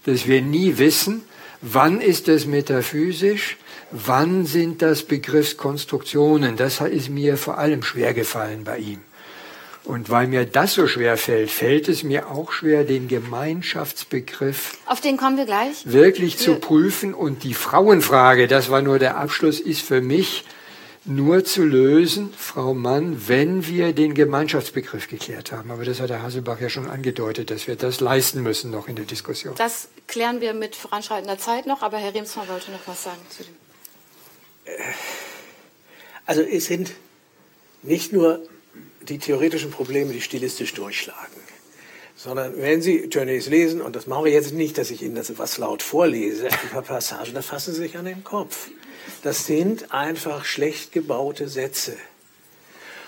[0.04, 1.22] dass wir nie wissen,
[1.62, 3.56] wann ist es metaphysisch,
[3.90, 6.56] wann sind das Begriffskonstruktionen.
[6.56, 9.00] Das ist mir vor allem schwer gefallen bei ihm.
[9.84, 15.00] Und weil mir das so schwer fällt, fällt es mir auch schwer, den Gemeinschaftsbegriff auf
[15.00, 17.14] den kommen wir gleich wirklich zu prüfen.
[17.14, 20.44] Und die Frauenfrage, das war nur der Abschluss, ist für mich
[21.06, 25.70] nur zu lösen, Frau Mann, wenn wir den Gemeinschaftsbegriff geklärt haben.
[25.70, 28.96] Aber das hat Herr Haselbach ja schon angedeutet, dass wir das leisten müssen noch in
[28.96, 29.54] der Diskussion.
[29.56, 33.44] Das klären wir mit voranschreitender Zeit noch, aber Herr Remsmann wollte noch was sagen zu
[33.44, 33.54] dem.
[36.26, 36.92] Also es sind
[37.82, 38.46] nicht nur
[39.02, 41.40] die theoretischen Probleme, die stilistisch durchschlagen,
[42.16, 45.38] sondern wenn Sie Tönnies lesen, und das machen wir jetzt nicht, dass ich Ihnen das
[45.38, 48.68] was laut vorlese, ein paar Passagen, da fassen Sie sich an den Kopf.
[49.22, 51.96] Das sind einfach schlecht gebaute Sätze.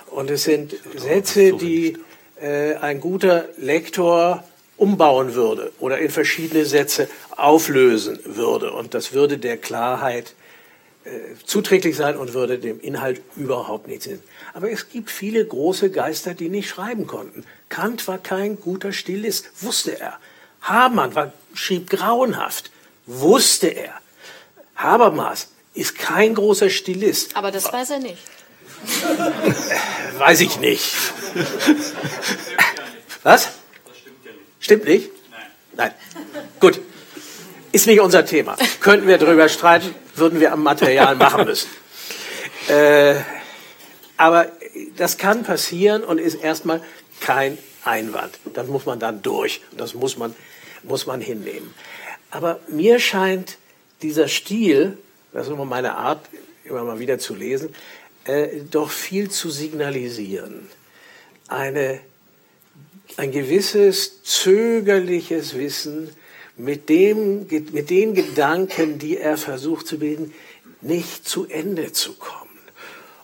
[0.07, 1.97] Und es sind Sätze, die
[2.41, 4.45] äh, ein guter Lektor
[4.77, 8.73] umbauen würde oder in verschiedene Sätze auflösen würde.
[8.73, 10.35] Und das würde der Klarheit
[11.45, 14.23] zuträglich sein und würde dem Inhalt überhaupt nichts sinn.
[14.55, 17.45] Aber es gibt viele große Geister, die nicht schreiben konnten.
[17.69, 20.19] Kant war kein guter Stilist, wusste er.
[20.61, 22.71] Hamann war, schrieb grauenhaft.
[23.07, 23.95] Wusste er.
[24.77, 27.37] Habermas ist kein großer Stilist.
[27.37, 28.19] Aber das weiß er nicht.
[30.19, 30.93] Weiß ich nicht.
[33.23, 33.49] Was?
[34.59, 35.11] Stimmt nicht?
[35.77, 35.93] Nein.
[36.59, 36.81] Gut.
[37.71, 38.57] Ist nicht unser Thema.
[38.81, 41.69] Könnten wir darüber streiten, würden wir am Material machen müssen.
[42.69, 43.17] Äh,
[44.17, 44.53] aber
[44.97, 46.81] das kann passieren und ist erstmal
[47.19, 48.39] kein Einwand.
[48.55, 49.63] Das muss man dann durch.
[49.77, 50.33] Das muss man,
[50.85, 51.75] muss man hinnehmen.
[52.31, 53.59] Aber mir scheint
[54.01, 54.97] dieser Stil,
[55.33, 56.25] das ist immer meine Art,
[56.65, 57.75] immer mal wieder zu lesen,
[58.25, 60.69] äh, doch viel zu signalisieren.
[61.49, 62.01] Eine,
[63.17, 66.11] ein gewisses zögerliches Wissen,
[66.57, 70.35] mit, dem, mit den Gedanken, die er versucht zu bilden,
[70.81, 72.51] nicht zu Ende zu kommen.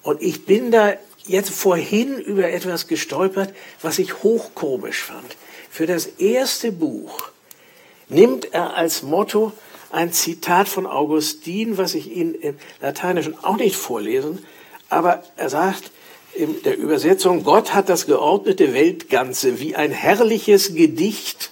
[0.03, 0.95] Und ich bin da
[1.27, 3.53] jetzt vorhin über etwas gestolpert,
[3.83, 5.37] was ich hochkomisch fand.
[5.71, 7.31] Für das erste Buch
[8.09, 9.53] nimmt er als Motto
[9.91, 14.45] ein Zitat von Augustin, was ich Ihnen im Lateinischen auch nicht vorlesen,
[14.89, 15.91] aber er sagt
[16.35, 21.51] in der Übersetzung, Gott hat das geordnete Weltganze wie ein herrliches Gedicht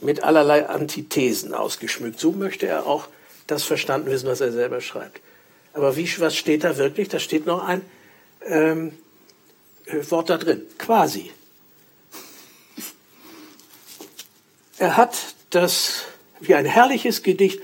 [0.00, 2.20] mit allerlei Antithesen ausgeschmückt.
[2.20, 3.08] So möchte er auch
[3.46, 5.20] das verstanden wissen, was er selber schreibt.
[5.72, 7.08] Aber wie, was steht da wirklich?
[7.08, 7.82] Da steht noch ein
[8.44, 8.92] ähm,
[10.08, 11.30] Wort da drin, quasi.
[14.78, 15.16] Er hat
[15.50, 16.02] das
[16.40, 17.60] wie ein herrliches Gedicht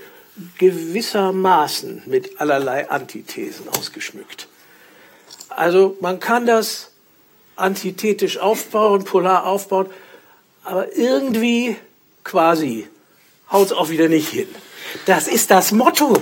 [0.57, 4.47] gewissermaßen mit allerlei Antithesen ausgeschmückt.
[5.49, 6.89] Also man kann das
[7.55, 9.87] antithetisch aufbauen, polar aufbauen,
[10.63, 11.77] aber irgendwie
[12.23, 12.87] quasi
[13.51, 14.47] haut es auch wieder nicht hin.
[15.05, 16.21] Das ist das Motto.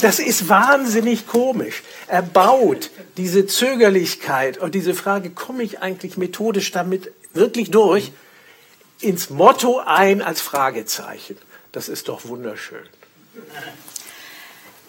[0.00, 1.82] Das ist wahnsinnig komisch.
[2.08, 8.12] Er baut diese Zögerlichkeit und diese Frage, komme ich eigentlich methodisch damit wirklich durch,
[9.00, 11.36] ins Motto ein als Fragezeichen.
[11.72, 12.86] Das ist doch wunderschön.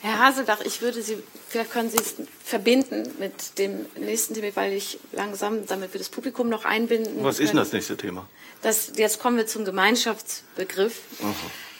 [0.06, 1.18] Herr Haseldach, ich würde Sie,
[1.50, 2.14] vielleicht können Sie es
[2.44, 7.24] verbinden mit dem nächsten Thema, weil ich langsam, damit wir das Publikum noch einbinden.
[7.24, 8.30] Was ist denn das nächste Thema?
[8.62, 11.02] Das, jetzt kommen wir zum Gemeinschaftsbegriff,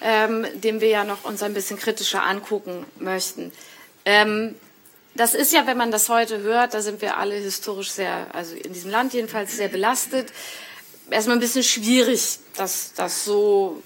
[0.02, 3.52] ähm, den wir ja noch uns ein bisschen kritischer angucken möchten.
[4.06, 4.56] Ähm,
[5.14, 8.56] das ist ja, wenn man das heute hört, da sind wir alle historisch sehr, also
[8.56, 10.34] in diesem Land jedenfalls sehr belastet.
[11.12, 13.84] Erstmal ein bisschen schwierig, das, das so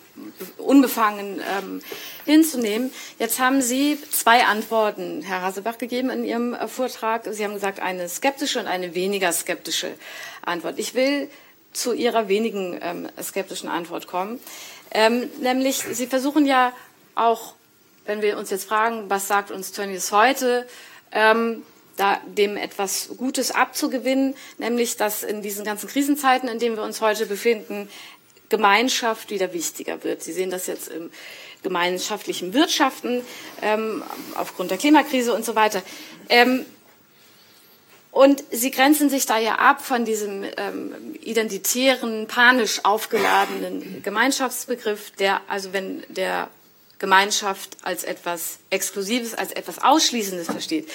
[0.57, 1.81] unbefangen ähm,
[2.25, 2.91] hinzunehmen.
[3.17, 7.27] Jetzt haben Sie zwei Antworten, Herr Hasebach, gegeben in Ihrem äh, Vortrag.
[7.31, 9.93] Sie haben gesagt, eine skeptische und eine weniger skeptische
[10.41, 10.79] Antwort.
[10.79, 11.29] Ich will
[11.73, 14.39] zu Ihrer wenigen ähm, skeptischen Antwort kommen.
[14.91, 16.73] Ähm, nämlich, Sie versuchen ja
[17.15, 17.53] auch,
[18.05, 20.67] wenn wir uns jetzt fragen, was sagt uns Tönnies heute,
[21.11, 21.63] ähm,
[21.99, 27.01] da, dem etwas Gutes abzugewinnen, nämlich dass in diesen ganzen Krisenzeiten, in denen wir uns
[27.01, 27.89] heute befinden,
[28.49, 30.23] Gemeinschaft wieder wichtiger wird.
[30.23, 31.11] Sie sehen das jetzt im
[31.63, 33.21] gemeinschaftlichen Wirtschaften
[33.61, 34.03] ähm,
[34.35, 35.81] aufgrund der Klimakrise und so weiter.
[36.29, 36.65] Ähm,
[38.11, 45.41] und sie grenzen sich da ja ab von diesem ähm, identitären, panisch aufgeladenen Gemeinschaftsbegriff, der
[45.47, 46.49] also wenn der
[46.97, 50.89] Gemeinschaft als etwas Exklusives, als etwas Ausschließendes versteht.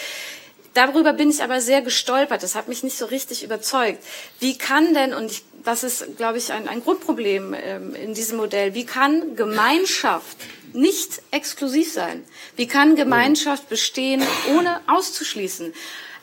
[0.74, 2.42] Darüber bin ich aber sehr gestolpert.
[2.42, 4.02] Das hat mich nicht so richtig überzeugt.
[4.40, 8.36] Wie kann denn, und ich das ist, glaube ich, ein, ein Grundproblem ähm, in diesem
[8.36, 8.74] Modell.
[8.74, 10.36] Wie kann Gemeinschaft
[10.72, 12.22] nicht exklusiv sein?
[12.56, 14.22] Wie kann Gemeinschaft bestehen,
[14.54, 15.72] ohne auszuschließen?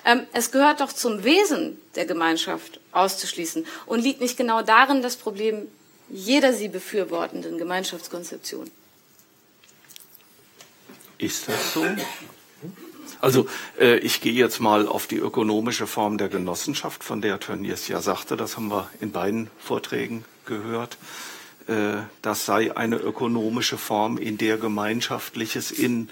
[0.06, 5.16] Ähm, es gehört doch zum Wesen der Gemeinschaft auszuschließen und liegt nicht genau darin das
[5.16, 5.68] Problem
[6.10, 8.70] jeder sie befürwortenden Gemeinschaftskonzeption.
[11.18, 11.86] Ist das so?
[13.22, 13.48] Also
[13.80, 18.02] äh, ich gehe jetzt mal auf die ökonomische Form der Genossenschaft, von der Tönnies ja
[18.02, 20.98] sagte, das haben wir in beiden Vorträgen gehört.
[21.68, 26.10] Äh, das sei eine ökonomische Form, in der Gemeinschaftliches in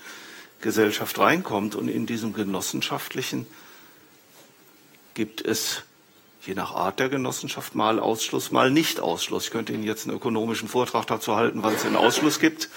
[0.62, 1.76] Gesellschaft reinkommt.
[1.76, 3.48] Und in diesem Genossenschaftlichen
[5.16, 5.82] gibt es
[6.46, 9.46] je nach Art der Genossenschaft mal Ausschluss, mal Nicht-Ausschluss.
[9.46, 12.70] Ich könnte Ihnen jetzt einen ökonomischen Vortrag dazu halten, wann es einen Ausschluss gibt.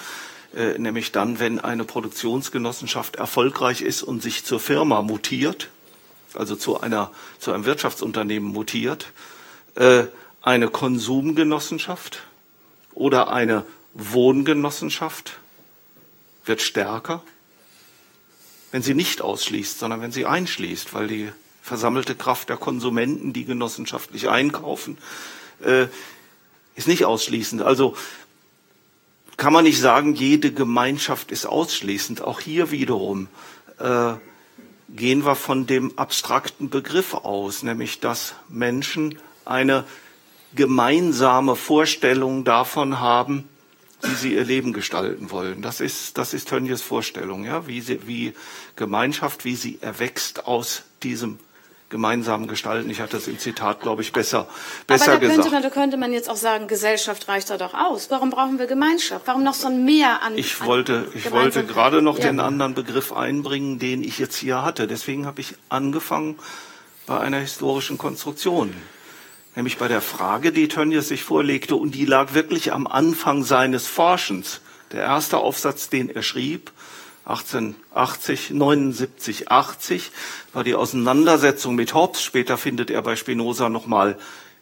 [0.54, 5.70] Äh, nämlich dann, wenn eine Produktionsgenossenschaft erfolgreich ist und sich zur Firma mutiert,
[6.34, 9.12] also zu, einer, zu einem Wirtschaftsunternehmen mutiert,
[9.76, 10.04] äh,
[10.42, 12.22] eine Konsumgenossenschaft
[12.92, 13.64] oder eine
[13.94, 15.38] Wohngenossenschaft
[16.44, 17.22] wird stärker,
[18.72, 23.44] wenn sie nicht ausschließt, sondern wenn sie einschließt, weil die versammelte Kraft der Konsumenten, die
[23.44, 24.98] genossenschaftlich einkaufen,
[25.62, 25.86] äh,
[26.74, 27.62] ist nicht ausschließend.
[27.62, 27.96] Also
[29.36, 32.22] kann man nicht sagen, jede Gemeinschaft ist ausschließend.
[32.22, 33.28] Auch hier wiederum
[33.78, 34.14] äh,
[34.88, 39.84] gehen wir von dem abstrakten Begriff aus, nämlich dass Menschen eine
[40.54, 43.48] gemeinsame Vorstellungen davon haben,
[44.02, 45.62] wie sie ihr Leben gestalten wollen.
[45.62, 48.34] Das ist, das ist Tönnies Vorstellung, ja, wie, sie, wie
[48.76, 51.38] Gemeinschaft, wie sie erwächst aus diesem
[51.92, 52.90] gemeinsamen Gestalten.
[52.90, 54.48] Ich hatte das im Zitat, glaube ich, besser,
[54.88, 55.36] besser Aber da gesagt.
[55.42, 58.10] könnte, man, da könnte man jetzt auch sagen, Gesellschaft reicht da doch aus.
[58.10, 59.26] Warum brauchen wir Gemeinschaft?
[59.28, 62.24] Warum noch so ein Mehr an Ich an wollte, ich wollte gerade noch Ja.
[62.24, 64.88] den anderen Begriff einbringen, den ich jetzt hier hatte.
[64.88, 66.36] Deswegen habe ich angefangen
[67.06, 68.74] bei einer historischen Konstruktion.
[69.54, 73.86] Nämlich bei der Frage, die Tönnies sich vorlegte, und die lag wirklich am Anfang seines
[73.86, 74.62] Forschens.
[74.92, 76.72] Der erste Aufsatz, den er schrieb,
[77.24, 80.10] 1880, 79, 80,
[80.52, 82.22] war die Auseinandersetzung mit Hobbes.
[82.22, 84.18] Später findet er bei Spinoza nochmal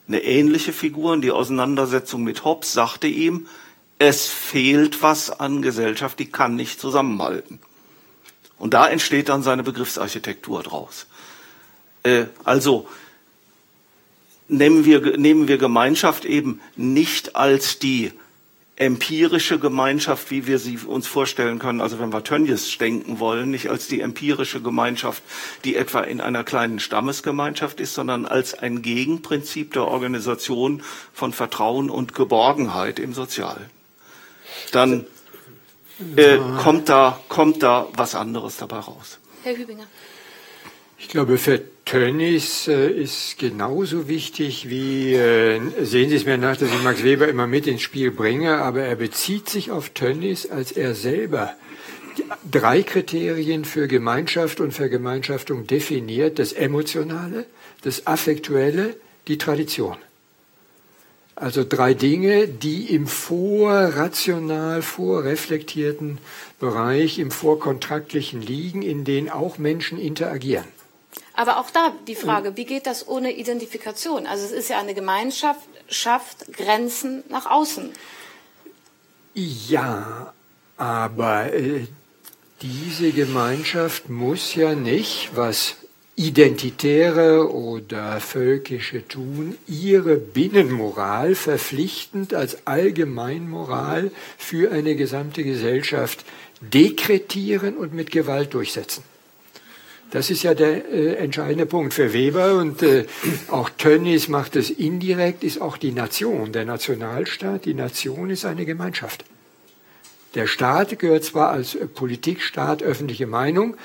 [0.09, 1.12] eine ähnliche Figur.
[1.12, 3.49] Und die Auseinandersetzung mit Hobbes sagte ihm,
[3.99, 7.61] es fehlt was an Gesellschaft, die kann nicht zusammenhalten.
[8.59, 11.07] Und da entsteht dann seine Begriffsarchitektur draus.
[12.03, 12.89] Äh, also
[14.49, 18.12] nehmen wir, nehmen wir Gemeinschaft eben nicht als die
[18.81, 23.69] empirische Gemeinschaft, wie wir sie uns vorstellen können, also wenn wir Tönnies denken wollen, nicht
[23.69, 25.23] als die empirische Gemeinschaft,
[25.65, 30.82] die etwa in einer kleinen Stammesgemeinschaft ist, sondern als ein Gegenprinzip der Organisation
[31.12, 33.69] von Vertrauen und Geborgenheit im Sozialen.
[34.73, 35.05] Dann
[36.16, 39.19] äh, kommt, da, kommt da was anderes dabei raus.
[39.43, 39.85] Herr Hübinger.
[40.97, 41.61] Ich glaube, für
[41.91, 47.03] Tönnies äh, ist genauso wichtig wie, äh, sehen Sie es mir nach, dass ich Max
[47.03, 51.53] Weber immer mit ins Spiel bringe, aber er bezieht sich auf Tönnies, als er selber
[52.49, 57.45] drei Kriterien für Gemeinschaft und Vergemeinschaftung definiert, das Emotionale,
[57.83, 58.95] das Affektuelle,
[59.27, 59.97] die Tradition.
[61.35, 66.19] Also drei Dinge, die im vorrational, vorreflektierten
[66.61, 70.80] Bereich, im vorkontraktlichen liegen, in denen auch Menschen interagieren.
[71.41, 74.27] Aber auch da die Frage, wie geht das ohne Identifikation?
[74.27, 77.91] Also es ist ja eine Gemeinschaft, schafft Grenzen nach außen.
[79.33, 80.35] Ja,
[80.77, 81.87] aber äh,
[82.61, 85.77] diese Gemeinschaft muss ja nicht, was
[86.15, 96.23] Identitäre oder Völkische tun, ihre Binnenmoral verpflichtend als Allgemeinmoral für eine gesamte Gesellschaft
[96.61, 99.05] dekretieren und mit Gewalt durchsetzen.
[100.11, 103.05] Das ist ja der äh, entscheidende Punkt für Weber und äh,
[103.49, 107.65] auch Tönnies macht es indirekt, ist auch die Nation, der Nationalstaat.
[107.65, 109.24] Die Nation ist eine Gemeinschaft.
[110.35, 113.77] Der Staat gehört zwar als äh, Politikstaat öffentliche Meinung,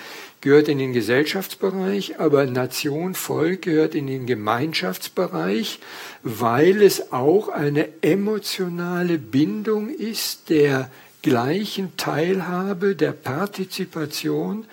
[0.42, 5.80] gehört in den Gesellschaftsbereich, aber Nation, Volk gehört in den Gemeinschaftsbereich,
[6.24, 10.90] weil es auch eine emotionale Bindung ist der
[11.24, 14.66] gleichen Teilhabe, der Partizipation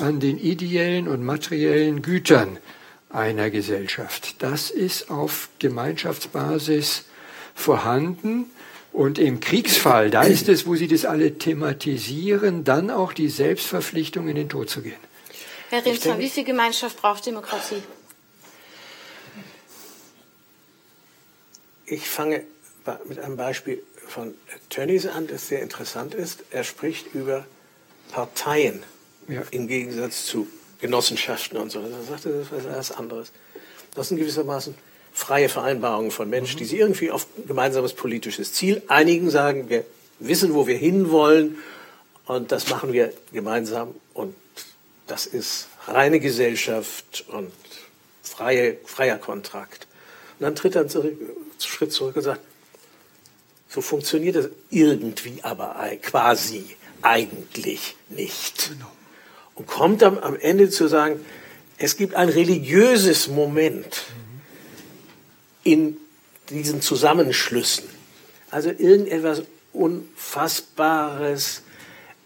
[0.00, 2.58] an den ideellen und materiellen Gütern
[3.10, 4.36] einer Gesellschaft.
[4.42, 7.04] Das ist auf Gemeinschaftsbasis
[7.54, 8.46] vorhanden.
[8.92, 14.28] Und im Kriegsfall, da ist es, wo Sie das alle thematisieren, dann auch die Selbstverpflichtung,
[14.28, 14.96] in den Tod zu gehen.
[15.68, 17.82] Herr Remsmann, wie viel Gemeinschaft braucht Demokratie?
[21.86, 22.44] Ich fange
[23.06, 24.34] mit einem Beispiel von
[24.70, 26.44] Tönnies an, das sehr interessant ist.
[26.50, 27.46] Er spricht über
[28.10, 28.82] Parteien
[29.28, 29.42] Ja.
[29.50, 30.48] im Gegensatz zu
[30.80, 31.80] Genossenschaften und so.
[31.80, 33.32] Er sagte, das ist was anderes.
[33.94, 34.74] Das sind gewissermaßen
[35.12, 39.84] freie Vereinbarungen von Menschen, die sich irgendwie auf ein gemeinsames politisches Ziel einigen, sagen, wir
[40.20, 41.58] wissen, wo wir hinwollen
[42.26, 44.34] und das machen wir gemeinsam und
[45.06, 47.52] das ist reine Gesellschaft und
[48.22, 49.86] freie, freier Kontrakt.
[50.38, 51.18] Und dann tritt er einen zurück,
[51.58, 52.40] Schritt zurück und sagt,
[53.68, 58.70] so funktioniert das irgendwie aber quasi eigentlich nicht.
[59.58, 61.20] Und kommt dann am Ende zu sagen,
[61.78, 64.04] es gibt ein religiöses Moment
[65.64, 65.96] in
[66.48, 67.88] diesen Zusammenschlüssen.
[68.50, 71.62] Also irgendetwas Unfassbares,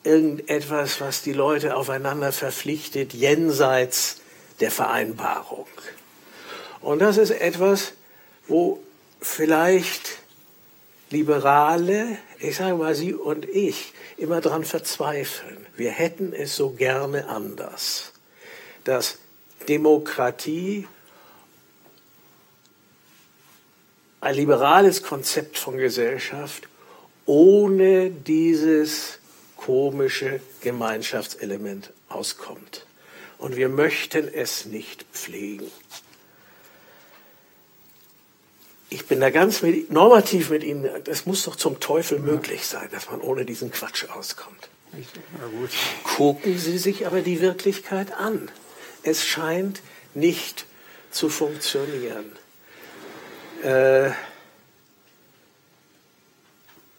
[0.05, 4.21] irgendetwas, was die Leute aufeinander verpflichtet, jenseits
[4.61, 5.67] der Vereinbarung.
[6.81, 7.95] Und das ist etwas,
[8.47, 8.83] wo
[9.21, 10.19] vielleicht
[11.11, 15.62] Liberale, ich sage mal Sie und ich, immer dran verzweifeln.
[15.83, 18.13] Wir hätten es so gerne anders,
[18.85, 19.19] dass
[19.69, 20.87] Demokratie
[24.21, 26.69] ein liberales Konzept von Gesellschaft
[27.27, 29.19] ohne dieses
[29.57, 32.87] komische Gemeinschaftselement auskommt.
[33.39, 35.69] Und wir möchten es nicht pflegen.
[38.89, 40.89] Ich bin da ganz mit, normativ mit Ihnen.
[41.07, 44.69] Es muss doch zum Teufel möglich sein, dass man ohne diesen Quatsch auskommt.
[46.05, 48.51] Gucken Sie sich aber die Wirklichkeit an.
[49.03, 49.81] Es scheint
[50.15, 50.67] nicht
[51.11, 52.33] zu funktionieren.
[53.63, 54.11] Äh,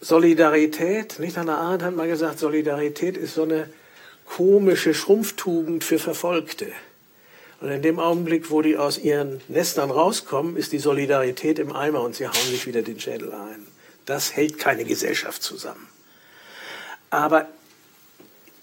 [0.01, 3.69] Solidarität, nicht Hannah Arendt hat mal gesagt, Solidarität ist so eine
[4.25, 6.67] komische Schrumpftugend für Verfolgte.
[7.61, 12.01] Und in dem Augenblick, wo die aus ihren Nestern rauskommen, ist die Solidarität im Eimer
[12.01, 13.65] und sie hauen sich wieder den Schädel ein.
[14.05, 15.87] Das hält keine Gesellschaft zusammen.
[17.09, 17.47] Aber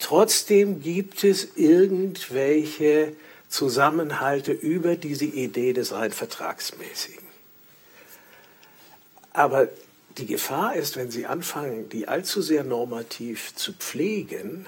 [0.01, 3.14] trotzdem gibt es irgendwelche
[3.48, 7.31] Zusammenhalte über diese Idee des rein Vertragsmäßigen.
[9.32, 9.68] Aber
[10.18, 14.66] die Gefahr ist, wenn Sie anfangen, die allzu sehr normativ zu pflegen,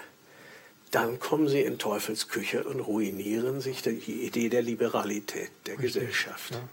[0.90, 6.52] dann kommen Sie in Teufelsküche und ruinieren sich die Idee der Liberalität der Richtig, Gesellschaft.
[6.52, 6.68] Ja.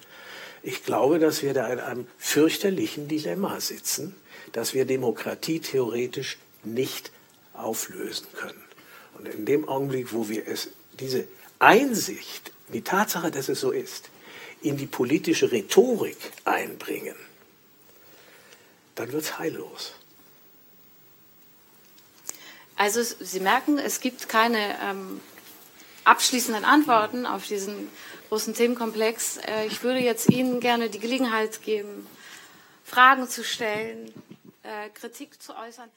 [0.62, 4.16] Ich glaube, dass wir da in einem fürchterlichen Dilemma sitzen,
[4.52, 7.12] dass wir Demokratie theoretisch nicht
[7.60, 8.62] auflösen können.
[9.18, 10.70] Und in dem Augenblick, wo wir es,
[11.00, 11.28] diese
[11.60, 14.10] Einsicht, die Tatsache, dass es so ist,
[14.62, 17.16] in die politische Rhetorik einbringen,
[18.96, 19.94] dann wird es heillos.
[22.76, 25.20] Also Sie merken, es gibt keine ähm,
[26.06, 27.90] abschließenden Antworten auf diesen
[28.30, 29.38] großen Themenkomplex.
[29.38, 32.08] Äh, ich würde jetzt Ihnen gerne die Gelegenheit geben,
[32.86, 34.14] Fragen zu stellen,
[34.64, 35.90] äh, Kritik zu äußern.